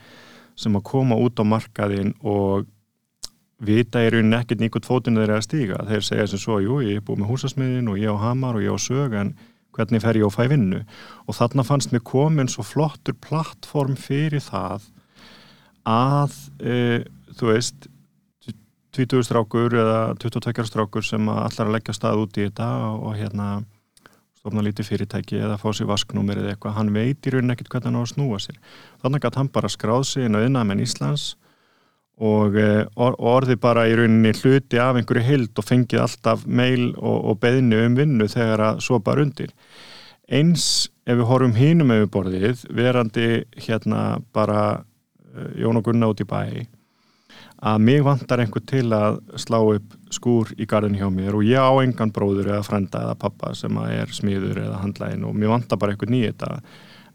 sem 0.59 0.75
að 0.75 0.87
koma 0.89 1.15
út 1.19 1.39
á 1.39 1.43
markaðin 1.47 2.11
og 2.27 2.67
vita 3.63 4.01
í 4.03 4.09
rauninni 4.11 4.39
ekkert 4.39 4.63
nýkot 4.63 4.87
fótinu 4.87 5.21
þeirra 5.21 5.39
að 5.39 5.45
stíga. 5.47 5.79
Þeir 5.87 6.05
segja 6.07 6.27
sem 6.31 6.41
svo, 6.41 6.59
jú, 6.63 6.79
ég 6.83 6.99
er 6.99 7.05
búið 7.05 7.23
með 7.23 7.31
húsasmiðin 7.33 7.91
og 7.91 7.99
ég 7.99 8.11
á 8.11 8.23
hamar 8.23 8.59
og 8.59 8.63
ég 8.63 8.75
á 8.75 8.79
sög 8.79 9.15
en 9.19 9.33
hvernig 9.75 10.03
fer 10.03 10.19
ég 10.19 10.27
á 10.27 10.31
fævinnu 10.33 10.81
og 11.27 11.37
þarna 11.37 11.65
fannst 11.67 11.93
mér 11.93 12.03
komin 12.07 12.51
svo 12.51 12.65
flottur 12.67 13.15
plattform 13.23 13.95
fyrir 13.99 14.43
það 14.43 14.87
að 15.87 16.35
e, 16.59 16.75
þú 17.37 17.51
veist 17.53 17.87
20 18.97 19.25
strákur 19.27 19.75
eða 19.77 19.99
22 20.21 20.65
strákur 20.69 21.05
sem 21.05 21.27
allar 21.29 21.67
að 21.67 21.75
leggja 21.75 21.97
stað 21.97 22.23
út 22.23 22.39
í 22.39 22.47
þetta 22.47 22.69
og, 22.93 23.11
hérna 23.17 23.49
stofna 24.39 24.63
lítið 24.63 24.87
fyrirtæki 24.87 25.41
eða 25.43 25.59
fá 25.59 25.67
sér 25.75 25.89
vasknúmer 25.89 26.39
eða 26.39 26.53
eitthvað, 26.53 26.77
hann 26.77 26.93
veit 26.95 27.27
í 27.27 27.33
rauninni 27.33 27.53
ekkert 27.53 27.73
hvernig 27.73 27.89
hann 27.89 27.99
á 27.99 28.03
að 28.05 28.11
snúa 28.13 28.39
sér 28.39 28.57
þannig 29.03 29.27
að 29.27 29.39
hann 29.41 29.51
bara 29.53 29.71
skráð 29.71 30.05
sig 30.07 30.25
inn 30.25 30.37
á 30.39 30.45
innamenn 30.45 30.83
Íslands 30.85 31.33
og 32.19 32.55
eh, 32.59 32.83
orði 32.99 33.55
bara 33.59 33.85
í 33.87 33.95
rauninni 33.95 34.33
hluti 34.35 34.79
af 34.79 34.99
einhverju 34.99 35.23
hild 35.23 35.59
og 35.59 35.67
fengið 35.67 36.03
alltaf 36.03 36.43
meil 36.45 36.91
og, 36.97 37.17
og 37.31 37.39
beðinu 37.43 37.79
um 37.85 37.95
vinnu 37.99 38.27
þegar 38.31 38.65
að 38.65 38.81
svo 38.83 38.99
bara 39.03 39.23
undir. 39.23 39.53
Eins 40.27 40.89
ef 41.07 41.15
við 41.15 41.29
horfum 41.29 41.55
hínum 41.55 41.93
yfir 41.95 42.11
borðið, 42.13 42.65
verandi 42.75 43.29
hérna 43.63 44.19
bara 44.35 44.83
eh, 45.31 45.63
Jón 45.63 45.79
og 45.79 45.87
Gunna 45.87 46.11
út 46.11 46.19
í 46.19 46.27
bæ, 46.27 46.67
að 47.59 47.81
mig 47.83 48.03
vantar 48.05 48.39
einhver 48.39 48.63
til 48.63 48.85
að 48.95 49.17
slá 49.39 49.57
upp 49.59 49.95
skúr 50.15 50.53
í 50.55 50.67
gardin 50.69 50.95
hjá 50.95 51.09
mér 51.11 51.35
og 51.35 51.43
ég 51.43 51.59
á 51.59 51.73
engan 51.83 52.13
bróður 52.15 52.53
eða 52.53 52.63
frenda 52.63 53.01
eða 53.03 53.17
pappa 53.19 53.51
sem 53.57 53.75
er 53.83 54.13
smiður 54.15 54.61
eða 54.63 54.79
handlægin 54.83 55.25
og 55.27 55.35
mér 55.35 55.51
vantar 55.51 55.81
bara 55.81 55.93
einhver 55.93 56.11
nýið 56.11 56.31
þetta 56.31 56.61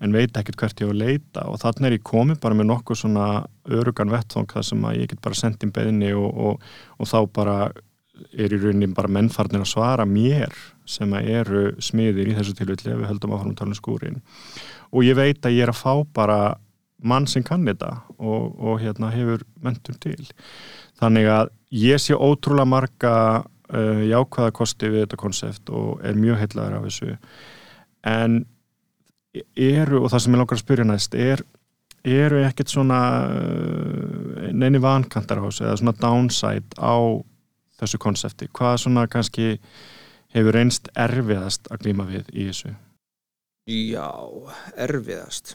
en 0.04 0.12
veit 0.12 0.36
ekkert 0.36 0.60
hvert 0.60 0.82
ég 0.82 0.90
á 0.90 0.92
að 0.92 1.00
leita 1.00 1.46
og 1.48 1.60
þannig 1.62 1.88
er 1.88 1.96
ég 1.96 2.04
komið 2.04 2.40
bara 2.42 2.58
með 2.58 2.70
nokkuð 2.72 3.00
svona 3.00 3.26
örugan 3.72 4.12
vettfang 4.12 4.50
þar 4.52 4.68
sem 4.68 4.84
að 4.84 5.00
ég 5.00 5.10
get 5.14 5.24
bara 5.24 5.40
sendið 5.40 5.74
beðinni 5.78 6.12
og, 6.18 6.28
og, 6.28 6.70
og 6.98 7.08
þá 7.08 7.18
bara 7.32 7.58
er 8.36 8.52
í 8.52 8.60
rauninni 8.60 8.92
bara 8.94 9.10
mennfarnir 9.10 9.64
að 9.64 9.72
svara 9.72 10.06
mér 10.06 10.52
sem 10.86 11.10
að 11.16 11.30
eru 11.38 11.62
smiðir 11.82 12.30
í 12.30 12.36
þessu 12.36 12.54
tilvilli 12.58 12.92
ef 12.92 13.00
við 13.00 13.10
höldum 13.10 13.34
áfram 13.34 13.56
talum 13.58 13.78
skúrin 13.78 14.20
og 14.92 15.06
ég 15.06 15.16
veit 15.18 15.40
að 15.40 15.56
ég 15.56 15.66
er 15.66 15.72
að 15.72 15.80
fá 15.80 16.04
bara 16.14 16.38
mann 17.04 17.28
sem 17.30 17.44
kann 17.46 17.66
þetta 17.68 17.90
og, 18.18 18.54
og 18.58 18.80
hérna 18.82 19.12
hefur 19.14 19.44
mentum 19.64 19.96
til. 20.02 20.28
Þannig 21.00 21.28
að 21.30 21.52
ég 21.74 22.00
sé 22.02 22.16
ótrúlega 22.16 22.70
marga 22.70 23.16
uh, 23.42 24.02
jákvæða 24.08 24.54
kosti 24.56 24.90
við 24.92 25.04
þetta 25.04 25.20
konsept 25.20 25.72
og 25.74 26.04
er 26.04 26.18
mjög 26.18 26.40
heitlaður 26.42 26.78
af 26.78 26.88
þessu. 26.88 27.16
En 28.08 28.40
eru, 29.56 30.02
og 30.02 30.10
það 30.12 30.24
sem 30.24 30.36
ég 30.36 30.42
langar 30.42 30.58
að 30.58 30.64
spyrja 30.64 30.88
næst 30.88 31.18
er, 31.18 31.44
eru 32.04 32.40
ekkert 32.44 32.72
svona 32.72 33.00
uh, 33.32 34.48
neini 34.52 34.80
vankantar 34.82 35.42
á 35.42 35.46
þessu 35.48 35.66
eða 35.66 35.80
svona 35.80 35.98
downside 36.00 36.78
á 36.78 36.96
þessu 37.80 38.00
konsepti, 38.00 38.48
hvað 38.54 38.78
svona 38.84 39.08
kannski 39.10 39.58
hefur 40.34 40.58
einst 40.58 40.88
erfiðast 40.98 41.68
að 41.72 41.84
glýma 41.84 42.06
við 42.08 42.30
í 42.32 42.48
þessu? 42.48 42.74
Já, 43.64 44.10
erfiðast 44.76 45.54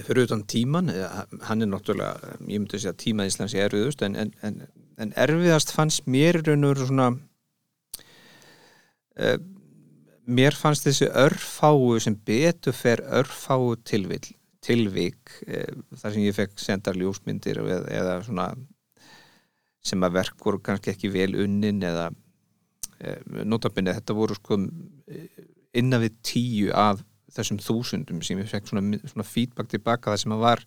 fyrir 0.00 0.26
utan 0.26 0.44
tíman 0.48 0.88
eh, 0.92 1.08
hann 1.48 1.64
er 1.64 1.70
náttúrulega, 1.70 2.36
ég 2.46 2.60
myndi 2.60 2.76
að 2.76 2.84
segja 2.84 2.94
að 2.94 3.02
tíma 3.02 3.26
Íslands 3.28 3.54
er 3.56 3.66
erfiðust 3.68 4.04
en, 4.06 4.16
en, 4.16 4.62
en, 4.96 5.14
erfiðast 5.20 5.74
fannst 5.74 6.06
mér 6.10 6.40
raun 6.46 6.66
og 6.66 6.74
veru 6.74 6.88
svona 6.88 7.08
uh, 9.20 9.38
mér 10.24 10.56
fannst 10.56 10.86
þessi 10.86 11.10
örfáu 11.24 11.98
sem 12.02 12.16
betur 12.16 12.76
fer 12.76 13.02
örfáu 13.20 13.74
tilvik, 13.84 14.30
tilvik 14.62 15.32
e, 15.46 15.64
þar 15.98 16.14
sem 16.14 16.22
ég 16.22 16.36
fekk 16.36 16.60
senda 16.62 16.94
ljósmyndir 16.94 17.58
eða, 17.58 17.80
eða 17.90 18.18
svona 18.22 18.46
sem 19.82 20.06
að 20.06 20.14
verk 20.20 20.44
voru 20.46 20.62
kannski 20.62 20.92
ekki 20.92 21.10
vel 21.10 21.34
unnin 21.42 21.82
eða 21.82 22.06
e, 23.02 23.16
notabinni 23.42 23.96
þetta 23.98 24.14
voru 24.14 24.38
sko 24.38 24.60
innan 25.74 26.04
við 26.04 26.20
tíu 26.22 26.70
af 26.70 27.02
þessum 27.36 27.60
þúsundum 27.62 28.22
sem 28.24 28.40
ég 28.40 28.50
fekk 28.50 28.70
svona, 28.70 29.02
svona 29.12 29.28
feedback 29.28 29.70
tilbaka 29.72 30.12
það 30.12 30.24
sem 30.24 30.34
að 30.36 30.42
var 30.46 30.64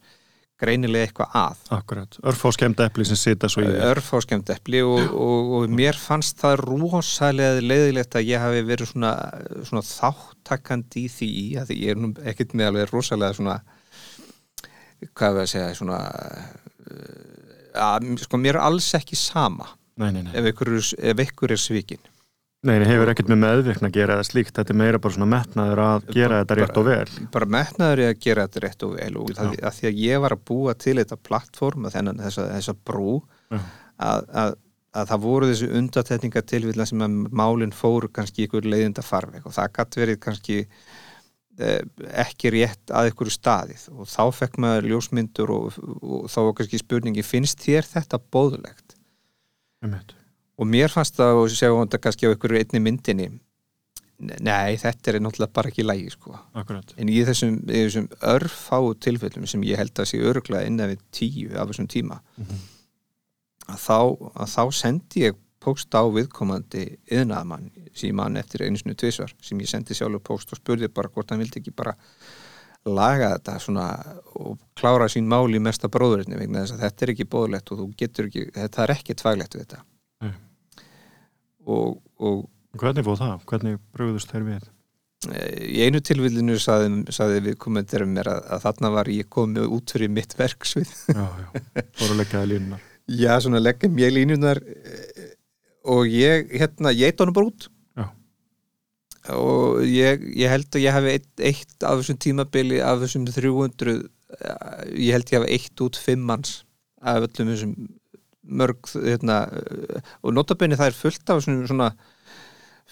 greinilega 0.62 1.10
eitthvað 1.10 1.34
að. 1.36 1.64
Akkurat, 1.76 2.18
örfáskemd 2.32 2.82
eppli 2.86 3.06
sem 3.08 3.20
sita 3.20 3.50
svo 3.52 3.66
í 3.66 3.68
því 3.68 3.88
Örfáskemd 3.90 4.52
eppli 4.54 4.82
og, 4.88 5.10
og, 5.12 5.50
og 5.58 5.74
mér 5.76 6.00
fannst 6.00 6.40
það 6.40 6.62
rosalega 6.64 7.64
leiðilegt 7.64 8.16
að 8.16 8.30
ég 8.30 8.44
hafi 8.44 8.62
verið 8.70 8.92
svona, 8.94 9.12
svona 9.68 9.84
þáttakandi 9.90 11.04
í 11.04 11.12
því 11.12 11.32
að 11.60 11.74
ég 11.76 11.92
er 11.92 12.00
nú 12.00 12.14
ekkert 12.24 12.56
með 12.56 12.72
alveg 12.72 12.94
rosalega 12.94 13.36
svona 13.36 13.58
hvað 15.12 15.36
við 15.36 15.44
að 15.44 15.52
segja 15.52 15.76
svona 15.76 16.00
að 17.76 18.10
sko 18.24 18.40
mér 18.40 18.58
er 18.58 18.66
alls 18.70 18.88
ekki 18.96 19.18
sama 19.20 19.68
nei, 20.00 20.12
nei, 20.16 20.24
nei. 20.24 20.34
ef 20.40 21.24
ykkur 21.26 21.52
er 21.52 21.60
svikin 21.60 22.04
Nei, 22.66 22.80
það 22.82 22.90
hefur 22.90 23.10
ekkert 23.12 23.28
með 23.30 23.40
meðvirkna 23.44 23.90
að 23.92 23.98
gera 24.00 24.16
það 24.18 24.28
slíkt, 24.30 24.56
þetta 24.58 24.74
er 24.74 24.78
meira 24.80 25.00
bara 25.02 25.14
svona 25.14 25.28
metnaður 25.30 25.82
að 25.84 26.08
gera 26.16 26.40
þetta 26.42 26.56
rétt 26.58 26.80
og 26.82 26.88
vel. 26.88 27.12
Bara 27.36 27.48
metnaður 27.56 28.02
að 28.08 28.16
gera 28.26 28.46
þetta 28.48 28.64
rétt 28.64 28.86
og 28.88 28.96
vel 28.96 29.10
og 29.22 29.32
það, 29.38 29.52
að 29.70 29.78
því 29.78 29.90
að 29.90 30.02
ég 30.02 30.24
var 30.24 30.36
að 30.36 30.44
búa 30.50 30.76
til 30.82 30.96
þetta 30.98 31.18
plattform, 31.30 31.86
þennan 31.94 32.24
þessa, 32.24 32.48
þessa 32.56 32.76
brú, 32.90 33.14
að, 33.54 34.26
að, 34.42 34.58
að 34.98 35.12
það 35.12 35.24
voru 35.28 35.52
þessu 35.52 35.70
undatetninga 35.82 36.46
tilvilla 36.54 36.90
sem 36.90 37.06
að 37.06 37.22
málinn 37.44 37.76
fóru 37.76 38.10
kannski 38.18 38.48
ykkur 38.48 38.66
leiðinda 38.72 39.06
farveg 39.06 39.46
og 39.46 39.54
það 39.60 39.72
gæti 39.78 40.04
verið 40.06 40.20
kannski 40.26 40.60
eh, 40.66 41.80
ekki 42.26 42.56
rétt 42.58 42.98
að 42.98 43.14
ykkur 43.14 43.34
staðið. 43.38 43.88
Og 43.94 44.10
þá 44.10 44.24
fekk 44.42 44.62
maður 44.66 44.92
ljósmyndur 44.96 45.54
og, 45.54 45.82
og 46.02 46.28
þá 46.34 46.42
var 46.42 46.60
kannski 46.64 46.82
spurningi, 46.82 47.30
finnst 47.30 47.62
þér 47.62 47.94
þetta 47.94 48.24
bóðlegt? 48.34 48.98
Um 49.86 50.00
þetta 50.00 50.24
og 50.56 50.70
mér 50.70 50.94
fannst 50.94 51.18
það 51.20 51.42
og 51.42 51.50
séu 51.54 51.80
þetta 51.82 52.02
kannski 52.04 52.30
á 52.30 52.32
einhverju 52.32 52.62
einni 52.62 52.84
myndinni 52.84 53.30
nei, 54.18 54.78
þetta 54.80 55.12
er 55.12 55.20
náttúrulega 55.24 55.54
bara 55.56 55.72
ekki 55.72 55.84
lægi 55.84 56.14
sko. 56.14 56.38
en 56.96 57.10
í 57.12 57.18
þessum, 57.28 57.58
í 57.68 57.82
þessum 57.86 58.08
örfáu 58.34 58.94
tilfellum 59.04 59.48
sem 59.50 59.66
ég 59.68 59.82
held 59.82 60.00
að 60.00 60.12
sé 60.12 60.22
örglega 60.24 60.70
innan 60.70 60.94
við 60.94 61.02
tíu 61.12 61.50
af 61.56 61.72
þessum 61.72 61.90
tíma 61.92 62.22
mm 62.38 62.46
-hmm. 62.46 62.62
að, 63.68 63.80
þá, 63.88 64.00
að 64.36 64.54
þá 64.56 64.64
sendi 64.72 65.26
ég 65.26 65.42
post 65.60 65.96
á 65.98 66.04
viðkomandi 66.06 66.86
yðnaðamann 67.12 67.72
síman 67.96 68.38
eftir 68.38 68.66
einu 68.66 68.78
snu 68.78 68.96
tvísvar 68.96 69.34
sem 69.42 69.60
ég 69.60 69.70
sendi 69.70 69.98
sjálfur 69.98 70.24
post 70.24 70.52
og 70.54 70.62
spurði 70.62 70.88
bara 70.88 71.10
hvort 71.10 71.32
hann 71.32 71.42
vildi 71.42 71.60
ekki 71.60 71.72
bara 71.76 71.96
laga 72.86 73.32
þetta 73.34 73.60
svona 73.60 73.88
og 74.36 74.60
klára 74.78 75.08
sín 75.10 75.28
máli 75.28 75.60
mesta 75.60 75.90
bróðurinni 75.90 76.38
vegna 76.38 76.62
þess 76.62 76.76
að 76.76 76.84
þetta 76.86 77.06
er 77.06 77.14
ekki 77.16 77.26
bóðlegt 77.26 77.72
og 77.72 77.80
þú 77.80 77.88
getur 77.98 78.30
ekki, 78.30 78.52
þetta 78.54 78.84
er 78.84 78.92
ekki 78.92 79.18
tvæglegt 79.22 79.56
við 79.56 79.66
þetta 79.66 79.84
og, 81.66 82.00
og 82.22 82.46
Hvernig 82.76 83.06
fóð 83.08 83.22
það? 83.22 83.44
Hvernig 83.50 83.78
bröðust 83.96 84.32
þær 84.34 84.48
við? 84.50 84.66
Í 85.26 85.86
einu 85.86 86.02
tilvillinu 86.04 86.58
saði, 86.62 87.38
við 87.46 87.56
komendarum 87.62 88.12
mér 88.14 88.30
að, 88.34 88.42
að 88.52 88.66
þarna 88.66 88.92
var 88.98 89.10
ég 89.10 89.30
komið 89.32 89.70
út 89.78 89.94
fyrir 89.96 90.12
mitt 90.12 90.36
verksvið. 90.38 90.92
Já, 91.08 91.24
já, 91.24 91.48
voru 92.02 92.12
að 92.12 92.20
leggja 92.20 92.42
það 92.42 92.52
línunar 92.52 92.84
Já, 93.22 93.32
svona 93.42 93.62
leggja 93.62 93.90
mér 93.94 94.14
línunar 94.14 94.62
og 95.86 96.10
ég, 96.10 96.52
hérna, 96.58 96.92
ég 96.94 97.14
eitt 97.14 97.22
honum 97.22 97.38
bara 97.38 97.50
út. 97.52 97.68
Já. 97.96 98.06
Og 99.38 99.84
ég, 99.86 100.26
ég 100.36 100.52
held 100.52 100.68
að 100.74 100.86
ég 100.86 100.98
hafi 100.98 101.14
eitt, 101.16 101.32
eitt 101.40 101.86
af 101.86 102.02
þessum 102.02 102.20
tímabili 102.26 102.82
af 102.84 103.02
þessum 103.06 103.28
300 103.30 103.96
eh, 103.96 104.02
ég 105.08 105.16
held 105.16 105.32
ég 105.32 105.40
hafi 105.40 105.58
eitt 105.58 105.86
út 105.86 106.02
fimm 106.02 106.26
manns 106.28 106.60
af 107.06 107.30
öllum 107.30 107.54
þessum 107.54 107.76
mörg 108.46 108.78
hérna, 108.94 109.40
og 110.24 110.34
notabenni 110.38 110.78
það 110.78 110.92
er 110.92 110.98
fullt 111.00 111.30
af 111.34 111.42
svona, 111.46 111.66
svona 111.70 111.90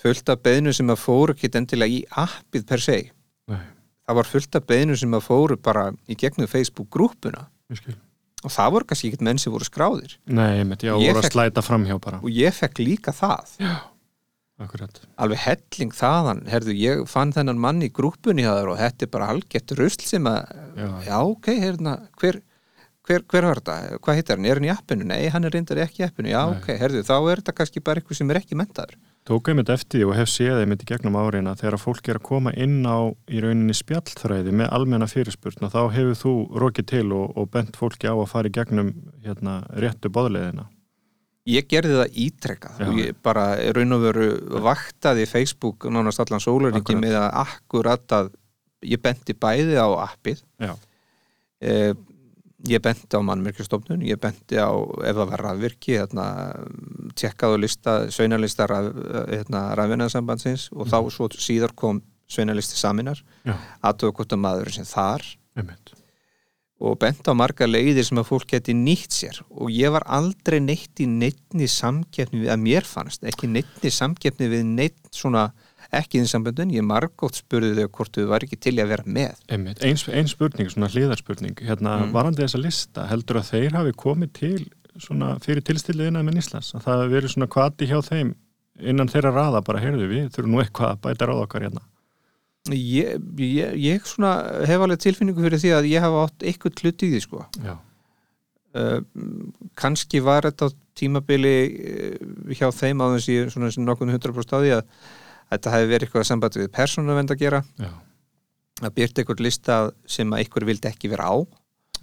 fullt 0.04 0.30
af 0.34 0.41
beðinu 0.43 0.74
sem 0.74 0.89
að 0.89 1.01
fóru 1.04 1.36
ekki 1.36 1.51
endilega 1.56 1.93
í 1.99 2.04
appið 2.24 2.66
per 2.72 2.82
se 2.84 2.97
Nei, 3.51 3.60
það 4.08 4.18
var 4.20 4.30
fullt 4.32 4.56
af 4.60 4.66
beðinu 4.68 4.97
sem 4.99 5.14
að 5.18 5.26
fóru 5.28 5.58
bara 5.62 5.89
í 6.10 6.16
gegnum 6.20 6.47
Facebook 6.49 6.89
grúpuna 6.93 7.45
og 8.43 8.51
það 8.51 8.74
voru 8.76 8.86
kannski 8.89 9.08
ekkert 9.12 9.24
menn 9.30 9.39
sem 9.39 9.54
voru 9.54 9.66
skráðir 9.68 10.18
Nei, 10.28 10.60
einmitt, 10.64 10.84
já, 10.84 10.93
voru 10.97 11.16
að 11.20 11.24
fekk- 11.28 11.38
slæta 11.38 11.64
framhjá 11.64 11.99
bara. 12.04 12.20
og 12.24 12.30
ég 12.34 12.54
fekk 12.58 12.82
líka 12.84 13.14
það 13.16 13.54
Akkurat. 14.64 14.99
alveg 15.18 15.39
helling 15.43 15.91
þaðan 15.97 16.43
herðu, 16.47 16.74
ég 16.78 16.99
fann 17.10 17.32
þennan 17.34 17.58
mann 17.60 17.82
í 17.84 17.89
grúpunni 17.91 18.43
hjá 18.45 18.54
og 18.70 18.78
þetta 18.80 19.08
er 19.08 19.10
bara 19.12 19.30
algett 19.34 19.74
rusl 19.80 20.04
sem 20.06 20.28
að 20.30 20.43
Já. 20.78 20.89
já, 21.08 21.18
ok, 21.26 21.47
hérna, 21.64 21.95
hver 22.22 22.38
hver, 23.08 23.24
hver 23.30 23.47
var 23.49 23.62
þetta, 23.62 23.97
hvað 24.04 24.20
heitir 24.20 24.38
hann, 24.38 24.45
er 24.49 24.60
hann 24.60 24.68
í 24.68 24.74
appinu? 24.74 25.08
Nei, 25.08 25.24
hann 25.34 25.47
er 25.47 25.56
reyndar 25.56 25.82
ekki 25.84 26.04
í 26.04 26.06
appinu, 26.08 26.32
já, 26.32 26.41
Nei. 26.47 26.60
ok 26.60 26.70
herðu, 26.82 27.04
þá 27.08 27.16
er 27.18 27.41
þetta 27.41 27.56
kannski 27.58 27.84
bara 27.84 28.01
eitthvað 28.01 28.20
sem 28.22 28.32
er 28.34 28.39
ekki 28.41 28.60
mentaður 28.60 28.95
Tók 29.24 29.47
einmitt 29.47 29.70
eftir 29.72 30.01
því 30.01 30.08
og 30.10 30.18
hef 30.18 30.28
séð 30.28 30.58
einmitt 30.60 30.82
í 30.84 30.88
gegnum 30.89 31.16
áriðina 31.16 31.54
þegar 31.56 31.78
að 31.78 31.84
fólk 31.86 32.08
er 32.12 32.18
að 32.20 32.26
koma 32.28 32.51
inn 32.60 32.82
á 32.84 33.08
í 33.32 33.39
rauninni 33.39 33.76
spjallþræði 33.78 34.51
með 34.60 34.74
almenna 34.76 35.08
fyrirspurn 35.08 35.64
og 35.64 35.72
þá 35.72 35.80
hefur 35.95 36.18
þú 36.20 36.34
rokið 36.60 36.89
til 36.91 37.06
og, 37.16 37.32
og 37.39 37.47
bent 37.54 37.80
fólki 37.80 38.12
á 38.12 38.16
að 38.18 38.28
fara 38.34 38.51
í 38.51 38.56
gegnum 38.58 38.91
hérna, 39.24 39.62
réttu 39.80 40.12
boðleiðina. 40.12 40.68
ég 41.47 41.70
gerði 41.72 42.01
það 42.01 42.20
ítrekkað 42.26 42.84
og 42.89 42.99
ég 42.99 43.16
bara 43.24 43.47
raun 43.78 43.95
og 43.95 44.04
veru 44.10 44.28
vaktaði 44.68 45.30
Facebook 45.32 45.88
nánast 45.88 46.20
allan 46.20 46.43
sólaringi 46.43 46.99
með 46.99 47.22
að 47.24 47.30
akkurat 47.45 48.18
að 48.20 48.34
ég 48.84 48.99
benti 48.99 49.36
bæði 49.39 49.80
á 49.80 49.88
appið 50.04 50.43
Já. 50.60 50.76
Ég 52.70 52.82
benti 52.84 53.18
á 53.18 53.22
mannmerkjastofnun 53.26 54.05
ég 54.07 54.20
benti 54.24 54.59
á 54.59 54.72
ef 54.72 55.18
það 55.18 55.32
var 55.34 55.43
rafvirki 55.47 55.97
hérna, 55.97 56.26
tjekkað 57.20 57.57
og 57.57 57.64
lista 57.64 57.95
sveinalista 58.14 58.68
raf, 58.70 58.91
hérna, 59.32 59.66
rafvinnaðsambandsins 59.80 60.70
og 60.72 60.88
þá 60.91 60.99
svo 61.11 61.28
síðar 61.36 61.76
kom 61.76 62.01
sveinalisti 62.32 62.80
saminar 62.80 63.20
aðtöðu 63.84 64.16
hvort 64.18 64.36
að 64.36 64.43
maður 64.45 64.72
sem 64.78 64.88
þar 64.88 65.26
einmitt. 65.59 65.93
og 66.84 66.97
bent 66.99 67.28
á 67.28 67.34
marga 67.36 67.68
leiðir 67.68 68.07
sem 68.07 68.20
að 68.20 68.30
fólk 68.32 68.47
geti 68.55 68.74
nýtt 68.76 69.14
sér. 69.16 69.38
Og 69.55 69.72
ég 69.72 69.91
var 69.93 70.03
aldrei 70.11 70.59
neitt 70.59 70.99
í 70.99 71.07
neittni 71.07 71.70
samkeppni 71.70 72.43
við 72.43 72.51
að 72.55 72.64
mér 72.64 72.88
fannst, 72.88 73.24
ekki 73.24 73.47
neittni 73.47 73.91
samkeppni 73.93 74.49
við 74.51 74.66
neitt 74.68 74.99
svona 75.16 75.51
ekki 76.00 76.20
þinn 76.22 76.30
samböndun, 76.32 76.72
ég 76.74 76.86
margótt 76.88 77.39
spurði 77.41 77.74
þau 77.82 77.89
hvort 77.98 78.18
þau 78.18 78.28
var 78.32 78.46
ekki 78.46 78.60
til 78.66 78.76
í 78.78 78.82
að 78.84 78.91
vera 78.94 79.04
með 79.06 79.36
Einmitt. 79.54 79.84
Ein, 79.86 80.00
ein 80.20 80.30
spurning, 80.32 80.70
svona 80.74 80.89
hliðarspurning, 80.94 81.56
hérna, 81.68 81.98
Mm. 82.04 82.12
varandi 82.16 82.44
þessa 82.46 82.62
lista, 82.62 83.08
heldur 83.12 83.39
að 83.41 83.50
þeir 83.54 83.78
hafi 83.80 83.94
komið 84.06 84.34
til 84.39 84.64
svona 85.02 85.36
fyrir 85.41 85.64
tilstillið 85.66 86.12
innan 86.12 86.26
með 86.28 86.41
Íslands, 86.44 86.74
að 86.78 86.84
það 86.86 87.00
hafi 87.02 87.14
verið 87.16 87.34
svona 87.34 87.48
kvati 87.56 87.88
hjá 87.89 87.98
þeim 88.06 88.36
innan 88.82 89.10
þeirra 89.10 89.32
raða 89.34 89.64
bara, 89.66 89.80
heyrðu 89.82 90.08
við, 90.10 90.30
þurfum 90.34 90.52
nú 90.56 90.62
eitthvað 90.64 90.91
að 90.96 91.02
bæta 91.06 91.26
ráð 91.30 91.41
okkar 91.46 91.66
hérna. 91.68 91.82
ég, 92.74 93.18
ég, 93.38 93.74
ég 93.84 94.06
svona 94.08 94.36
hef 94.66 94.82
alveg 94.86 95.02
tilfinningu 95.04 95.44
fyrir 95.44 95.60
því 95.60 95.74
að 95.78 95.89
ég 95.91 96.02
hafa 96.06 96.22
átt 96.28 96.46
eitthvað 96.48 96.80
hlut 96.84 97.04
í 97.04 97.10
því 97.12 97.20
sko 97.26 97.41
uh, 98.74 99.02
kannski 99.76 100.22
var 100.24 100.48
þetta 100.48 100.70
tímabili 100.98 101.56
uh, 101.68 102.54
hjá 102.56 102.70
þeim 102.72 103.04
á 103.04 103.06
þessi 103.18 103.36
svona 103.54 103.72
sem 103.74 103.86
nokkuð 103.86 104.14
100% 104.16 104.56
á 104.56 104.60
því 104.64 104.72
að 104.78 104.86
þetta 105.54 105.76
hefði 105.76 105.91
verið 105.93 106.08
eitthvað 106.08 106.30
sambandi 106.30 106.64
við 106.64 106.72
persónuvend 106.78 107.34
að 107.34 107.43
gera 107.43 107.64
já. 107.80 107.91
að 108.82 108.95
byrta 108.99 109.24
eitthvað 109.24 109.43
lista 109.47 109.82
sem 110.06 110.34
að 110.34 110.47
ykkur 110.47 110.68
vildi 110.70 110.91
ekki 110.91 111.12
vera 111.14 111.30
á 111.32 111.36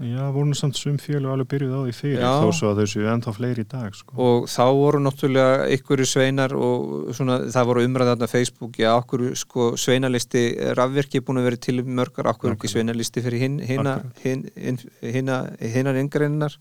Já, 0.01 0.31
voru 0.33 0.49
nú 0.49 0.57
samt 0.57 0.79
sum 0.81 0.95
fjölu 0.97 1.29
alveg 1.29 1.49
byrjuð 1.51 1.73
á 1.77 1.81
því 1.85 1.93
fyrir, 1.93 2.23
Já. 2.23 2.31
þó 2.41 2.53
svo 2.57 2.69
að 2.71 2.79
þau 2.79 2.89
séu 2.89 3.09
ennþá 3.13 3.33
fleiri 3.37 3.65
í 3.67 3.69
dag, 3.69 3.97
sko. 3.99 4.15
og 4.17 4.47
þá 4.49 4.63
voru 4.79 5.01
náttúrulega 5.05 5.67
ykkur 5.77 6.03
sveinar 6.09 6.55
og 6.57 7.11
svona, 7.19 7.37
það 7.53 7.69
voru 7.69 7.83
umræðan 7.85 8.25
á 8.25 8.29
Facebook, 8.33 8.79
já, 8.81 8.95
okkur 8.95 9.27
sko 9.37 9.67
sveinalisti 9.77 10.45
rafverki 10.79 11.21
búin 11.21 11.43
að 11.43 11.51
vera 11.51 11.61
til 11.67 11.85
mörgar, 11.85 12.31
okkur 12.33 12.55
ekki 12.55 12.73
sveinalisti 12.73 13.25
fyrir 13.27 13.45
hin, 13.45 13.61
hin, 13.61 14.81
hina, 15.05 15.43
hinnar 15.61 16.01
yngreinar 16.01 16.57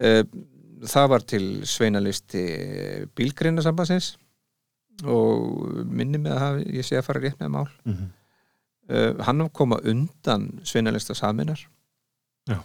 það 0.00 1.10
var 1.16 1.26
til 1.34 1.44
sveinalisti 1.66 2.44
bílgreinasambansins 3.18 4.14
og 5.04 5.84
minni 5.86 6.18
með 6.18 6.32
að 6.34 6.42
hafa, 6.44 6.64
ég 6.76 6.84
sé 6.86 6.98
að 6.98 7.06
fara 7.06 7.20
rétt 7.20 7.38
með 7.40 7.52
mál 7.54 7.68
Mm 7.84 7.94
-hmm. 7.94 8.10
uh, 8.90 9.24
hann 9.24 9.38
var 9.42 9.48
koma 9.52 9.78
undan 9.84 10.60
sveinalista 10.64 11.14
saminar 11.14 11.60
Já. 12.48 12.58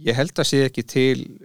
ég 0.00 0.14
held 0.14 0.38
að 0.38 0.44
sé 0.46 0.64
ekki 0.64 0.82
til 0.82 1.38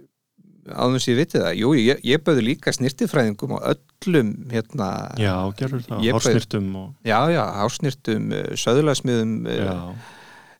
áður 0.64 0.98
sem 1.02 1.12
ég 1.14 1.18
viti 1.18 1.38
það 1.38 1.54
jú, 1.60 1.74
ég, 1.76 2.00
ég 2.04 2.22
bauði 2.24 2.42
líka 2.42 2.72
snirtifræðingum 2.72 3.52
og 3.52 3.62
öllum 3.74 4.50
hérna, 4.50 5.12
Já, 5.20 5.52
gerur 5.58 5.82
það, 5.82 6.04
Ég 6.04 6.12
hársnirtum 6.16 6.76
og, 6.76 6.94
já, 7.04 7.18
já, 7.30 7.42
ásnirtum 7.64 8.30
söðlasmiðum 8.56 9.46
já, 9.46 9.94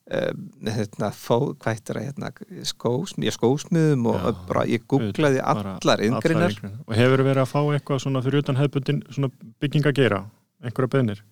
hérna, 0.05 1.11
fó, 1.17 1.39
hvað 1.57 1.71
heitir 1.79 1.99
það 1.99 2.09
hérna, 2.09 2.33
skósmið, 2.69 3.35
skósmiðum 3.39 4.09
og 4.13 4.19
Já, 4.19 4.33
bara, 4.51 4.65
ég 4.69 4.85
googlaði 4.91 5.41
allar 5.41 6.03
yngrinar. 6.05 6.59
Og 6.85 6.97
hefur 6.99 7.25
verið 7.25 7.45
að 7.45 7.53
fá 7.55 7.61
eitthvað 7.63 8.03
svona 8.05 8.25
fyrir 8.25 8.45
utan 8.45 8.61
hefðbundin 8.61 9.01
svona 9.09 9.33
bygging 9.65 9.89
að 9.89 9.97
gera, 10.03 10.25
einhverja 10.65 10.93
beðnir? 10.99 11.25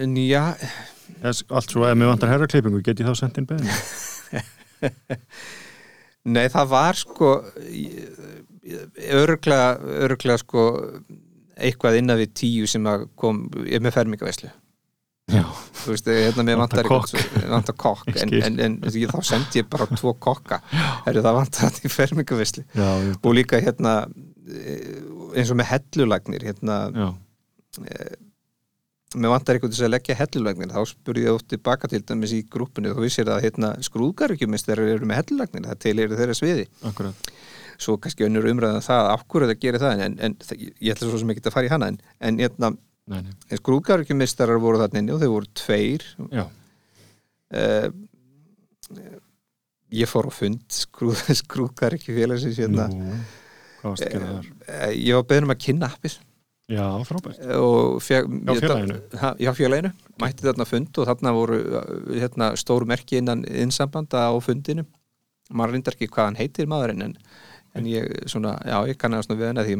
en 0.00 0.16
já, 0.16 0.54
Yes, 1.20 1.42
allt 1.50 1.72
svo, 1.72 1.82
ef 1.88 1.96
mér 1.98 2.12
vantar 2.12 2.30
herraklippingu, 2.30 2.80
get 2.86 3.00
ég 3.02 3.08
þá 3.08 3.18
sendt 3.18 3.40
inn 3.40 3.48
beðnir? 3.48 3.74
nei, 6.34 6.46
það 6.52 6.70
var 6.70 6.98
sko 7.00 7.32
örglega, 9.10 9.74
örglega 10.06 10.38
sko 10.40 10.64
eitthvað 11.60 11.98
innan 11.98 12.20
við 12.20 12.32
tíu 12.40 12.70
sem 12.70 12.86
að 12.88 13.08
kom, 13.20 13.42
ég 13.68 13.82
með 13.82 13.96
fermingavæslu 13.98 14.52
þú 15.80 15.94
veist, 15.94 16.08
hérna 16.10 16.44
með 16.46 16.58
Vantar 16.60 16.88
vantar 17.50 17.76
kokk. 17.80 18.10
en, 18.14 18.34
en, 18.42 18.58
en 18.66 18.78
þá 18.82 19.20
sendi 19.26 19.60
ég 19.62 19.68
bara 19.70 19.86
tvo 19.94 20.14
kokka. 20.14 20.60
Heru, 21.06 21.22
það 21.24 21.38
vantar 21.38 21.70
þetta 21.70 21.86
í 21.86 21.92
fermingavisli 21.94 22.64
og 23.20 23.30
líka 23.36 23.60
hérna 23.62 23.94
eh, 24.48 24.98
eins 25.36 25.52
og 25.52 25.60
með 25.60 25.70
hellulagnir 25.74 26.48
hérna, 26.50 26.80
já, 26.94 27.08
með 29.18 29.32
vantar 29.32 29.56
eitthvað 29.56 29.72
til 29.74 29.86
að 29.86 29.94
leggja 29.96 30.18
hellulagnir 30.20 30.74
þá 30.74 30.82
spurði 30.86 31.24
ég 31.26 31.34
oft 31.34 31.48
tilbaka 31.50 31.88
til 31.90 32.02
dæmis 32.06 32.34
í 32.36 32.44
grúpunni 32.46 32.92
þú 32.94 33.06
vissir 33.06 33.30
að 33.30 33.42
hérna, 33.46 33.72
skrúðgarvíkjumistar 33.82 34.82
eru 34.84 35.08
með 35.08 35.24
hellulagnir, 35.24 35.66
það 35.66 35.80
til 35.82 35.96
eru 36.04 36.18
þeirra 36.20 36.36
sviði. 36.38 36.68
Akkurat. 36.86 37.32
svo 37.80 37.96
kannski 37.96 38.26
önnur 38.26 38.44
umræðan 38.50 38.84
það 38.84 39.06
af 39.14 39.22
hverju 39.32 39.48
það 39.48 39.60
gerir 39.64 39.80
það 39.80 40.02
en, 40.04 40.16
en 40.20 40.34
ég 40.60 40.92
ætla 40.92 41.08
svo 41.08 41.18
sem 41.22 41.30
ekki 41.32 41.46
að 41.48 41.54
fara 41.54 41.66
í 41.66 41.72
hana 41.72 41.88
en, 41.88 41.98
en 42.20 42.40
skrúðgarvíkjumistarar 43.56 44.60
voru 44.62 44.80
þarna 44.82 45.02
inni 45.02 45.14
og 45.14 45.20
þau 45.22 45.30
voru 45.34 45.50
tveir. 45.58 46.04
Já, 46.30 46.44
uh, 47.56 47.88
ég 49.90 50.10
fór 50.10 50.28
á 50.30 50.32
fund 50.34 50.64
skrúð, 50.74 51.22
skrúðgar 51.42 51.96
ekki 51.98 52.14
félagsins 52.16 52.58
hérna. 52.62 52.88
uh, 53.82 54.90
ég 54.94 55.16
var 55.16 55.24
beðin 55.30 55.48
um 55.48 55.54
að 55.56 55.62
kynna 55.66 55.90
appið. 55.90 56.18
Já, 56.70 56.84
frábært. 57.02 57.40
og 57.58 57.96
fjag, 57.98 58.28
Já, 58.46 58.52
félaginu. 58.62 58.96
ha, 59.18 59.32
já, 59.42 59.50
félaginu, 59.58 59.90
mætti 60.22 60.44
þarna 60.46 60.66
fund 60.70 61.00
og 61.02 61.08
þarna 61.08 61.32
voru 61.34 61.56
hérna, 62.14 62.52
stór 62.54 62.86
merki 62.86 63.18
innan 63.18 63.42
innsambanda 63.42 64.28
á 64.30 64.34
fundinu 64.38 64.84
maður 65.50 65.74
reyndar 65.74 65.96
ekki 65.96 66.06
hvað 66.14 66.28
hann 66.28 66.38
heitir 66.38 66.68
maðurinn 66.70 67.02
en, 67.08 67.16
en 67.74 67.86
ég, 67.86 68.06
svona, 68.26 68.56
já, 68.66 68.76
ég 68.90 68.96
kannast 68.98 69.30
nú 69.30 69.36
við 69.38 69.52
henni 69.52 69.64
því 69.68 69.76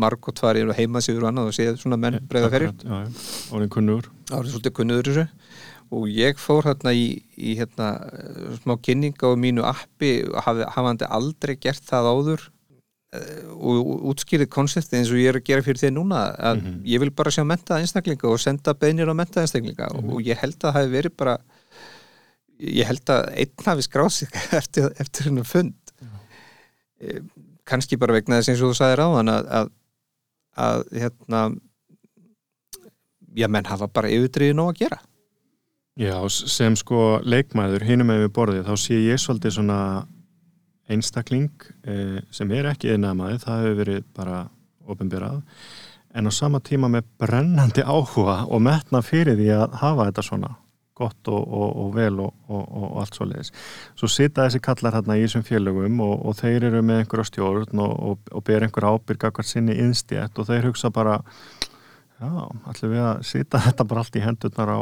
marg 0.00 0.28
og 0.30 0.34
tvar 0.38 0.56
eru 0.56 0.72
heimasíður 0.72 1.26
og 1.26 1.28
annað 1.32 1.50
og 1.50 1.56
séð 1.58 1.74
svona 1.82 1.98
menn 2.00 2.20
breyða 2.28 2.48
já, 2.84 3.00
orðin 3.52 3.68
kunnugur. 3.74 4.08
árið 4.30 4.54
svolítið 4.54 4.76
þessu 5.10 5.26
og 5.90 6.06
ég 6.12 6.36
fór 6.40 6.64
hérna 6.68 6.92
í, 6.92 7.04
í 7.36 7.54
hérna, 7.56 7.90
smá 8.62 8.76
kynning 8.84 9.16
á 9.24 9.28
mínu 9.36 9.64
appi 9.64 10.24
haf, 10.44 10.56
hafandi 10.76 11.04
aldrei 11.08 11.56
gert 11.56 11.84
það 11.88 12.08
áður 12.12 12.42
eh, 13.16 13.44
og 13.56 13.92
útskýrið 14.12 14.48
konsepti 14.52 14.98
eins 14.98 15.08
og 15.12 15.16
ég 15.20 15.28
er 15.32 15.38
að 15.40 15.46
gera 15.48 15.64
fyrir 15.64 15.80
því 15.80 15.92
núna 15.96 16.24
að 16.36 16.60
Mhm. 16.60 16.80
ég 16.84 17.00
vil 17.00 17.10
bara 17.10 17.30
sjá 17.30 17.44
mentaða 17.44 17.80
einstaklinga 17.80 18.28
og 18.28 18.40
senda 18.40 18.74
beinir 18.74 19.08
á 19.08 19.14
mentaða 19.16 19.44
einstaklinga 19.46 19.88
Mhm. 19.94 20.10
og 20.12 20.20
ég 20.24 20.36
held 20.36 20.56
að 20.60 20.72
það 20.72 20.76
hefði 20.80 20.96
verið 20.96 21.16
bara 21.16 21.38
ég 22.60 22.84
held 22.84 23.04
að 23.14 23.28
einn 23.36 23.64
hafi 23.64 23.82
skráð 23.86 24.10
sig 24.12 24.28
eftir, 24.60 24.90
eftir 25.00 25.24
hennar 25.30 25.44
fund 25.46 25.74
kannski 27.68 27.98
bara 28.00 28.16
vegna 28.16 28.40
þess 28.40 28.52
eins 28.52 28.62
og 28.62 28.72
þú 28.72 28.78
sagðir 28.78 29.04
á 29.04 29.08
hann 29.14 29.32
að, 29.32 29.48
að, 29.58 29.72
að 30.68 30.84
hérna 31.02 31.42
já, 33.38 33.48
menn 33.48 33.68
hafa 33.68 33.88
bara 33.92 34.10
yfirdriðið 34.12 34.56
nóg 34.58 34.72
að 34.72 34.84
gera. 34.84 35.00
Já, 35.98 36.14
sem 36.30 36.76
sko 36.78 37.18
leikmæður 37.26 37.84
hinum 37.88 38.12
með 38.12 38.24
við 38.24 38.32
borðið, 38.36 38.68
þá 38.68 38.74
sé 38.84 39.00
ég 39.02 39.18
svolítið 39.18 39.56
svona 39.56 39.80
einstakling 40.88 41.66
eh, 41.84 42.20
sem 42.32 42.52
er 42.54 42.70
ekki 42.70 42.94
einaðmaði, 42.94 43.40
það 43.42 43.64
hefur 43.64 43.78
verið 43.82 44.06
bara 44.16 44.38
ofinbyrrað, 44.88 45.42
en 46.16 46.30
á 46.30 46.32
sama 46.32 46.62
tíma 46.64 46.88
með 46.92 47.10
brennandi 47.20 47.82
áhuga 47.84 48.44
og 48.46 48.62
metna 48.64 49.02
fyrir 49.04 49.36
því 49.36 49.50
að 49.58 49.76
hafa 49.82 50.06
þetta 50.08 50.24
svona 50.24 50.54
gott 50.98 51.30
og, 51.30 51.40
og, 51.40 51.68
og 51.84 51.94
vel 51.96 52.20
og, 52.24 52.34
og 52.50 52.98
allt 53.02 53.18
svo 53.18 53.28
leiðis. 53.28 53.52
Svo 53.98 54.10
sita 54.10 54.46
þessi 54.46 54.62
kallar 54.64 54.98
hérna 54.98 55.18
í 55.18 55.24
þessum 55.24 55.46
félögum 55.46 56.02
og 56.04 56.36
þeir 56.40 56.68
eru 56.70 56.82
með 56.82 57.04
einhverja 57.04 57.30
stjórn 57.30 57.82
og 57.86 58.42
ber 58.46 58.66
einhverja 58.66 58.94
ábyrga 58.98 59.32
hvert 59.32 59.50
sinni 59.50 59.78
innstjætt 59.78 60.38
og 60.38 60.50
þeir 60.50 60.70
hugsa 60.70 60.92
bara 60.94 61.20
já, 62.18 62.30
ætlum 62.70 62.94
við 62.94 63.04
að 63.04 63.22
sita 63.28 63.62
þetta 63.66 63.86
bara 63.88 64.04
allt 64.04 64.18
í 64.18 64.24
hendurnar 64.24 64.74
á, 64.74 64.80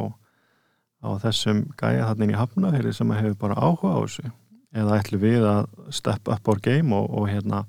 á 1.04 1.08
þessum 1.26 1.66
gæja 1.78 2.08
þarna 2.08 2.26
inn 2.26 2.34
í 2.34 2.40
hafnafyrir 2.40 2.96
sem 2.96 3.16
hefur 3.16 3.38
bara 3.46 3.60
áhuga 3.60 3.96
á 3.96 3.98
þessu 4.04 4.32
eða 4.76 5.00
ætlum 5.00 5.22
við 5.22 5.48
að 5.48 5.68
step 5.94 6.28
up 6.32 6.48
our 6.50 6.60
game 6.62 6.96
og 6.96 7.28
hérna 7.30 7.64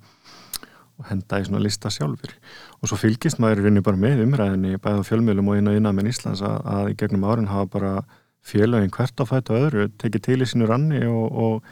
og 0.98 1.06
henda 1.12 1.40
í 1.40 1.46
svona 1.46 1.62
lista 1.62 1.92
sjálfur 1.94 2.34
og 2.82 2.90
svo 2.90 2.98
fylgist 3.00 3.42
maður 3.42 3.62
í 3.62 3.66
rauninni 3.68 3.86
bara 3.86 4.02
með 4.02 4.24
umræðinni 4.26 4.80
bæða 4.82 5.04
fjölmjölum 5.06 5.52
og 5.52 5.60
inn 5.60 5.70
og 5.70 5.78
innan 5.78 5.98
með 5.98 6.10
Íslands 6.14 6.42
að, 6.46 6.58
að 6.66 6.90
í 6.94 6.96
gegnum 6.98 7.28
árin 7.30 7.52
hafa 7.52 7.70
bara 7.78 7.92
félagin 8.48 8.94
hvert 8.94 9.28
fætt 9.30 9.52
og 9.52 9.68
öðru 9.68 9.92
tekið 10.00 10.26
til 10.28 10.40
í 10.42 10.48
sínu 10.48 10.70
ranni 10.70 11.04
og, 11.10 11.28
og, 11.28 11.70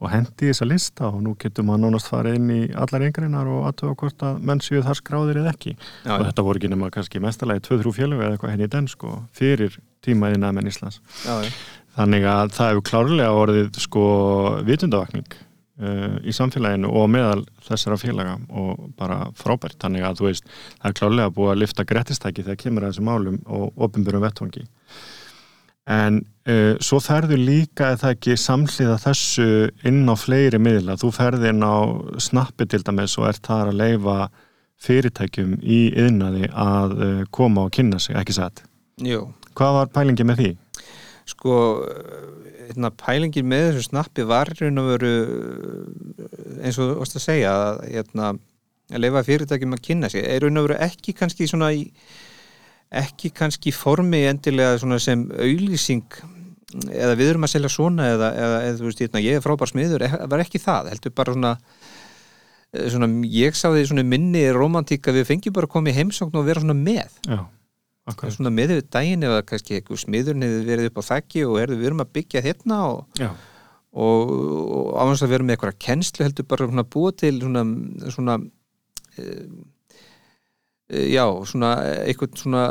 og 0.00 0.12
hendi 0.12 0.50
þessa 0.50 0.68
lista 0.68 1.10
og 1.10 1.20
nú 1.24 1.34
getur 1.40 1.66
maður 1.66 1.84
nánast 1.86 2.10
farið 2.12 2.38
inn 2.38 2.54
í 2.54 2.60
allar 2.84 3.06
yngreinar 3.08 3.50
og 3.50 3.68
aðtöfa 3.70 3.98
hvort 4.02 4.24
að 4.28 4.40
menn 4.50 4.62
séu 4.64 4.84
þar 4.86 5.00
skráðir 5.00 5.42
eða 5.42 5.54
ekki. 5.54 5.76
Já, 6.04 6.14
og 6.16 6.24
þetta 6.28 6.46
voru 6.46 6.60
ekki 6.60 6.72
nema 6.72 6.90
kannski 6.94 7.22
mestalagi 7.24 7.64
2-3 7.68 7.94
félag 7.98 8.24
eða 8.24 8.32
eitthvað 8.36 8.56
henni 8.56 8.68
í 8.68 8.72
den 8.76 8.88
sko 8.90 9.18
fyrir 9.36 9.76
tímaðina 10.04 10.54
með 10.56 10.72
Íslands. 10.72 11.00
Já, 11.26 11.52
þannig 11.98 12.26
að 12.32 12.56
það 12.56 12.74
hefur 12.74 12.88
klárlega 12.90 13.38
orðið 13.44 13.80
sko 13.84 14.04
vitundavakning 14.68 15.30
uh, 15.36 16.18
í 16.24 16.34
samfélaginu 16.36 16.92
og 16.96 17.08
meðal 17.12 17.44
þessara 17.66 18.00
félaga 18.00 18.36
og 18.48 18.90
bara 19.00 19.22
frábært. 19.36 19.80
Þannig 19.82 20.08
að 20.08 20.20
þú 20.20 20.28
veist, 20.30 20.52
það 20.80 20.92
er 20.92 20.98
klálega 21.02 21.34
búið 21.36 21.54
að 21.54 21.62
lifta 21.64 21.88
grettistæki 21.88 22.46
þegar 22.46 22.60
kemur 22.64 22.86
að 22.86 22.94
þessu 22.94 23.08
málum 23.08 23.40
og 23.48 23.84
ofinbjörnum 23.88 24.24
vettvangi 24.24 24.66
en 25.90 26.20
uh, 26.48 26.76
svo 26.82 27.00
ferðu 27.02 27.38
líka 27.40 27.92
eða 27.96 28.14
ekki 28.14 28.36
samhliða 28.38 28.98
þessu 29.02 29.48
inn 29.88 30.04
á 30.06 30.14
fleiri 30.18 30.60
miðla, 30.62 30.98
þú 31.00 31.12
ferði 31.16 31.52
inn 31.52 31.66
á 31.66 31.76
snappi 32.22 32.68
til 32.70 32.82
dæmis 32.86 33.18
og 33.18 33.30
ert 33.32 33.42
þar 33.46 33.72
að 33.72 33.80
leifa 33.82 34.16
fyrirtækjum 34.80 35.58
í 35.60 35.82
yðnaði 35.98 36.48
að 36.54 36.96
uh, 36.96 37.22
koma 37.34 37.66
og 37.66 37.74
kynna 37.76 38.00
sig, 38.00 38.16
ekki 38.20 38.38
satt? 38.38 38.64
Jú. 39.04 39.26
Hvað 39.58 39.76
var 39.76 39.94
pælingi 39.96 40.24
með 40.28 40.42
því? 40.44 40.52
Sko 41.30 41.56
hérna, 42.70 42.90
pælingin 42.94 43.48
með 43.50 43.66
þessu 43.70 43.88
snappi 43.88 44.26
var 44.28 44.50
raun 44.60 44.80
og 44.80 44.88
veru 44.92 45.12
eins 46.60 46.78
og 46.78 46.92
þú 46.92 46.96
varst 47.00 47.18
að 47.18 47.24
segja 47.24 47.52
að, 47.54 47.80
hérna, 47.90 48.32
leifa 49.00 49.24
fyrirtækjum 49.26 49.76
að 49.76 49.84
kynna 49.86 50.10
sig 50.12 50.26
er 50.26 50.44
raun 50.44 50.60
og 50.60 50.68
veru 50.68 50.78
ekki 50.86 51.14
kannski 51.18 51.48
svona 51.50 51.72
í, 51.74 51.86
ekki 52.90 53.30
kannski 53.34 53.72
formi 53.74 54.24
endilega 54.30 54.98
sem 54.98 55.28
auðlýsing 55.30 56.20
eða 56.90 57.14
við 57.18 57.32
erum 57.32 57.46
að 57.46 57.54
selja 57.54 57.70
svona 57.72 58.08
eða, 58.14 58.32
eða, 58.34 58.58
eða 58.68 58.84
veist, 58.86 59.00
hérna, 59.02 59.22
ég 59.22 59.38
er 59.38 59.44
frábær 59.44 59.70
smiður, 59.70 60.06
var 60.30 60.42
ekki 60.42 60.60
það 60.62 60.90
heldur 60.92 61.14
bara 61.18 61.34
svona, 61.34 61.54
svona 62.94 63.08
ég 63.30 63.58
sá 63.58 63.68
því 63.70 63.86
svona 63.90 64.06
minni 64.06 64.44
romantík 64.54 65.10
að 65.10 65.20
við 65.20 65.32
fengjum 65.32 65.56
bara 65.56 65.70
að 65.70 65.74
koma 65.74 65.90
í 65.90 65.96
heimsókn 65.98 66.38
og 66.38 66.46
vera 66.46 66.62
svona 66.62 66.78
með. 66.78 67.18
Já 67.26 67.42
svona 68.08 68.52
miður 68.52 68.82
daginn 68.90 69.24
eða 69.26 69.42
kannski 69.46 69.80
smiðurinn 70.02 70.44
hefur 70.46 70.68
verið 70.68 70.90
upp 70.90 71.00
á 71.00 71.08
þakki 71.10 71.44
og 71.46 71.58
erðu 71.60 71.78
við 71.78 71.90
erum 71.90 72.04
að 72.04 72.12
byggja 72.16 72.42
hérna 72.44 72.78
og, 72.88 73.20
og, 73.92 74.32
og 74.32 74.88
áherslu 75.02 75.26
að 75.26 75.34
vera 75.34 75.46
með 75.46 75.56
eitthvað 75.56 75.78
kennslu 75.86 76.26
heldur 76.26 76.48
bara 76.50 76.68
svona 76.70 76.86
búa 76.94 77.12
til 77.12 77.34
svona, 77.42 77.64
svona 78.10 78.38
e, 79.16 79.22
e, 79.22 79.36
já, 80.90 81.24
svona 81.46 81.70
eitthvað 82.02 82.38
svona, 82.40 82.64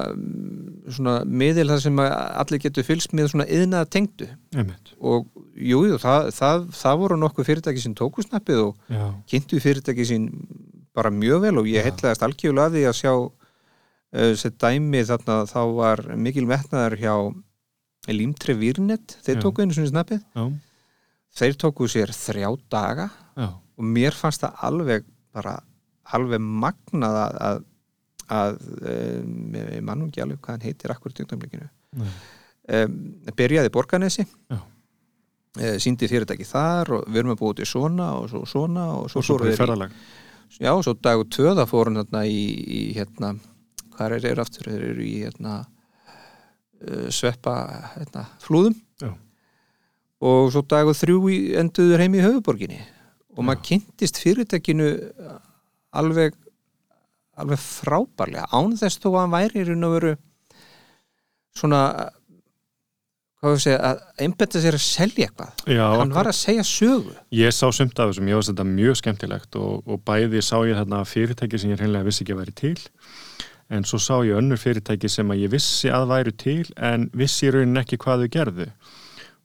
svona 0.91 1.15
miðil 1.25 1.69
þar 1.71 1.83
sem 1.85 2.01
allir 2.03 2.61
getur 2.65 2.87
fylgst 2.87 3.13
með 3.15 3.31
svona 3.33 3.47
yðnaða 3.47 3.89
tengdu 3.95 4.27
Einmitt. 4.55 4.93
og 4.99 5.29
jújú, 5.55 5.99
það, 6.01 6.31
það, 6.35 6.65
það 6.81 7.01
voru 7.03 7.19
nokkuð 7.23 7.49
fyrirtæki 7.49 7.83
sem 7.83 7.95
tóku 7.97 8.25
snappið 8.25 8.63
og 8.67 8.91
já. 8.91 9.05
kynntu 9.31 9.61
fyrirtæki 9.63 10.07
sín 10.07 10.29
bara 10.95 11.11
mjög 11.13 11.45
vel 11.45 11.57
og 11.61 11.69
ég 11.69 11.85
heitlaðist 11.87 12.25
algjörlega 12.25 12.67
að 12.69 12.77
því 12.77 12.87
að 12.89 12.97
sjá 12.99 13.13
þessi 14.09 14.51
dæmi 14.57 15.03
þarna 15.05 15.37
þá 15.49 15.61
var 15.77 16.03
mikil 16.17 16.47
metnaðar 16.49 16.97
hjá 16.99 17.13
Límtre 18.09 18.55
Virnet, 18.57 19.17
þeir 19.21 19.37
Já. 19.37 19.41
tóku 19.43 19.61
einu 19.61 19.75
svona 19.75 19.91
snappið 19.91 20.21
Já. 20.33 20.45
þeir 21.39 21.57
tóku 21.61 21.87
sér 21.91 22.13
þrjá 22.15 22.49
daga 22.71 23.09
Já. 23.37 23.49
og 23.53 23.85
mér 23.85 24.15
fannst 24.17 24.41
það 24.41 24.63
alveg 24.65 25.05
bara 25.35 25.59
alveg 26.09 26.41
magnað 26.41 27.17
að, 27.21 27.59
að, 28.29 28.59
um, 28.91 29.55
mannum 29.85 30.09
ekki 30.09 30.23
alveg 30.23 30.41
hvað 30.43 30.57
hann 30.57 30.67
heitir 30.67 30.93
akkur 30.93 31.13
í 31.13 31.17
tjóknarblíkinu 31.19 31.69
um, 31.99 32.97
byrjaði 33.39 33.73
Borganesi 33.73 34.25
uh, 34.53 34.65
síndi 35.81 36.09
fyrirtæki 36.11 36.47
þar 36.47 36.93
og 36.99 37.07
við 37.09 37.23
erum 37.23 37.35
að 37.35 37.41
búið 37.43 37.61
til 37.61 37.69
svona 37.71 38.11
og 38.19 38.29
svo 38.31 38.43
svona 38.49 38.89
og 38.97 39.09
svo, 39.11 39.23
og 39.23 39.29
svo 39.29 39.39
fórum 39.39 39.49
við 39.49 39.87
í 40.59 40.65
já 40.65 40.73
og 40.73 40.83
svo 40.85 40.95
dagu 40.97 41.25
tvöða 41.29 41.65
fórum 41.69 41.99
þarna 42.01 42.25
í, 42.29 42.43
í 42.79 42.81
hérna 42.97 43.33
hvað 43.93 44.15
er 44.15 44.23
þeir 44.27 44.43
aftur, 44.45 44.69
þeir 44.69 44.85
eru 44.93 45.03
í 45.03 45.15
hérna, 45.25 45.57
uh, 46.85 47.09
sveppa 47.11 47.55
hérna, 47.97 48.29
flúðum. 48.43 48.77
Já. 48.99 49.11
og 50.19 50.49
svo 50.53 50.63
dag 50.67 50.87
og 50.91 50.95
þrjú 50.99 51.19
enduður 51.61 52.01
heim 52.03 52.15
í 52.17 52.23
höfuborginni 52.23 52.79
og 53.37 53.45
maður 53.47 53.61
kynntist 53.69 54.17
fyrirtekinu 54.19 54.89
alveg 55.95 56.35
alveg 57.43 57.61
frábærlega 57.63 58.47
án 58.51 58.77
þess 58.79 59.01
þó 59.01 59.09
að 59.11 59.19
hann 59.23 59.35
væri 59.35 59.61
í 59.61 59.67
raun 59.69 59.87
og 59.87 59.95
veru 59.97 60.13
svona 61.57 61.81
hvað 63.39 63.55
við 63.55 63.61
segja, 63.63 63.79
að 63.87 64.23
einbetta 64.25 64.59
sér 64.59 64.75
að 64.75 64.83
selja 64.83 65.27
eitthvað. 65.29 65.65
Já, 65.71 65.83
hann 65.95 66.15
var 66.15 66.27
að 66.27 66.35
segja 66.35 66.65
sögu. 66.67 67.13
Ég 67.39 67.55
sá 67.55 67.65
sumt 67.71 67.99
af 67.99 68.11
þessum, 68.11 68.27
ég 68.27 68.39
var 68.39 68.47
þetta 68.49 68.65
mjög 68.67 68.99
skemmtilegt 68.99 69.59
og, 69.59 69.87
og 69.87 70.01
bæði 70.07 70.43
sá 70.43 70.57
ég 70.67 70.75
þarna 70.75 71.05
fyrirtæki 71.07 71.61
sem 71.61 71.71
ég 71.71 71.79
hreinlega 71.79 72.07
vissi 72.09 72.25
ekki 72.25 72.35
að 72.35 72.41
væri 72.43 72.57
til 72.59 72.75
en 73.69 73.85
svo 73.85 73.99
sá 74.01 74.15
ég 74.25 74.37
önnur 74.39 74.59
fyrirtæki 74.59 75.09
sem 75.11 75.29
að 75.29 75.43
ég 75.43 75.53
vissi 75.53 75.91
að 75.93 76.07
væru 76.09 76.33
til 76.41 76.65
en 76.75 77.05
vissi 77.17 77.47
í 77.47 77.53
raunin 77.53 77.81
ekki 77.83 77.99
hvað 78.01 78.25
þau 78.25 78.33
gerðu. 78.33 78.67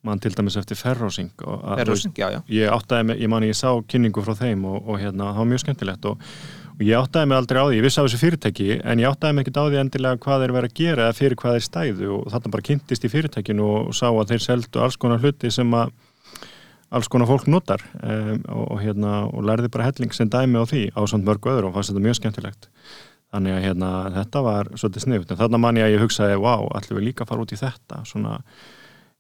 Mann 0.05 0.21
til 0.21 0.35
dæmis 0.37 0.59
eftir 0.61 0.77
ferrósing 0.77 1.31
Ferrósing, 1.41 2.13
já, 2.17 2.27
já. 2.35 2.41
Ég 2.53 2.73
áttaði 2.73 3.07
mig, 3.09 3.23
ég 3.25 3.31
man 3.33 3.47
ég 3.47 3.57
sá 3.57 3.71
kynningu 3.89 4.25
frá 4.25 4.35
þeim 4.37 4.67
og, 4.69 4.83
og 4.85 4.99
hérna, 5.01 5.31
það 5.31 5.41
var 5.41 5.49
mjög 5.53 5.63
skemmtilegt 5.63 6.09
og, 6.11 6.27
og 6.75 6.83
ég 6.83 6.99
áttaði 6.99 7.31
mig 7.31 7.39
aldrei 7.39 7.61
á 7.63 7.67
því, 7.69 7.77
ég 7.79 7.85
vissi 7.87 8.01
af 8.01 8.09
þessu 8.09 8.21
fyrirtæki 8.23 8.69
en 8.83 9.03
ég 9.03 9.11
áttaði 9.11 9.37
mig 9.37 9.45
ekkert 9.45 9.61
á 9.63 9.65
því 9.69 9.81
endilega 9.83 10.21
hvað 10.25 10.43
þeir 10.43 10.55
verið 10.57 10.73
að 10.73 10.81
gera 10.81 11.05
eða 11.05 11.19
fyrir 11.19 11.39
hvað 11.39 11.55
þeir 11.55 11.67
stæðu. 11.69 12.09
Og 12.17 12.33
þarna 12.33 12.53
bara 12.55 12.67
kynntist 12.69 13.07
í 13.07 13.13
fyrirtækinu 13.13 13.69
og 13.71 13.95
sá 13.95 14.09
að 14.11 14.33
þeir 14.33 14.45
seldu 14.49 14.83
alls 14.83 14.99
konar 14.99 15.23
hluti 15.23 15.53
sem 15.55 15.79
að 15.79 15.95
alls 16.95 17.11
konar 17.11 17.31
fólk 17.31 17.49
notar 17.51 17.83
um, 18.03 18.43
og, 18.51 18.65
og 18.75 18.83
hérna, 18.83 19.25
og 19.31 19.47
lærði 19.47 19.71
bara 19.75 19.89
helling 19.89 20.15
sem 20.15 20.31
dæmi 20.31 20.63
á 20.63 20.65
því 20.69 20.85
á 20.95 21.01
samt 21.11 21.27
mörgu 21.27 21.51
öðru 21.55 21.71
og 21.71 21.77
fannst 21.79 21.93
þetta 21.93 22.05
mjög 22.05 22.19
skemmtilegt. 22.21 22.71
Þannig 23.35 23.57
að 23.57 23.65
hérna, 23.67 23.91
þetta 24.15 24.43
var 24.47 24.71
svolítið 24.79 25.07
sniðut 25.07 25.35
en 25.35 25.41
þarna 25.41 25.61
man 25.63 25.79
ég 25.81 25.89
að 25.89 25.97
ég 25.97 26.05
hugsaði, 26.05 26.39
wow, 26.43 26.69
ætlum 26.79 27.01
við 27.01 27.09
líka 27.09 27.25
að 27.25 27.33
fara 27.33 27.47
út 27.47 27.55
í 27.55 27.59
þetta? 27.59 28.03
Svona 28.07 28.37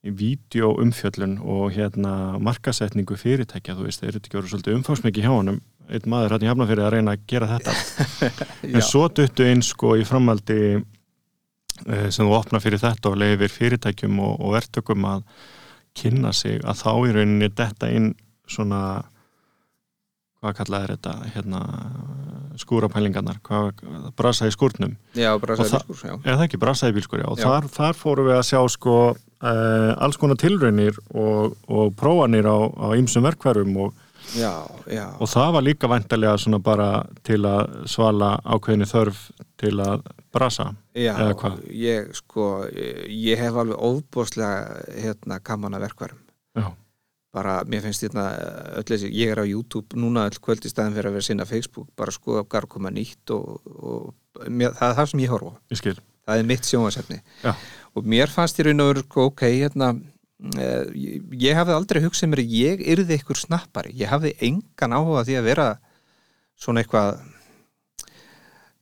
vídeoumfjöllun 0.04 1.38
og 1.40 1.72
hérna 1.74 2.12
markasetningu 2.44 3.16
fyrirtækja, 3.18 3.74
þú 3.74 3.86
veist, 3.86 4.02
þeir 4.02 4.12
eru 4.12 4.20
ekki 4.20 4.38
verið 4.38 4.52
svolítið 4.52 4.78
umfáðsmikið 4.78 5.26
hjá 5.26 5.32
honum 5.32 5.60
einn 5.90 6.10
maður 6.10 6.36
hérna 6.36 6.50
hjá 6.50 6.68
fyrir 6.70 6.84
að 6.84 6.92
reyna 6.94 7.14
að 7.14 7.24
gera 7.30 7.50
þetta 7.54 7.74
en 8.74 8.84
svo 8.84 9.06
duttu 9.12 9.46
einn 9.48 9.62
sko 9.64 9.94
í 10.00 10.04
framaldi 10.08 10.60
eh, 10.74 12.08
sem 12.08 12.24
þú 12.24 12.36
opna 12.38 12.60
fyrir 12.64 12.82
þetta 12.82 13.12
og 13.12 13.18
leiðir 13.20 13.52
fyrirtækjum 13.52 14.20
og, 14.24 14.38
og 14.40 14.54
verðtökum 14.56 15.08
að 15.10 15.26
kynna 15.94 16.32
sig 16.34 16.62
að 16.64 16.80
þá 16.82 16.92
í 16.94 17.16
rauninni 17.18 17.50
detta 17.54 17.90
inn 17.92 18.14
svona 18.50 19.02
hvað 20.44 20.56
kallaði 20.58 20.88
þetta 20.92 21.12
hérna, 21.32 21.60
skúrapælingarnar 22.60 23.38
brasa 24.18 24.48
í 24.48 24.52
skúrnum 24.52 24.92
já, 25.16 25.32
brasa 25.40 25.64
í 25.64 25.72
bílskur 25.72 26.10
já. 26.10 26.14
eða 26.20 26.46
ekki, 26.46 26.60
brasa 26.60 26.90
í 26.90 26.96
bílskur, 26.96 27.22
já, 27.22 27.28
og. 27.30 27.40
Þar, 27.40 27.68
þar 27.72 27.98
fórum 27.98 28.28
við 28.28 28.36
að 28.36 28.46
sjá 28.50 28.60
sko 28.74 28.96
uh, 29.14 29.92
alls 30.04 30.20
konar 30.20 30.38
tilraunir 30.40 30.98
og, 31.14 31.56
og 31.64 31.94
prófanir 31.98 32.48
á 32.48 32.92
ýmsum 32.98 33.24
verkverðum 33.24 33.78
og, 33.86 34.03
og 35.20 35.30
það 35.30 35.50
var 35.56 35.66
líka 35.66 35.90
vantarlega 35.90 36.38
svona 36.40 36.60
bara 36.64 36.88
til 37.26 37.40
að 37.48 37.74
svala 37.90 38.34
ákveðinu 38.44 38.88
þörf 38.90 39.20
til 39.60 39.74
að 39.84 40.06
brasa 40.34 40.70
já, 40.96 41.14
ég 41.70 42.14
sko 42.18 42.48
ég 42.70 43.38
hef 43.40 43.60
alveg 43.62 43.78
óbúrslega 43.78 44.80
hérna 45.02 45.40
gaman 45.44 45.78
að 45.78 45.86
verkverðum 45.88 46.24
já. 46.58 46.72
Bara, 47.34 47.54
mér 47.66 47.82
finnst 47.82 48.04
þetta 48.04 48.24
öll 48.78 48.86
þessi, 48.86 49.08
ég 49.10 49.32
er 49.32 49.40
á 49.42 49.44
YouTube 49.44 49.98
núna 49.98 50.28
öll 50.28 50.38
kvöld 50.38 50.62
í 50.62 50.70
staðin 50.70 50.94
fyrir 50.94 51.10
að 51.10 51.16
vera 51.16 51.26
sinna 51.26 51.46
Facebook, 51.48 51.88
bara 51.98 52.14
skoða 52.14 52.44
hvað 52.46 52.60
er 52.60 52.68
koma 52.70 52.92
nýtt 52.94 53.32
og, 53.34 53.56
og 53.74 54.44
mér, 54.46 54.70
það 54.78 54.92
er 54.92 54.98
það 55.00 55.08
sem 55.10 55.22
ég 55.24 55.32
horfa 55.34 55.54
ég 55.74 55.98
það 56.24 56.42
er 56.42 56.46
mitt 56.52 56.68
sjónasefni 56.68 57.18
og 57.94 58.06
mér 58.14 58.30
fannst 58.30 58.60
ég 58.62 58.68
raun 58.68 58.84
og 58.84 58.92
veru, 58.92 59.02
sko, 59.08 59.26
ok, 59.32 59.42
hérna 59.50 59.90
ég, 60.52 61.22
ég 61.40 61.56
hafði 61.56 61.76
aldrei 61.76 62.02
hugsað 62.04 62.32
mér 62.32 62.42
ég 62.44 62.82
yrði 62.94 63.18
ykkur 63.20 63.38
snappari, 63.40 63.94
ég 63.96 64.10
hafði 64.12 64.34
engan 64.44 64.96
áhuga 64.96 65.24
því 65.24 65.38
að 65.38 65.48
vera 65.48 65.68
svona 66.60 66.82
eitthvað 66.84 67.10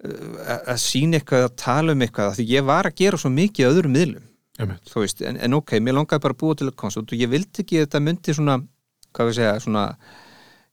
uh, 0.07 0.59
að 0.73 0.79
sína 0.83 1.21
eitthvað 1.21 1.47
að 1.47 1.57
tala 1.63 1.95
um 1.95 2.05
eitthvað 2.05 2.37
því 2.39 2.49
ég 2.51 2.69
var 2.69 2.91
að 2.91 2.99
gera 3.03 3.21
svo 3.21 3.33
mikið 3.33 3.71
öðrum 3.71 3.97
miðlum 3.97 4.29
veist, 4.95 5.23
en, 5.25 5.39
en 5.39 5.59
ok, 5.59 5.79
mér 5.81 5.97
langaði 5.99 6.25
bara 6.27 6.37
að 6.37 6.43
búa 6.43 6.59
til 6.59 6.69
að 6.69 6.79
konsult 6.83 7.15
og 7.15 7.23
ég 7.23 7.31
vildi 7.31 7.65
ekki 7.65 7.81
að 7.81 7.87
þetta 7.87 8.03
myndi 8.09 8.37
svona 8.37 8.59
hvað 9.13 9.29
við 9.29 9.39
segja, 9.39 9.55
svona 9.63 9.85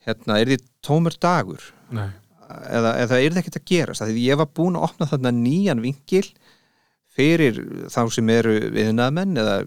hérna, 0.07 0.39
er 0.39 0.51
því 0.51 0.59
tómur 0.85 1.15
dagur 1.21 1.63
Nei, 1.95 2.09
eða, 2.49 2.95
eða 3.03 3.19
er 3.19 3.33
það 3.33 3.41
ekkert 3.43 3.59
að 3.61 3.69
gerast 3.71 4.05
því 4.05 4.25
ég 4.25 4.39
var 4.39 4.49
búin 4.57 4.77
að 4.79 4.89
opna 4.89 5.09
þarna 5.09 5.33
nýjan 5.37 5.83
vingil 5.83 6.25
fyrir 7.19 7.59
þá 7.91 7.99
sem 8.15 8.31
eru 8.33 8.55
viðnaðmenn 8.75 9.41
eða 9.43 9.57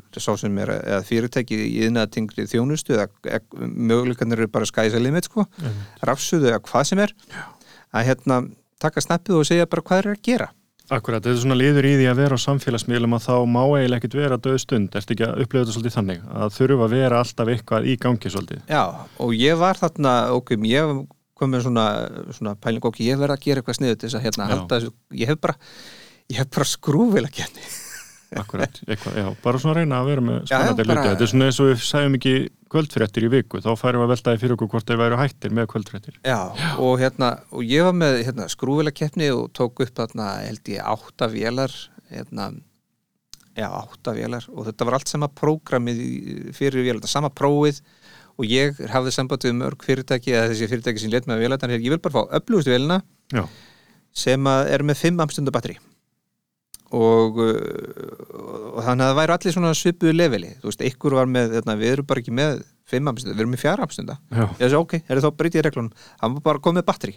eða 0.80 1.02
fyrirtæki 1.08 1.58
í 1.58 1.84
viðnaðtingri 1.84 2.48
þjónustu 2.50 2.96
eða, 2.96 3.10
möguleikarnir 3.60 4.44
eru 4.44 4.52
bara 4.52 4.68
skæsa 4.68 5.02
limit 5.02 5.28
sko, 5.28 5.46
einmitt. 5.60 6.02
rafsuðu 6.08 6.50
eða 6.50 6.64
hvað 6.66 6.88
sem 6.90 7.04
er 7.04 7.14
að 7.92 8.08
hérna 8.08 8.42
taka 8.82 9.04
snappið 9.04 9.38
og 9.38 9.48
segja 9.48 9.70
bara 9.70 9.86
hvað 9.86 10.02
er 10.02 10.12
að 10.16 10.26
gera 10.26 10.50
Akkurat, 10.92 11.22
þetta 11.22 11.30
er 11.30 11.40
svona 11.40 11.56
liður 11.56 11.86
í 11.88 11.92
því 11.94 12.06
að 12.10 12.18
vera 12.18 12.36
á 12.36 12.40
samfélagsmiðlum 12.42 13.14
að 13.16 13.24
þá 13.24 13.34
má 13.48 13.60
eiginlega 13.62 14.00
ekkert 14.00 14.16
vera 14.18 14.38
döð 14.44 14.58
stund 14.60 14.96
ertu 14.98 15.14
ekki 15.14 15.24
að 15.24 15.42
upplifa 15.44 15.62
þetta 15.62 15.74
svolítið 15.76 15.94
þannig 15.94 16.24
að 16.42 16.54
þurfa 16.56 16.84
að 16.84 16.94
vera 16.96 17.20
alltaf 17.22 17.52
eitthvað 17.52 17.86
í 17.86 17.94
gangi 18.02 18.32
svolítið 18.34 18.72
Já, 18.74 18.82
og 19.22 19.34
ég 19.38 19.60
var 19.62 19.78
þarna, 19.80 20.14
ok, 20.36 20.52
ég 20.68 20.92
kom 21.38 21.54
með 21.54 21.64
svona, 21.68 21.86
svona 22.34 22.54
pæling, 22.60 22.84
ok, 22.90 23.00
ég 23.06 23.22
verð 23.22 23.36
að 23.36 23.46
gera 23.46 23.62
eitthvað 23.62 23.78
sniðu 23.78 23.98
til 24.00 24.08
þess 24.08 24.18
að 24.18 24.26
hérna 24.26 24.48
Já. 24.48 24.52
halda 24.52 24.80
þessu, 24.80 24.92
ég 25.22 25.32
hef 25.32 25.40
bara 25.46 25.56
ég 26.32 26.40
hef 26.40 26.50
bara 26.56 26.68
skrúfil 26.72 27.24
að 27.28 27.34
kenni 27.42 27.70
Akkurat, 28.40 28.78
eitthvað, 28.88 29.16
já, 29.20 29.26
bara 29.44 29.58
svona 29.60 29.74
reyna 29.76 29.98
að 30.00 30.06
vera 30.08 30.22
með 30.24 30.36
Já, 30.38 30.54
já, 30.54 30.54
spennandi 30.72 30.84
hluti. 30.88 31.08
þetta 31.10 31.24
er 31.26 31.30
svona 31.34 31.48
eins 31.50 31.58
og 31.60 31.66
við 31.68 31.82
sæðum 31.84 32.14
ekki 32.16 32.32
kvöldfréttir 32.72 33.26
í 33.26 33.28
viku. 33.34 33.60
Þá 33.60 33.68
færum 33.76 34.00
við 34.00 34.06
að 34.06 34.12
veltaði 34.14 34.40
fyrir 34.40 34.54
okkur 34.56 34.70
hvort 34.72 34.88
þeir 34.88 35.00
væru 35.02 35.18
hættir 35.20 35.52
með 35.52 35.66
kvöldfréttir. 35.68 36.14
Já, 36.24 36.38
og 36.80 36.94
hérna, 37.02 37.28
og 37.52 37.66
ég 37.68 37.84
var 37.84 37.98
með 38.00 38.16
hérna, 38.24 38.46
skrúvilakeppni 38.48 39.28
og 39.36 39.50
tók 39.52 39.84
upp 39.84 39.92
þarna, 40.00 40.30
held 40.46 40.72
ég, 40.72 40.80
átta 40.94 41.28
vélar 41.34 41.76
hérna, 42.08 42.48
já, 43.52 43.68
átta 43.68 44.16
vélar. 44.16 44.48
Og 44.56 44.64
þetta 44.70 44.88
var 44.88 44.96
allt 44.96 45.12
sama 45.12 45.28
prógramið 45.42 46.02
fyrir 46.56 46.88
vélar, 46.88 47.02
þetta 47.02 47.12
sama 47.12 47.28
prófið. 47.36 47.84
Og 48.40 48.48
ég 48.48 48.80
hafði 48.96 49.12
samband 49.12 49.44
við 49.44 49.58
mörg 49.60 49.84
fyrirtæki 49.84 50.32
eða 50.32 50.48
þessi 50.54 50.72
fyrirtæki 50.72 51.04
sem 51.04 51.12
let 51.12 51.28
með 51.28 51.44
vélar, 51.44 51.60
þannig 51.60 51.82
að 51.82 51.84
ég 51.90 51.98
vil 51.98 52.00
bara 52.08 52.16
fá 52.16 52.38
öflugust 52.40 52.72
vélina 52.72 53.02
Já, 53.36 53.44
sem 54.16 54.48
er 54.48 54.88
með 54.88 55.02
5 55.04 55.20
amstunda 55.20 55.52
batteri 55.52 55.76
og, 56.92 57.38
uh, 57.40 58.72
og 58.76 58.80
þannig 58.84 59.04
að 59.04 59.10
það 59.10 59.18
væri 59.20 59.34
allir 59.36 59.54
svona 59.56 59.74
svipuðu 59.76 60.14
leveli, 60.16 60.50
þú 60.60 60.68
veist, 60.70 60.84
ykkur 60.90 61.16
var 61.16 61.30
með 61.30 61.56
hérna, 61.58 61.76
við 61.80 61.94
erum 61.96 62.08
bara 62.08 62.22
ekki 62.22 62.34
með 62.36 62.64
5 62.92 63.12
amstunda, 63.12 63.36
við 63.36 63.44
erum 63.44 63.54
með 63.54 63.62
4 63.64 63.86
amstunda. 63.86 64.18
Ég 64.32 64.66
þessi 64.66 64.80
ok, 64.80 64.98
er 65.06 65.22
þá 65.24 65.30
breytið 65.38 65.62
í 65.62 65.64
reglunum. 65.68 66.04
Hann 66.20 66.36
var 66.36 66.44
bara 66.50 66.62
komið 66.66 66.82
með 66.82 66.88
batteri 66.90 67.16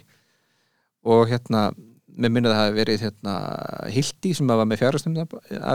og 1.06 1.28
hérna, 1.30 1.66
mér 2.16 2.32
minnið 2.32 2.50
að 2.50 2.56
það 2.56 2.64
hafi 2.64 2.76
verið 2.80 3.04
hérna, 3.04 3.34
Hildi 3.92 4.32
sem 4.38 4.48
var 4.50 4.68
með 4.68 4.80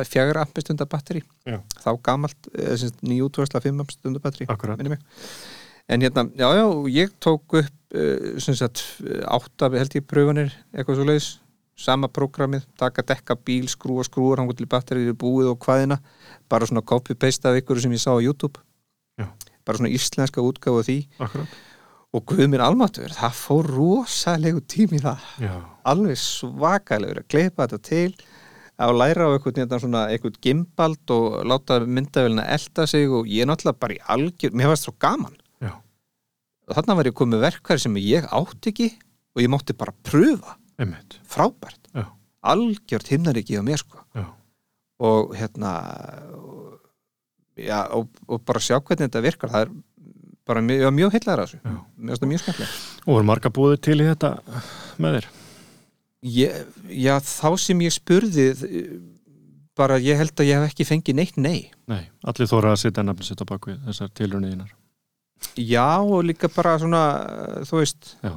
fjagra 0.10 0.46
ampestunda 0.48 0.88
batteri 0.90 1.22
Já. 1.46 1.60
þá 1.84 1.92
gamalt, 2.04 2.50
nýjú 3.06 3.30
2005 3.38 3.84
ampestunda 3.86 4.24
batteri 4.24 4.50
akkurat. 4.50 4.82
minni 4.82 4.96
mig. 4.96 5.06
En 5.92 6.02
hérna, 6.02 6.26
já 6.40 6.48
já, 6.58 6.66
ég 6.90 7.14
tók 7.22 7.60
upp 7.62 7.96
uh, 7.96 8.40
sem 8.42 8.58
sagt, 8.58 8.84
átta 9.28 9.70
held 9.76 9.96
ég 9.98 10.08
pröfunir, 10.08 10.54
eitthvað 10.74 11.00
svo 11.00 11.08
leiðis 11.08 11.32
sama 11.82 12.10
prógramið, 12.12 12.68
taka 12.80 13.04
dekka 13.04 13.36
bíl 13.36 13.68
skrúa 13.72 14.06
skrúar, 14.08 14.42
hangur 14.42 14.58
til 14.58 14.70
batterið 14.70 15.16
búið 15.20 15.54
og 15.54 15.66
hvaðina 15.66 15.98
bara 16.52 16.68
svona 16.70 16.86
copy-paste 16.86 17.50
af 17.50 17.58
ykkur 17.62 17.82
sem 17.82 17.94
ég 17.96 18.04
sá 18.04 18.14
á 18.14 18.22
YouTube. 18.22 18.62
Já. 19.20 19.28
bara 19.66 19.78
svona 19.78 19.94
íslenska 19.94 20.42
útgáfu 20.42 20.82
af 20.82 20.88
því. 20.88 20.98
Akkurat, 21.22 21.58
og 22.12 22.26
guð 22.28 22.48
minn 22.52 22.64
almatur, 22.64 23.12
það 23.16 23.36
fór 23.40 23.70
rosalegu 23.72 24.62
tími 24.68 25.00
í 25.00 25.04
það. 25.04 25.28
Já, 25.46 25.54
alveg 25.88 26.20
svakalegur 26.20 27.22
að 27.22 27.28
kleipa 27.32 27.68
þetta 27.68 27.80
til 27.88 28.16
að 28.82 28.96
læra 28.98 29.28
á 29.30 29.32
eitthvað, 29.38 30.40
gimbald 30.42 31.14
og 31.14 31.38
láta 31.48 31.80
myndavélina 31.86 32.48
elda 32.52 32.88
sig 32.90 33.08
og 33.08 33.30
ég 33.30 33.48
náttúrulega 33.48 33.80
bara 33.80 33.96
í 33.96 34.02
algjör 34.16 34.58
mér 34.58 34.74
varst 34.74 34.90
svo 34.90 34.96
gaman. 35.00 35.38
Já, 35.62 35.78
og 36.68 36.76
þarna 36.76 36.98
var 36.98 37.12
ég 37.12 37.18
komið 37.22 37.46
verkværi 37.46 37.86
sem 37.86 38.02
ég 38.02 38.28
átti 38.28 38.74
ekki 38.74 38.90
og 39.36 39.46
ég 39.46 39.54
mátti 39.54 39.78
bara 39.78 39.96
pröfa 40.04 40.58
einmitt. 40.80 41.20
Frábært, 41.28 41.90
Já, 41.96 42.06
algjört 42.54 43.12
himnaríki 43.12 43.58
á 43.60 43.64
mér 43.66 43.82
sko. 43.84 44.00
Já, 44.16 44.26
og 45.02 45.36
hérna 45.36 45.74
og, 46.38 46.80
já, 47.58 47.80
og, 47.98 48.10
og 48.28 48.44
bara 48.46 48.60
sjá 48.64 48.78
hvernig 48.80 49.08
þetta 49.10 49.24
virkar. 49.26 49.52
Það 49.54 49.68
er 49.68 49.74
bara 50.48 50.62
mjög, 50.66 50.88
mjög 50.98 51.14
heillar 51.18 51.44
að 51.44 51.52
þessu. 51.52 51.62
Það 52.12 52.28
mjög 52.32 52.44
skemmtilega 52.44 52.74
Og 53.06 53.14
voru 53.16 53.28
marga 53.30 53.50
búið 53.54 53.80
til 53.86 54.00
í 54.02 54.08
þetta 54.10 54.36
með 55.02 55.20
þér? 55.20 55.30
ég, 56.22 56.68
já, 57.02 57.16
þá 57.26 57.50
sem 57.58 57.80
ég 57.82 57.94
spurði 57.96 58.46
bara 59.78 59.98
ég 60.02 60.20
held 60.20 60.36
að 60.38 60.50
ég 60.52 60.60
hef 60.60 60.74
ekki 60.74 60.86
fengið 60.86 61.18
neitt 61.18 61.38
nei. 61.42 61.72
Nei, 61.90 62.04
allir 62.28 62.50
þóra 62.50 62.74
að 62.76 62.82
setja 62.84 63.06
nafni 63.06 63.26
sitt 63.26 63.42
á 63.42 63.46
bakvið 63.50 63.80
þessar 63.88 64.12
tilrunniðinar 64.20 64.76
já 65.58 65.98
og 66.06 66.22
líka 66.28 66.52
bara 66.54 66.76
svona 66.78 67.00
þú 67.66 67.80
veist, 67.80 68.12
Já, 68.22 68.36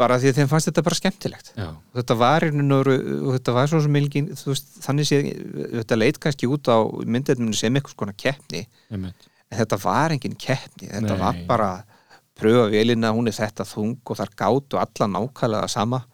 bara 0.00 0.16
því 0.20 0.32
að 0.32 0.38
þeim 0.40 0.50
fannst 0.50 0.70
þetta 0.70 0.84
bara 0.86 0.98
skemmtilegt. 0.98 1.50
Já, 1.58 1.68
þetta 1.98 2.16
var 2.20 2.46
einu 2.48 2.78
og 2.80 3.32
þetta 3.36 3.54
var 3.56 3.70
svo 3.70 3.80
sem 3.84 3.92
milgin 3.94 4.30
veist, 4.32 4.70
þannig 4.84 5.08
sé, 5.08 5.20
þetta 5.76 5.98
leit 5.98 6.20
kannski 6.22 6.48
út 6.50 6.70
á 6.72 6.78
myndefninu 7.04 7.56
sem 7.56 7.76
eitthvað 7.76 7.96
skona 7.96 8.16
keppni. 8.16 8.64
Einmitt. 8.90 9.28
En 9.50 9.58
þetta 9.58 9.80
var 9.82 10.14
engin 10.14 10.36
keppni 10.38 10.88
þetta 10.88 11.16
Nei. 11.16 11.22
var 11.24 11.40
bara 11.48 11.70
pröfa 12.40 12.68
velina, 12.72 13.10
hún 13.12 13.28
er 13.28 13.36
þetta 13.36 13.66
þung 13.68 13.98
og 14.06 14.20
þar 14.20 14.32
gátu 14.38 14.78
alla 14.80 15.10
nákvæmlega 15.16 15.68
sama. 15.68 16.04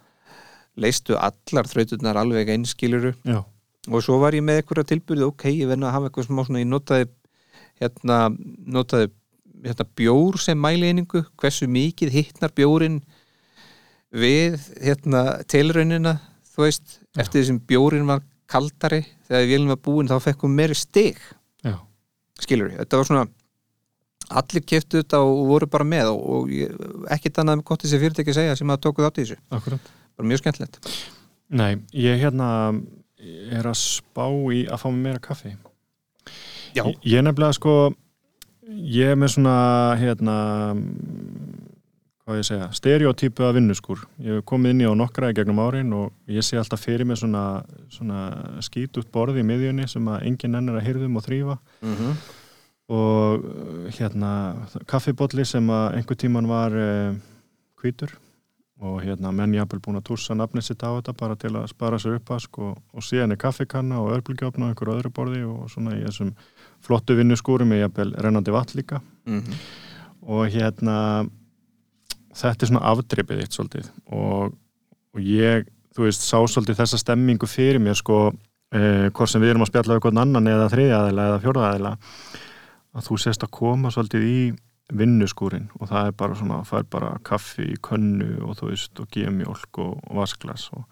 Leistu 0.77 1.15
allar 1.17 1.69
þrauturnar 1.71 2.19
alveg 2.21 2.51
einskiluru 2.53 3.15
Já, 3.25 3.39
og 3.89 4.03
svo 4.05 4.19
var 4.21 4.35
ég 4.37 4.45
með 4.45 4.61
eitthvað 4.61 4.91
tilbyrði 4.91 5.29
ok, 5.31 5.47
ég 5.55 5.71
verði 5.71 5.87
að 5.89 5.95
hafa 5.95 6.11
eitthvað 6.11 6.27
smá 6.27 6.43
svona 6.45 6.61
ég 6.61 6.69
notaði 6.69 7.07
hérna, 7.81 8.19
notaði 8.77 9.09
hérna, 9.65 9.87
bjór 9.97 10.37
sem 10.43 10.61
mæleiningu 10.61 11.23
hversu 11.41 11.69
mikið 11.71 12.13
hittnar 12.13 12.53
bjórin 12.53 12.99
við 14.15 14.59
hérna, 14.83 15.25
tilraunina 15.51 16.17
þú 16.55 16.67
veist, 16.67 16.99
Já. 17.17 17.23
eftir 17.25 17.43
þessum 17.43 17.59
bjórin 17.69 18.07
var 18.09 18.23
kaldari 18.51 19.03
þegar 19.27 19.49
vélum 19.51 19.73
var 19.75 19.81
búin 19.83 20.09
þá 20.11 20.21
fekk 20.23 20.45
hún 20.47 20.55
meiri 20.57 20.77
stig. 20.79 21.19
Já, 21.67 21.75
skilur 22.41 22.71
við, 22.71 22.79
þetta 22.85 23.01
var 23.01 23.09
svona 23.11 23.27
allir 24.37 24.65
keftu 24.67 25.01
þetta 25.03 25.21
og 25.23 25.43
voru 25.51 25.69
bara 25.71 25.87
með 25.87 26.09
og, 26.11 26.23
og 26.47 27.11
ekkit 27.15 27.39
annað 27.43 27.61
með 27.61 27.67
gott 27.69 27.85
þessi 27.85 28.01
fyrirtæki 28.03 28.33
að 28.33 28.39
segja 28.41 28.57
sem 28.59 28.73
að 28.75 28.81
tókuð 28.87 29.07
átt 29.09 29.21
í 29.21 29.27
þessu, 29.27 29.39
akkurat. 29.55 29.93
Bara 30.17 30.31
mjög 30.31 30.43
skemmtilegt. 30.43 30.81
Nei, 31.55 31.77
ég 31.95 32.19
hérna 32.23 32.49
er 33.53 33.69
að 33.69 33.77
spá 33.79 34.25
í 34.55 34.65
að 34.67 34.81
fá 34.83 34.89
meira 34.95 35.23
kaffi. 35.23 35.53
Já, 36.77 36.83
Ég, 36.87 36.97
ég 37.07 37.23
nefnilega 37.25 37.55
sko 37.57 37.75
ég 38.67 39.13
er 39.15 39.19
með 39.19 39.37
svona 39.37 39.57
hérna 40.01 40.35
hvað 42.27 42.41
ég 42.41 42.43
að 42.43 42.49
segja, 42.51 42.71
stereotypu 42.75 43.45
af 43.47 43.55
vinnuskur 43.55 44.01
ég 44.19 44.41
hef 44.41 44.47
komið 44.51 44.75
inn 44.75 44.83
í 44.83 44.89
á 44.91 44.95
nokkra 44.99 45.31
í 45.31 45.37
gegnum 45.39 45.63
árin 45.63 45.93
og 45.95 46.11
ég 46.27 46.43
sé 46.43 46.59
alltaf 46.59 46.83
fyrir 46.83 47.07
mig 47.07 47.21
svona, 47.21 47.63
svona 47.89 48.25
skít 48.67 48.99
út 48.99 49.13
borði 49.15 49.45
í 49.45 49.47
miðjunni 49.47 49.87
sem 49.89 50.11
að 50.11 50.27
enginn 50.27 50.59
ennir 50.59 50.81
að 50.81 50.89
hyrðum 50.89 51.21
og 51.21 51.27
þrýfa 51.29 51.61
mm 51.83 52.19
og 52.89 53.43
uh, 53.43 53.89
hérna 53.91 54.31
kaffibotli 54.87 55.45
sem 55.47 55.67
að 55.71 55.99
einhver 55.99 56.19
tíman 56.19 56.49
var 56.51 56.75
uh, 56.75 57.17
hvítur. 57.83 58.15
Og 58.77 58.99
hérna 59.01 59.31
menn 59.33 59.55
jafnvel 59.57 59.81
búin 59.81 59.97
að 59.97 60.11
tússa 60.11 60.35
nafnið 60.37 60.67
sitt 60.67 60.83
á 60.85 60.93
þetta 60.99 61.15
bara 61.17 61.37
til 61.41 61.55
að 61.57 61.71
spara 61.71 61.97
sér 61.97 62.19
uppvask 62.19 62.59
og, 62.61 62.75
og 62.93 63.05
síðan 63.05 63.33
er 63.33 63.41
kaffikanna 63.41 64.03
og 64.03 64.11
örbulgjófn 64.19 64.67
á 64.67 64.69
einhverju 64.69 64.99
öðru 64.99 65.13
borði 65.17 65.41
og 65.49 65.71
svona 65.73 65.95
í 65.97 66.03
þessum 66.05 66.35
flottu 66.85 67.17
vinnuskúrum 67.17 67.73
er 67.73 67.87
jafnvel 67.87 68.13
rennandi 68.21 68.53
vatn 68.53 68.77
líka. 68.77 69.01
-hmm. 69.25 69.57
og 70.23 70.47
hérna 70.53 70.99
þetta 72.37 72.65
er 72.65 72.71
svona 72.71 72.85
afdripið 72.93 73.43
eitt 73.43 73.57
svolítið 73.57 73.89
og, 74.13 74.57
og 75.15 75.23
ég, 75.23 75.67
þú 75.97 76.07
veist, 76.07 76.27
sá 76.27 76.39
svolítið 76.39 76.81
þessa 76.83 77.01
stemmingu 77.01 77.49
fyrir 77.51 77.81
mér 77.83 77.99
sko 77.99 78.21
eh, 78.75 79.09
hvort 79.11 79.33
sem 79.33 79.43
við 79.43 79.55
erum 79.55 79.67
að 79.67 79.73
spjalla 79.73 79.97
einhvern 79.97 80.23
annan 80.23 80.53
eða 80.53 80.69
þriðjaðila 80.75 81.29
eða 81.31 81.43
fjórðaðila 81.45 81.95
að 82.97 83.09
þú 83.09 83.19
sést 83.21 83.45
að 83.45 83.55
koma 83.59 83.93
svolítið 83.95 84.29
í 84.29 84.41
vinnuskúrin 84.97 85.71
og 85.81 85.91
það 85.91 86.11
er 86.11 86.19
bara 86.21 86.37
svona 86.39 86.61
er 86.63 86.87
bara 86.91 87.17
kaffi 87.27 87.73
í 87.73 87.81
könnu 87.83 88.37
og 88.47 88.61
þú 88.61 88.71
veist 88.71 89.03
og 89.03 89.11
gemjólk 89.11 89.81
og, 89.83 89.97
og 90.07 90.21
vasklas 90.21 90.69
og, 90.77 90.87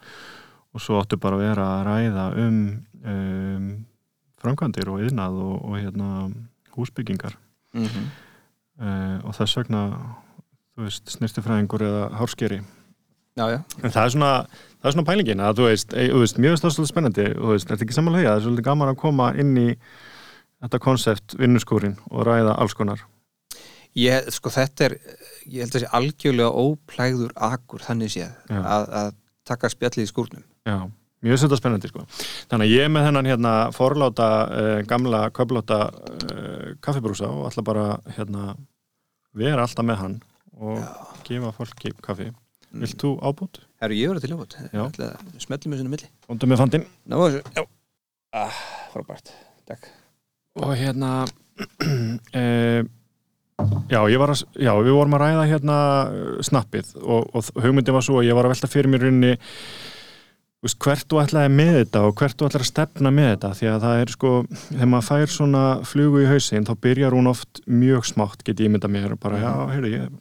og 0.75 0.83
svo 0.83 0.99
áttu 0.99 1.19
bara 1.21 1.39
að 1.39 1.45
vera 1.45 1.69
að 1.77 1.85
ræða 1.87 2.25
um, 2.43 2.59
um 3.07 3.71
framkvæmdir 4.43 4.91
og 4.91 5.05
yðnað 5.07 5.39
og, 5.45 5.55
og 5.63 5.79
hérna 5.79 6.09
húsbyggingar 6.75 7.39
Mm 7.75 7.83
-hmm. 7.83 8.05
uh, 8.85 9.25
og 9.25 9.35
þess 9.35 9.57
vegna 9.57 9.81
þú 10.75 10.87
veist, 10.87 11.13
snirtifræðingur 11.15 11.85
eða 11.87 12.07
hárskeri. 12.19 12.59
Já, 13.35 13.45
já, 13.51 13.57
en 13.81 13.91
það 13.91 14.01
er 14.01 14.11
svona, 14.13 14.31
það 14.79 14.89
er 14.89 14.93
svona 14.95 15.07
pælingin 15.09 15.41
að 15.43 15.57
þú 15.57 15.65
veist, 15.67 15.93
ei, 15.95 16.07
þú 16.07 16.19
veist 16.21 16.37
mjög 16.39 16.53
veist 16.53 16.63
það 16.63 16.69
er 16.69 16.75
svolítið 16.75 16.91
spennandi 16.93 17.25
og 17.33 17.41
þú 17.41 17.49
veist, 17.51 17.65
þetta 17.67 17.75
er 17.75 17.85
ekki 17.85 17.95
samanlega 17.97 18.29
það 18.29 18.37
er 18.37 18.43
svolítið 18.45 18.67
gaman 18.67 18.91
að 18.91 18.99
koma 19.01 19.25
inn 19.43 19.57
í 19.59 19.65
þetta 20.63 20.79
konsept 20.85 21.35
vinnuskúrin 21.41 21.97
og 22.11 22.23
ræða 22.29 22.53
alls 22.63 22.75
konar? 22.79 23.01
Ég, 23.99 24.29
sko 24.31 24.51
þetta 24.55 24.87
er 24.87 24.95
ég 25.51 25.65
held 25.65 25.75
að 25.75 25.83
sé 25.83 25.89
algjörlega 25.99 26.63
óplægður 26.63 27.33
akkur 27.47 27.83
þannig 27.83 28.13
séð 28.13 28.53
að, 28.55 28.87
að 29.01 29.09
taka 29.51 29.71
spjallið 29.73 30.07
í 30.07 30.11
skúrnum. 30.13 30.45
Já, 30.67 30.77
mjög 31.27 31.41
svolítið 31.41 31.61
spennandi 31.61 31.91
sko. 31.91 32.05
Þannig 32.51 32.69
að 32.69 32.75
ég 32.75 32.87
er 32.87 32.93
með 32.95 33.09
þennan 33.09 33.29
hérna 33.33 33.53
forláta, 33.75 34.29
uh, 34.47 34.77
gamla 34.87 35.25
köfláta 35.35 35.81
uh, 35.91 36.71
kaffibrúsa 36.79 37.27
og 37.31 37.49
ætla 37.49 37.65
bara 37.67 37.89
hérna 38.15 38.55
vera 39.35 39.67
alltaf 39.67 39.83
með 39.83 40.01
hann 40.05 40.17
og 40.59 40.81
gefa 41.27 41.51
fólki 41.55 41.93
kaffi. 42.03 42.31
Vilt 42.75 42.99
þú 42.99 43.13
ábútt? 43.23 43.61
Herru, 43.79 43.95
ég 43.95 44.11
verið 44.11 44.25
til 44.25 44.69
Já. 44.73 44.83
Smelli 45.39 45.71
með 45.71 45.81
sinni 45.81 45.93
milli. 45.93 46.09
Óndum 46.31 46.51
með 46.51 46.61
fandinn. 46.63 46.85
Ná, 47.07 47.17
já. 47.31 47.63
Ah, 48.35 48.59
Frábært, 48.91 49.31
takk. 49.67 49.87
Og 50.59 50.73
hérna 50.75 51.23
e, 52.35 52.43
já, 53.93 53.99
ég 54.11 54.19
var 54.19 54.33
að, 54.33 54.43
já, 54.59 54.73
við 54.83 54.95
vorum 54.97 55.15
að 55.15 55.23
ræða 55.23 55.47
hérna 55.51 55.79
eh, 56.11 56.37
snappið 56.43 56.93
og, 56.99 57.29
og 57.31 57.63
hugmyndin 57.63 57.95
var 57.95 58.03
svo 58.07 58.19
að 58.19 58.27
ég 58.27 58.35
var 58.37 58.47
að 58.47 58.55
velta 58.55 58.71
fyrir 58.71 58.91
mér 58.91 59.05
runni 59.07 59.33
veist, 60.65 60.79
hvert 60.81 61.07
þú 61.11 61.21
ætlaði 61.21 61.51
með 61.53 61.73
þetta 61.79 62.03
og 62.07 62.15
hvert 62.19 62.37
þú 62.39 62.49
ætlaði 62.49 62.65
að 62.65 62.71
stefna 62.71 63.11
með 63.15 63.31
þetta. 63.31 63.51
Því 63.59 63.71
að 63.71 63.81
það 63.85 64.03
er 64.03 64.13
sko, 64.15 64.31
þegar 64.65 64.91
maður 64.91 65.09
fær 65.09 65.33
svona 65.35 65.65
flugu 65.87 66.23
í 66.23 66.29
hausinn, 66.29 66.67
þá 66.67 66.73
byrjar 66.87 67.17
hún 67.17 67.31
oft 67.31 67.61
mjög 67.69 68.07
smátt, 68.11 68.43
get 68.47 68.63
ég 68.63 68.73
mynda 68.73 68.91
mér. 68.91 69.13
Og 69.15 69.21
bara, 69.21 69.41
já, 69.43 69.51
heyrðu, 69.71 69.91
ég, 69.95 70.15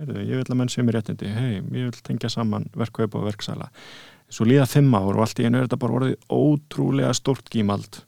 heyrðu, 0.00 0.24
ég 0.24 0.40
vil 0.40 0.50
að 0.50 0.58
menn 0.60 0.72
sem 0.72 0.88
er 0.90 0.98
réttindi, 0.98 1.30
hei, 1.32 1.54
ég 1.60 1.88
vil 1.88 2.02
tengja 2.06 2.30
saman 2.32 2.68
verkaup 2.76 3.16
og 3.18 3.26
verksala. 3.28 3.70
Svo 4.32 4.46
líða 4.48 4.66
fimm 4.68 4.94
ár 4.96 5.14
og 5.14 5.22
allt 5.24 5.40
í 5.40 5.46
einu 5.46 5.60
er 5.60 5.68
þetta 5.68 5.80
bara 5.84 5.98
orðið 6.00 6.16
ótrúlega 6.34 7.12
stórt 7.14 7.50
gímald. 7.52 8.02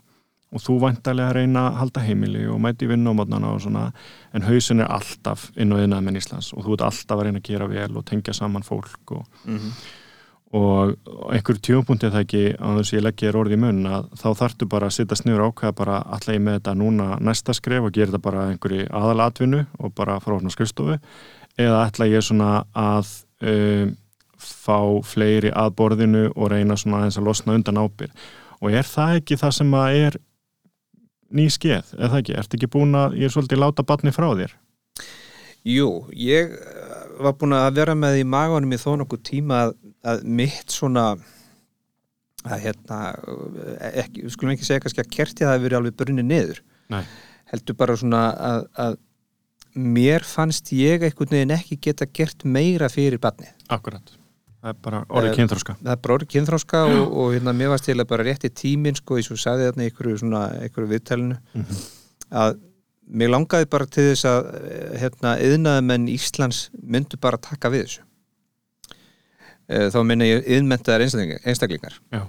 Og 0.48 0.62
þú 0.64 0.78
væntalega 0.80 1.28
að 1.28 1.36
reyna 1.42 1.66
að 1.68 1.78
halda 1.82 2.02
heimili 2.06 2.46
og 2.48 2.60
mæti 2.64 2.88
vinna 2.88 3.12
á 3.12 3.18
mótnana 3.18 3.50
og 3.52 3.60
svona 3.60 3.90
en 4.32 4.46
hausin 4.46 4.80
er 4.80 4.88
alltaf 4.88 5.50
inn 5.60 5.74
á 5.76 5.76
yðnaðmenn 5.76 6.16
Íslands 6.16 6.54
og 6.56 6.64
þú 6.64 6.78
ert 6.78 6.84
alltaf 6.86 7.18
að 7.18 7.26
reyna 7.26 7.42
að 7.42 7.50
gera 7.50 7.68
vel 7.68 7.90
og 8.00 8.06
tengja 8.08 8.32
saman 8.32 8.64
fólk 8.64 9.12
og, 9.18 9.26
mm 9.44 9.74
og 10.56 10.94
einhver 11.28 11.58
tjópunkti 11.60 12.08
það 12.08 12.22
ekki 12.24 12.42
á 12.56 12.68
þess 12.78 12.92
að 12.92 12.96
ég 12.96 13.04
leggja 13.04 13.28
þér 13.28 13.38
orði 13.42 13.56
í 13.58 13.60
mun 13.60 13.80
að 13.84 14.06
þá 14.16 14.28
þartu 14.38 14.68
bara 14.72 14.88
að 14.88 14.94
sitta 14.96 15.18
sniður 15.18 15.50
ákveða 15.50 15.74
bara 15.76 15.98
alla 16.16 16.36
ég 16.36 16.44
með 16.44 16.56
þetta 16.56 16.74
núna 16.80 17.08
næsta 17.20 17.54
skref 17.56 17.84
og 17.84 17.92
gera 17.92 18.08
þetta 18.14 18.24
bara 18.24 18.46
einhverju 18.52 18.86
aðalatvinnu 18.88 19.60
og 19.76 19.92
bara 19.98 20.16
frá 20.24 20.32
svona 20.38 20.54
skrifstofu 20.54 20.96
eða 21.58 21.84
ætla 21.88 22.08
ég 22.10 22.24
svona 22.24 22.52
að 22.78 23.10
um, 23.42 23.96
fá 24.38 24.78
fleiri 25.06 25.50
að 25.50 25.74
borðinu 25.78 26.28
og 26.34 26.52
reyna 26.52 26.76
svona 26.78 27.02
aðeins 27.02 27.18
að 27.18 27.28
losna 27.28 27.56
undan 27.58 27.80
ábyrg 27.82 28.26
og 28.62 28.74
er 28.74 28.86
það 28.86 29.18
ekki 29.20 29.38
það 29.40 29.54
sem 29.58 29.74
að 29.78 29.98
er 29.98 30.18
ný 31.28 31.48
skeið, 31.52 31.92
eða 31.98 32.10
það 32.12 32.20
ekki, 32.22 32.36
ertu 32.40 32.58
ekki 32.58 32.70
búin 32.72 32.96
að 32.98 33.18
ég 33.20 33.28
er 33.28 33.34
svolítið 33.34 33.60
láta 33.60 33.84
batni 33.86 34.12
frá 34.14 34.28
þér? 34.38 34.54
Jú, 35.68 35.88
ég 36.16 36.54
eh, 36.54 37.02
var 37.20 37.34
búin 37.38 37.56
að 37.58 37.74
vera 37.76 37.96
með 37.98 38.22
í 38.22 38.28
maganum 38.28 38.72
í 38.72 38.78
þó 38.80 38.94
nokkuð 39.00 39.24
tíma 39.28 39.64
að, 39.66 39.74
að 40.08 40.22
mitt 40.38 40.72
svona 40.72 41.10
að 42.46 42.62
hérna 42.64 43.00
eh, 43.12 44.04
ekki, 44.04 44.24
við 44.24 44.34
skulum 44.34 44.54
ekki 44.54 44.68
segja 44.68 44.84
kannski 44.84 45.04
að 45.04 45.12
kertið 45.16 45.50
hefur 45.50 45.66
verið 45.66 45.80
alveg 45.80 45.98
brunnið 46.00 46.30
niður. 46.30 46.62
Nei. 46.88 47.02
heldur 47.50 47.76
bara 47.76 47.96
svona 48.00 48.22
að, 48.32 48.62
að 48.80 48.94
mér 49.78 50.24
fannst 50.26 50.72
ég 50.74 51.02
einhvern 51.06 51.30
veginn 51.36 51.54
ekki 51.54 51.78
geta 51.88 52.06
gert 52.10 52.44
meira 52.44 52.88
fyrir 52.90 53.18
barnið. 53.22 53.50
Akkurat, 53.70 54.10
það 54.62 54.72
er 54.72 54.78
bara 54.82 55.02
orðið 55.08 55.30
Eh, 55.32 55.36
kynþróska 55.38 55.76
það 55.82 55.92
er 55.94 56.00
bara 56.04 56.16
orðið 56.18 56.32
kynþróska 56.34 56.80
og, 56.88 57.12
og 57.22 57.34
hérna 57.36 57.54
mér 57.54 57.70
varst 57.74 57.84
til 57.86 57.98
að 57.98 58.08
bara 58.10 58.26
rétti 58.26 58.50
tíminn 58.50 58.96
sko, 58.98 59.16
eins 59.20 59.30
og 59.30 59.38
sagði 59.42 59.68
þarna 59.70 59.86
einhverju 60.62 60.88
viðtælinu 60.94 61.38
Mhm. 61.54 61.78
að 62.32 62.58
mér 63.08 63.30
langaði 63.32 63.68
bara 63.70 63.86
til 63.86 64.08
þess 64.10 64.24
að 64.28 64.48
eh, 64.70 64.98
hérna, 65.00 65.36
yðnaðamenn 65.40 66.08
Íslands 66.12 66.68
myndu 66.82 67.16
bara 67.20 67.38
taka 67.38 67.70
við 67.70 67.84
þessu. 67.86 68.02
Eh, 69.68 69.88
þá 69.92 69.98
minna 70.04 70.24
ég 70.24 70.46
yðnmentaðar 70.48 71.04
einstaklingar. 71.44 71.98
Já, 72.12 72.22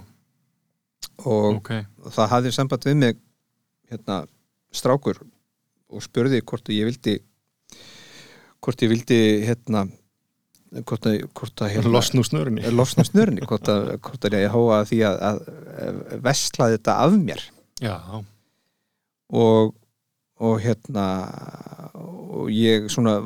og 1.24 1.56
ok, 1.60 1.70
það 2.12 2.28
hafði 2.34 2.52
samband 2.52 2.84
við 2.88 2.96
mig 3.00 3.16
hérna, 3.90 4.26
strákur 4.72 5.18
og 5.90 6.02
spurði 6.04 6.40
hvort 6.46 6.68
ég 6.72 6.86
vildi 6.88 7.18
hvort 8.60 8.84
ég 8.84 8.92
vildi 8.92 9.20
hérna 9.46 9.86
hvort 10.86 11.08
að, 11.08 11.24
hvort 11.34 11.64
að 11.64 11.72
hérna, 11.74 11.92
losn 11.96 12.20
úr 12.22 12.28
snörinni 12.28 12.72
losna 12.80 13.04
snörni 13.06 13.46
hvort 13.48 13.70
að, 13.72 13.94
hvort 14.06 14.26
að 14.28 14.38
ég 14.38 14.54
hóa 14.54 14.82
því 14.88 15.02
að, 15.08 15.20
að 15.26 16.16
vesla 16.26 16.70
þetta 16.76 16.96
af 17.06 17.16
mér. 17.18 17.44
Já, 17.80 17.96
og, 19.30 19.72
og 20.40 20.58
hérna 20.62 21.06
og 22.30 22.50
ég 22.54 22.86
svona 22.92 23.18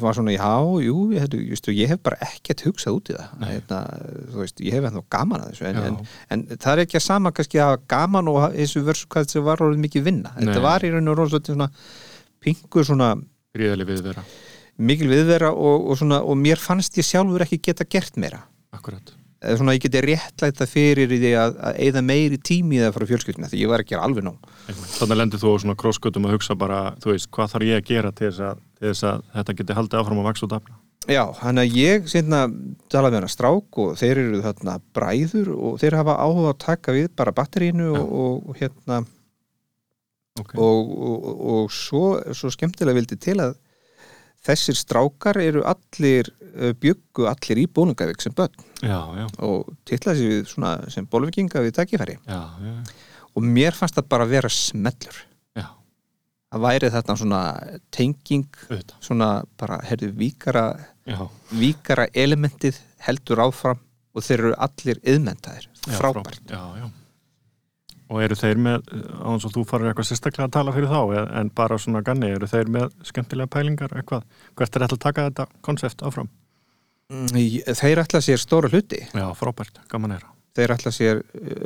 var 0.00 0.16
svona, 0.16 0.32
já, 0.32 0.48
jú, 0.80 0.94
ég, 1.12 1.20
hefði, 1.24 1.40
just, 1.50 1.68
ég 1.74 1.90
hef 1.90 2.00
bara 2.04 2.16
ekkert 2.24 2.62
hugsað 2.64 2.98
út 2.98 3.10
í 3.12 3.16
það. 3.16 3.42
Hérna, 3.50 3.80
veist, 4.36 4.62
ég 4.64 4.76
hef 4.76 4.86
ennþá 4.88 5.02
gaman 5.12 5.44
að 5.44 5.52
þessu 5.52 5.68
en, 5.68 5.80
en, 5.88 5.98
en 6.32 6.44
það 6.54 6.70
er 6.72 6.82
ekki 6.84 6.98
að 7.00 7.04
sama 7.06 7.32
kannski 7.36 7.60
að 7.64 7.74
gaman 7.92 8.30
og 8.32 8.40
þessu 8.54 8.84
versu 8.86 9.10
hvað 9.12 9.28
þessu 9.28 9.44
var 9.44 9.64
orðið 9.64 9.84
mikið 9.84 10.08
vinna, 10.08 10.32
Nei. 10.36 10.46
þetta 10.46 10.64
var 10.64 10.86
í 10.86 10.92
raun 10.94 11.12
og 11.12 11.20
róð 11.20 11.38
svona 11.40 11.68
pingur 12.44 12.88
svona 12.88 13.14
gríðali 13.54 13.88
við 13.88 14.04
vera 14.08 14.24
mikil 14.76 15.10
viðvera 15.10 15.52
og, 15.54 15.90
og, 15.90 15.98
svona, 16.00 16.22
og 16.22 16.38
mér 16.40 16.60
fannst 16.60 16.96
ég 16.98 17.06
sjálfur 17.06 17.44
ekki 17.44 17.60
geta 17.62 17.86
gert 17.86 18.18
meira. 18.20 18.44
Akkurat, 18.74 19.14
eða 19.44 19.58
svona 19.60 19.74
ég 19.76 19.84
geti 19.84 20.02
réttlæta 20.04 20.66
fyrir 20.68 21.12
í 21.12 21.18
því 21.20 21.32
að, 21.38 21.58
að 21.68 21.80
eða 21.88 22.02
meiri 22.06 22.38
tími 22.40 22.80
það 22.82 22.94
frá 22.96 23.06
fjölskyldina 23.10 23.50
því 23.50 23.60
ég 23.60 23.72
var 23.72 23.84
ekki 23.84 23.98
alveg 23.98 24.26
nóg. 24.26 24.48
Þannig 24.96 25.20
lendir 25.20 25.42
þú 25.42 25.56
svona 25.62 25.76
krossgötum 25.80 26.28
að 26.28 26.38
hugsa 26.38 26.56
bara, 26.58 26.80
þú 27.02 27.12
veist, 27.12 27.30
hvað 27.34 27.52
þarf 27.54 27.68
ég 27.68 27.82
að 27.82 27.90
gera 27.90 28.12
til 28.14 28.30
þess 28.30 28.46
að, 28.48 28.64
til 28.78 28.90
þess 28.90 29.08
að 29.10 29.26
þetta 29.36 29.56
geti 29.60 29.78
haldið 29.78 30.00
áfram 30.00 30.22
að 30.22 30.28
vaks 30.30 30.46
og 30.46 30.52
dafna? 30.54 30.78
Já, 31.04 31.24
hann 31.42 31.60
að 31.60 31.74
ég 31.76 32.06
sérna 32.08 32.46
talaði 32.92 33.12
með 33.12 33.18
hana 33.18 33.32
strák 33.34 33.80
og 33.82 33.98
þeir 34.00 34.20
eru 34.22 34.38
þarna 34.46 34.78
bræður 34.96 35.50
og 35.52 35.74
þeir 35.82 35.98
hafa 35.98 36.14
áhuga 36.16 36.54
að 36.54 36.62
taka 36.64 36.94
við 36.96 37.10
bara 37.18 37.34
batterínu 37.36 37.90
og, 37.92 38.06
og, 38.22 38.38
og 38.48 38.62
hérna. 38.62 39.02
Okay. 40.34 40.58
og, 40.58 40.88
og, 40.98 41.26
og 41.54 41.66
svo, 41.70 42.16
svo 42.34 42.48
skemmtilega 42.50 42.96
vildi 42.96 43.14
til 43.22 43.36
að 43.38 43.52
þessir 44.44 44.78
strákar 44.78 45.38
eru 45.42 45.64
allir 45.68 46.30
uh, 46.30 46.72
byggu 46.80 47.28
allir 47.30 47.62
í 47.64 47.66
bónungavík 47.66 48.24
sem 48.24 48.34
börn. 48.36 48.54
Já, 48.84 48.98
já, 49.18 49.26
og 49.46 49.70
titlaði 49.88 50.20
sér 50.20 50.34
við 50.34 50.50
svona 50.52 50.72
sem 50.92 51.06
bólvikinga 51.10 51.62
við 51.64 51.76
takkifæri 51.78 52.18
já, 52.20 52.40
og 53.34 53.46
mér 53.46 53.76
fannst 53.76 53.96
það 53.98 54.10
bara 54.16 54.28
vera 54.30 54.52
smellur. 54.52 55.22
Það 56.54 56.62
væri 56.62 56.88
þarna 56.94 57.14
svona 57.18 57.38
tenging 57.90 58.58
auðvitað. 58.68 58.98
svona 59.02 59.28
bara, 59.58 59.80
herðu, 59.82 60.12
víkara 60.14 60.66
Já, 61.02 61.24
víkara 61.50 62.04
elementið 62.14 62.78
heldur 63.02 63.42
áfram 63.42 63.80
og 64.14 64.22
þeir 64.22 64.38
eru 64.38 64.52
allir 64.62 65.00
yðmentaðir, 65.02 65.66
frábært. 65.98 66.44
Já, 66.46 66.62
já 66.78 66.86
Og 68.14 68.22
eru 68.22 68.36
þeir 68.38 68.60
með, 68.62 68.84
á 68.94 69.28
þess 69.32 69.48
að 69.48 69.56
þú 69.56 69.64
farir 69.66 69.90
eitthvað 69.90 70.06
sérstaklega 70.10 70.46
að 70.46 70.54
tala 70.54 70.74
fyrir 70.76 70.92
þá, 70.92 71.00
en- 71.40 71.50
bara 71.50 71.78
svona 71.82 72.04
ganni, 72.06 72.30
eru 72.30 72.46
þeir 72.46 72.70
með 72.70 72.92
skemmtilega 73.08 73.50
pælingar 73.50 73.96
eitthvað? 73.96 74.22
Hvert 74.54 74.76
er 74.76 74.84
þetta 74.86 74.98
að 74.98 75.04
taka 75.08 75.26
þetta 75.30 75.46
konsept 75.66 76.04
áfram? 76.06 76.30
Mm, 77.10 77.26
þeir 77.74 78.04
ætla 78.04 78.22
sér 78.24 78.40
stóra 78.40 78.70
hluti 78.70 79.02
Já, 79.10 79.26
frábært, 79.36 79.82
gaman 79.90 80.14
er 80.14 80.22
þeir 80.54 80.74
ætla 80.76 80.92
sér 80.94 81.20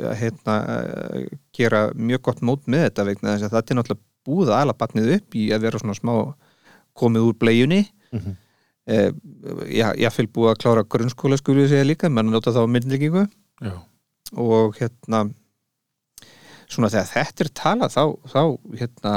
að 0.09 0.15
hérna, 0.19 0.55
uh, 0.65 1.25
gera 1.55 1.81
mjög 1.93 2.23
gott 2.29 2.43
mót 2.45 2.69
með 2.69 2.87
þetta 2.87 3.05
vegna 3.09 3.33
þess 3.35 3.47
að 3.47 3.55
það 3.55 3.59
er 3.61 3.79
náttúrulega 3.79 4.05
búið 4.29 4.51
að 4.51 4.61
ala 4.63 4.77
batnið 4.77 5.11
upp 5.17 5.37
í 5.39 5.43
að 5.55 5.65
vera 5.65 5.81
svona 5.81 5.97
smá 5.97 6.13
komið 6.99 7.27
úr 7.29 7.37
bleiunni 7.39 7.81
mm 7.85 8.19
-hmm. 8.19 8.37
eh, 8.91 9.11
ég 9.95 10.13
fylg 10.13 10.33
búið 10.33 10.51
að 10.51 10.61
klára 10.63 10.83
grunnskóla 10.83 11.37
skulle 11.37 11.63
ég 11.63 11.69
segja 11.69 11.87
líka, 11.87 12.09
menn 12.09 12.31
nota 12.31 12.51
þá 12.51 12.65
myndlíkingu 12.67 13.27
og 14.35 14.75
hérna 14.77 15.29
svona 16.69 16.89
þegar 16.93 17.09
þetta 17.09 17.43
er 17.45 17.49
talað 17.57 17.95
þá, 17.95 18.03
þá 18.29 18.41
hérna, 18.81 19.13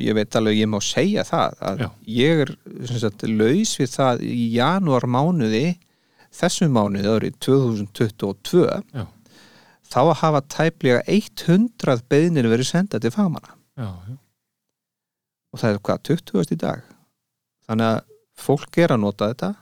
ég 0.00 0.16
veit 0.16 0.38
alveg 0.38 0.60
ég 0.62 0.70
má 0.72 0.78
segja 0.84 1.24
það 1.28 1.58
að 1.70 1.82
Já. 1.84 1.88
ég 2.16 2.42
er 2.44 2.52
sagt, 2.88 3.26
laus 3.28 3.74
við 3.80 3.92
það 3.92 4.24
í 4.24 4.46
janúar 4.54 5.06
mánuði 5.10 5.66
þessum 6.38 6.72
mánuði 6.76 7.12
árið 7.12 7.38
2022 7.44 8.64
Já. 8.94 9.04
þá 9.88 10.00
að 10.06 10.14
hafa 10.22 10.44
tæplega 10.56 11.02
100 11.06 12.04
beðnir 12.08 12.48
verið 12.48 12.70
sendað 12.72 13.04
til 13.06 13.14
fagmanna 13.14 13.54
og 15.52 15.60
það 15.60 15.74
er 15.74 15.82
hvað, 15.84 16.02
20. 16.08 16.54
í 16.56 16.60
dag 16.60 16.82
þannig 17.68 17.92
að 17.92 18.00
fólk 18.38 18.78
er 18.78 18.94
að 18.94 19.00
nota 19.02 19.28
þetta. 19.32 19.54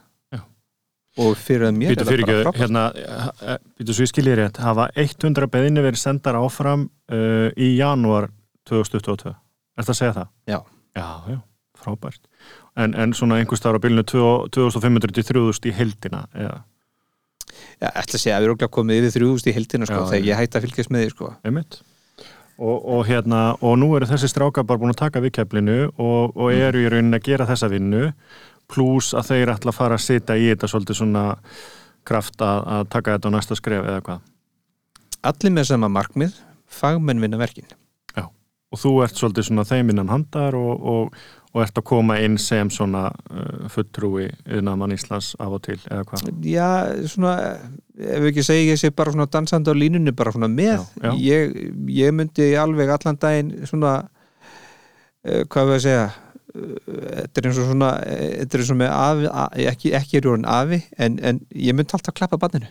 Og 1.17 1.33
fyrir 1.41 1.67
að 1.67 1.75
mér 1.79 1.93
Býtu 1.93 2.03
er 2.03 2.09
það 2.09 2.23
bara 2.23 2.37
frábært 2.45 2.61
hérna, 2.61 2.85
býtu 3.77 3.95
svo 3.97 4.05
ég 4.05 4.11
skiljið 4.13 4.39
rétt, 4.41 4.61
hafa 4.61 4.87
100 4.95 5.51
beðinni 5.53 5.83
verið 5.85 6.01
sendar 6.01 6.39
áfram 6.39 6.87
uh, 6.87 7.49
í 7.57 7.73
janúar 7.77 8.29
2022. 8.69 9.33
Er 9.33 9.85
það 9.85 9.93
að 9.93 9.99
segja 10.01 10.15
það? 10.21 10.31
Já. 10.49 10.57
Já, 10.97 11.09
já, 11.33 11.37
frábært. 11.77 12.23
En, 12.77 12.93
en 12.93 13.13
svona 13.17 13.37
einhvers 13.41 13.61
þar 13.63 13.77
á 13.77 13.83
bylunu 13.83 14.05
2500 14.09 15.13
til 15.17 15.27
3000 15.33 15.69
í 15.71 15.77
heldina, 15.77 16.25
eða, 16.37 16.57
Já, 17.77 17.91
ætla 17.93 18.17
að 18.17 18.21
segja 18.21 18.37
að 18.37 18.41
við 18.41 18.47
erum 18.47 18.57
okkur 18.57 18.73
komið 18.73 19.05
yfir 19.07 19.23
3000 19.23 19.51
í 19.51 19.53
heldina 19.55 19.87
sko, 19.87 19.99
Já, 20.01 20.09
þegar 20.11 20.27
ég 20.27 20.39
hætti 20.41 20.57
að 20.57 20.65
fylgjast 20.65 20.91
með 20.93 21.03
því 21.03 21.13
sko. 21.13 21.29
Og, 22.57 22.77
og 22.95 23.01
hérna, 23.05 23.41
og 23.61 23.75
nú 23.77 23.91
eru 23.93 24.07
þessi 24.09 24.29
strákar 24.31 24.65
bara 24.65 24.81
búin 24.81 24.93
að 24.93 25.01
taka 25.03 25.21
við 25.21 25.35
keflinu 25.37 25.75
og, 25.93 26.33
og 26.33 26.47
eru 26.53 26.81
í 26.81 26.87
rauninni 26.89 27.19
að 27.19 27.27
gera 27.27 27.45
þessa 27.49 27.69
vinnu, 27.69 28.07
pluss 28.71 29.13
að 29.17 29.31
þeir 29.31 29.53
ætla 29.55 29.73
að 29.73 29.79
fara 29.79 29.97
að 29.97 30.05
sita 30.05 30.37
í 30.37 30.49
þetta 30.51 30.69
svolítið 30.71 30.99
svona 31.01 31.25
kraft 32.07 32.41
að, 32.43 32.61
að 32.75 32.89
taka 32.93 33.17
þetta 33.17 33.31
á 33.31 33.35
næsta 33.35 33.57
skref 33.59 33.87
eða 33.87 34.03
hvað? 34.05 34.23
Allir 35.27 35.55
með 35.55 35.69
sama 35.71 35.91
markmið 35.91 36.39
fagmenn 36.67 37.23
vinna 37.23 37.39
verkin. 37.39 37.67
Og 38.67 38.79
þú 38.81 38.89
ert 39.05 39.15
svolítið 39.15 39.45
svona 39.47 39.63
þeim 39.67 39.93
innan 39.93 40.09
handar 40.11 40.55
og, 40.59 40.81
og, 40.91 41.19
og 41.53 41.61
ert 41.63 41.79
að 41.79 41.85
koma 41.87 42.17
inn 42.19 42.35
sem 42.41 42.67
svona 42.73 43.05
uh, 43.31 43.67
fulltrúi 43.71 44.25
yðnaðmann 44.43 44.91
Íslands 44.97 45.29
af 45.39 45.55
og 45.55 45.61
til 45.63 45.77
eða 45.85 46.03
hvað? 46.09 46.25
Já, 46.43 46.67
svona 47.07 47.37
ef 47.95 48.25
við 48.25 48.27
ekki 48.33 48.43
segja 48.43 48.73
ég 48.73 48.81
sé 48.81 48.91
bara 48.91 49.13
svona 49.15 49.29
dansandi 49.31 49.71
á 49.71 49.75
línunni 49.77 50.11
bara 50.11 50.35
svona 50.35 50.51
með. 50.51 50.83
Já, 50.83 51.07
já. 51.07 51.13
Ég, 51.23 51.55
ég 51.95 52.17
myndi 52.17 52.49
alveg 52.59 52.91
allan 52.97 53.21
daginn 53.23 53.53
svona 53.71 53.93
uh, 54.03 55.43
hvað 55.47 55.71
við 55.71 55.75
að 55.77 55.83
segja 55.87 56.05
þetta 56.57 57.41
er 57.41 57.49
eins 57.49 57.61
og 57.61 57.69
svona 57.69 57.93
þetta 58.01 58.57
er 58.57 58.63
eins 58.63 58.73
og 58.73 58.81
með 58.81 58.91
afi, 58.97 59.31
a, 59.31 59.47
ekki, 59.73 59.93
ekki 59.97 60.19
er 60.19 60.29
jórn 60.29 60.45
afi 60.49 60.81
en, 60.97 61.17
en 61.21 61.41
ég 61.53 61.77
myndi 61.77 61.97
alltaf 61.97 62.15
klappa 62.17 62.39
banninu 62.41 62.69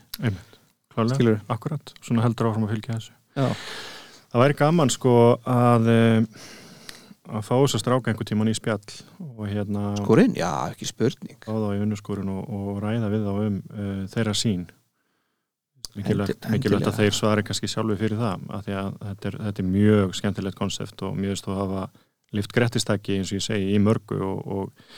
klálega, 0.97 1.41
akkurat 1.53 1.93
svona 2.01 2.25
heldur 2.25 2.51
áfram 2.51 2.67
að 2.67 2.77
fylgja 2.77 2.97
þessu. 2.97 3.17
Já, 3.37 3.51
það 4.33 4.45
væri 4.45 4.57
gaman 4.63 4.93
sko 4.93 5.17
að 5.43 5.91
uh, 5.93 6.47
að 7.27 7.43
fá 7.43 7.53
þess 7.55 7.77
að 7.77 7.83
stráka 7.83 8.13
einhver 8.13 8.29
tíman 8.29 8.51
í 8.51 8.57
spjall 8.57 8.81
og 9.27 9.45
hérna 9.51 9.93
skúrin, 10.01 10.35
já, 10.39 10.51
ekki 10.71 10.89
spurning. 10.89 11.39
fá 11.43 11.53
þá 11.53 11.69
í 11.75 11.83
unnuskúrin 11.85 12.33
og, 12.33 12.43
og 12.47 12.81
ræða 12.85 13.13
við 13.13 13.27
þá 13.27 13.33
um 13.35 13.61
uh, 13.61 14.03
þeirra 14.15 14.37
sín 14.39 14.67
mikilvægt, 15.97 16.45
að 16.45 16.99
þeir 17.01 17.15
svari 17.17 17.45
kannski 17.47 17.71
sjálfu 17.73 17.97
fyrir 17.99 18.21
það 18.21 18.43
af 18.53 18.67
því 18.67 18.75
að 18.77 18.91
þetta 19.03 19.31
er, 19.31 19.39
þetta 19.47 19.63
er 19.63 19.71
mjög 19.71 20.19
skemmtilegt 20.19 20.59
konsept 20.59 21.05
og 21.07 21.17
mjög 21.17 21.39
stóð 21.41 21.55
að 21.57 21.63
hafa 21.63 21.85
lift 22.35 22.55
grettistæki 22.55 23.21
eins 23.21 23.33
og 23.33 23.41
ég 23.41 23.47
segi 23.47 23.75
í 23.77 23.83
mörgu 23.83 24.19
og, 24.25 24.41
og, 24.47 24.91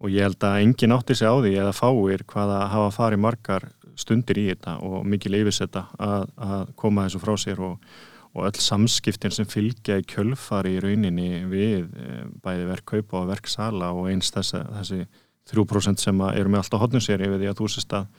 og 0.00 0.12
ég 0.12 0.26
held 0.26 0.44
að 0.44 0.60
enginn 0.64 0.96
átti 0.96 1.16
sig 1.16 1.30
á 1.30 1.36
því 1.38 1.54
eða 1.62 1.76
fáir 1.76 2.24
hvaða 2.28 2.60
hafa 2.72 2.90
farið 2.98 3.24
margar 3.24 3.68
stundir 4.00 4.38
í 4.40 4.46
þetta 4.50 4.78
og 4.86 5.04
mikil 5.08 5.34
yfirsetta 5.40 5.86
að, 6.00 6.28
að 6.36 6.72
koma 6.80 7.06
þessu 7.06 7.22
frá 7.22 7.34
sér 7.40 7.64
og, 7.66 7.90
og 8.36 8.46
öll 8.48 8.62
samskiptin 8.62 9.34
sem 9.34 9.48
fylgja 9.48 9.98
í 10.00 10.06
kjölfari 10.08 10.76
í 10.76 10.84
rauninni 10.84 11.44
við 11.50 11.90
eh, 12.00 12.22
bæði 12.44 12.68
verkkaupa 12.70 13.24
og 13.24 13.32
verksala 13.32 13.90
og 13.96 14.10
eins 14.12 14.32
þessi, 14.34 14.62
þessi 14.78 15.02
3% 15.50 16.02
sem 16.02 16.22
að 16.22 16.40
eru 16.40 16.52
með 16.52 16.62
allt 16.62 16.76
á 16.78 16.82
hotnum 16.82 17.04
sér 17.04 17.24
yfir 17.26 17.40
því 17.40 17.50
að 17.50 17.60
þú 17.60 17.70
sést 17.74 17.94
að 17.96 18.10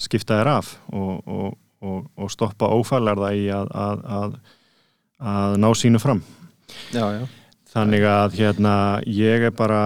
skipta 0.00 0.40
þér 0.40 0.52
af 0.56 0.72
og, 0.92 1.26
og, 1.26 2.06
og, 2.16 2.30
stoppa 2.32 2.70
ófælarða 2.72 3.32
í 3.36 3.46
að, 3.52 3.72
að, 3.72 4.04
að, 4.18 4.36
að 5.32 5.58
ná 5.62 5.68
sínu 5.76 6.00
fram. 6.02 6.22
Já, 6.92 7.04
já, 7.14 7.22
þannig 7.76 8.06
að 8.08 8.38
hérna 8.38 8.76
ég 9.04 9.50
er 9.50 9.52
bara 9.52 9.82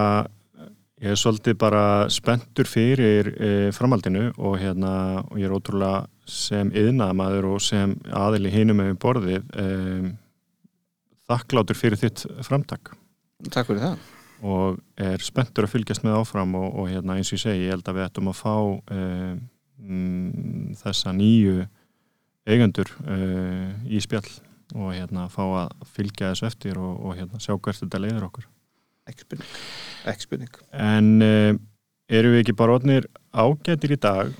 ég 1.01 1.11
er 1.11 1.19
svolítið 1.19 1.57
bara 1.59 1.83
spenntur 2.13 2.69
fyrir 2.69 3.31
e, 3.35 3.51
framhaldinu 3.75 4.29
og 4.37 4.59
hérna 4.61 4.93
og 5.25 5.39
ég 5.41 5.49
er 5.49 5.55
ótrúlega 5.55 6.05
sem 6.29 6.69
yðnaðamaður 6.77 7.49
og 7.55 7.63
sem 7.65 7.97
aðili 8.15 8.53
hinum 8.53 8.79
með 8.79 8.93
borðið 9.01 9.41
e, 9.57 9.65
þakklátur 11.31 11.79
fyrir 11.79 11.99
þitt 11.99 12.25
framtak. 12.45 12.93
Takk 13.49 13.71
fyrir 13.71 13.83
það. 13.83 14.05
Og 14.41 14.79
er 15.01 15.21
spenntur 15.25 15.67
að 15.67 15.75
fylgjast 15.75 16.05
með 16.05 16.21
áfram 16.21 16.55
og, 16.57 16.69
og 16.81 16.87
hérna 16.89 17.17
eins 17.17 17.29
og 17.29 17.37
ég 17.37 17.43
segi, 17.43 17.65
ég 17.65 17.75
held 17.75 17.89
að 17.89 17.99
við 17.99 18.07
ættum 18.07 18.31
að 18.31 18.39
fá 18.39 18.55
uh, 18.57 19.35
mm, 19.77 20.71
þessa 20.79 21.13
nýju 21.13 21.67
eigendur 22.49 22.89
uh, 23.05 23.67
í 23.85 24.01
spjall 24.01 24.25
og 24.75 24.93
hérna 24.93 25.27
fá 25.31 25.41
að 25.43 25.73
fylgja 25.95 26.31
þessu 26.31 26.47
eftir 26.49 26.79
og, 26.81 26.93
og 27.01 27.17
hérna 27.17 27.41
sjá 27.41 27.55
hvert 27.55 27.81
þetta 27.83 28.01
leiður 28.03 28.29
okkur. 28.29 28.47
Ekki 30.07 30.27
spurning, 30.27 30.61
en 30.77 31.11
uh, 31.25 31.51
eru 32.11 32.31
við 32.35 32.43
ekki 32.43 32.55
bara 32.57 32.77
orðnir 32.77 33.09
ágætir 33.33 33.95
í 33.95 33.99
dag? 34.01 34.31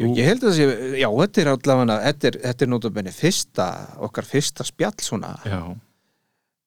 Ég, 0.00 0.14
ég 0.16 0.24
held 0.30 0.44
að 0.44 0.48
það 0.48 0.56
sé, 0.56 0.96
já, 1.02 1.08
þetta 1.18 1.42
er 1.42 1.52
allavega 1.52 1.98
þetta 2.06 2.30
er, 2.30 2.40
þetta 2.46 2.66
er 2.66 2.72
nótabenni 2.72 3.12
fyrsta 3.12 3.68
okkar 4.06 4.28
fyrsta 4.28 4.64
spjall 4.64 4.96
svona. 5.04 5.34
Já, 5.44 5.60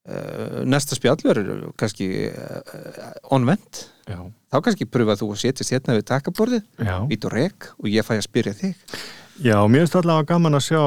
uh, 0.09 0.59
næsta 0.69 0.99
spjall 0.99 1.17
verður 1.23 1.65
kannski 1.79 2.09
uh, 2.29 3.09
onvend 3.33 3.83
þá 4.03 4.57
kannski 4.59 4.87
pröfa 4.89 5.15
þú 5.19 5.31
að 5.33 5.43
setjast 5.45 5.73
hérna 5.73 5.97
við 5.97 6.07
takaborðið, 6.11 6.63
já. 6.83 6.95
ít 7.15 7.27
og 7.27 7.33
rek 7.33 7.69
og 7.79 7.89
ég 7.91 8.05
fæ 8.05 8.17
að 8.17 8.25
spyrja 8.27 8.55
þig 8.57 8.97
Já, 9.41 9.55
mér 9.65 9.81
finnst 9.81 9.95
allavega 9.97 10.27
gaman 10.29 10.53
að 10.53 10.61
sjá, 10.67 10.81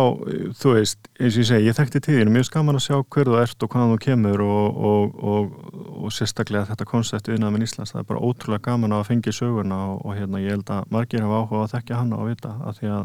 þú 0.55 0.73
veist, 0.77 1.09
eins 1.19 1.35
og 1.35 1.41
ég 1.43 1.47
segi, 1.49 1.67
ég 1.67 1.75
þekkti 1.75 2.01
tíðinu, 2.05 2.31
mér 2.31 2.45
finnst 2.45 2.55
gaman 2.55 2.79
að 2.79 2.85
sjá 2.85 2.95
hver 3.03 3.27
þú 3.27 3.39
ert 3.41 3.65
og 3.67 3.73
hvaðan 3.73 3.91
þú 3.91 3.99
kemur 4.05 4.45
og, 4.45 4.79
og, 4.91 5.17
og, 5.33 5.57
og 6.05 6.15
sérstaklega 6.15 6.69
þetta 6.69 6.87
koncept 6.87 7.31
viðnaðum 7.33 7.59
í 7.59 7.67
Íslands, 7.67 7.95
það 7.97 8.05
er 8.05 8.09
bara 8.13 8.23
ótrúlega 8.23 8.65
gaman 8.69 8.95
að 8.95 9.05
fengja 9.11 9.35
söguna 9.35 9.81
og, 9.89 10.07
og 10.07 10.15
hérna 10.21 10.45
ég 10.45 10.55
held 10.55 10.73
að 10.77 10.95
margir 10.95 11.27
hafa 11.27 11.43
áhuga 11.43 11.65
að 11.65 11.75
þekkja 11.75 12.01
hana 12.05 12.23
og 12.23 12.31
vita 12.31 12.55
að 12.63 12.79
því 12.79 12.95
að 12.95 13.05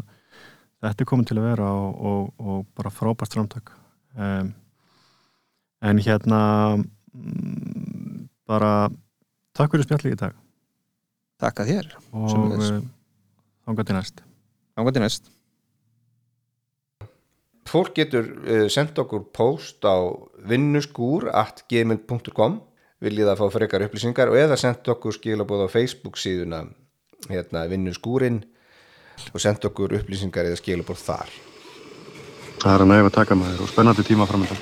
þetta 0.86 1.04
er 1.04 1.10
komin 1.10 1.28
til 1.32 1.38
að 1.40 1.48
vera 1.50 1.74
og 1.74 2.64
bara 2.78 2.94
frábært 2.94 3.34
framtak. 3.34 3.74
Um, 4.14 4.54
en 5.82 6.02
hérna, 6.06 6.42
mm, 7.18 8.26
bara 8.46 8.74
takk 9.58 9.74
fyrir 9.74 9.90
spjallið 9.90 10.14
í 10.14 10.22
dag 10.22 10.36
Takk 11.42 11.64
að 11.64 11.72
þér, 11.72 11.94
og 12.14 12.28
Sömuleiðis. 12.30 12.76
uh, 12.76 13.64
þangað 13.66 14.30
næst. 14.72 14.78
ángandi 14.78 15.00
næst 15.00 15.30
Fólk 17.72 17.94
getur 17.94 18.26
uh, 18.26 18.68
sendt 18.68 18.98
okkur 18.98 19.30
post 19.32 19.84
á 19.84 19.96
vinnuskúr 20.48 21.30
at 21.32 21.64
gmail.com 21.68 22.60
viljið 23.02 23.30
að 23.32 23.38
fá 23.40 23.46
frekar 23.52 23.84
upplýsingar 23.86 24.28
og 24.28 24.36
eða 24.36 24.56
sendt 24.56 24.88
okkur 24.88 25.14
skilabóð 25.14 25.66
á 25.66 25.68
Facebook 25.72 26.18
síðuna 26.18 26.66
hérna, 27.30 27.66
vinnuskúrin 27.70 28.42
og 29.32 29.40
sendt 29.40 29.64
okkur 29.64 29.94
upplýsingar 30.00 30.46
eða 30.50 30.60
skilabóð 30.60 31.00
þar 31.06 31.32
Það 32.62 32.74
er 32.76 32.82
að 32.84 32.90
næfa 32.92 33.08
að 33.08 33.14
taka 33.16 33.34
maður 33.34 33.62
og 33.64 33.70
spennandi 33.72 34.02
tíma 34.06 34.26
framöndan. 34.30 34.58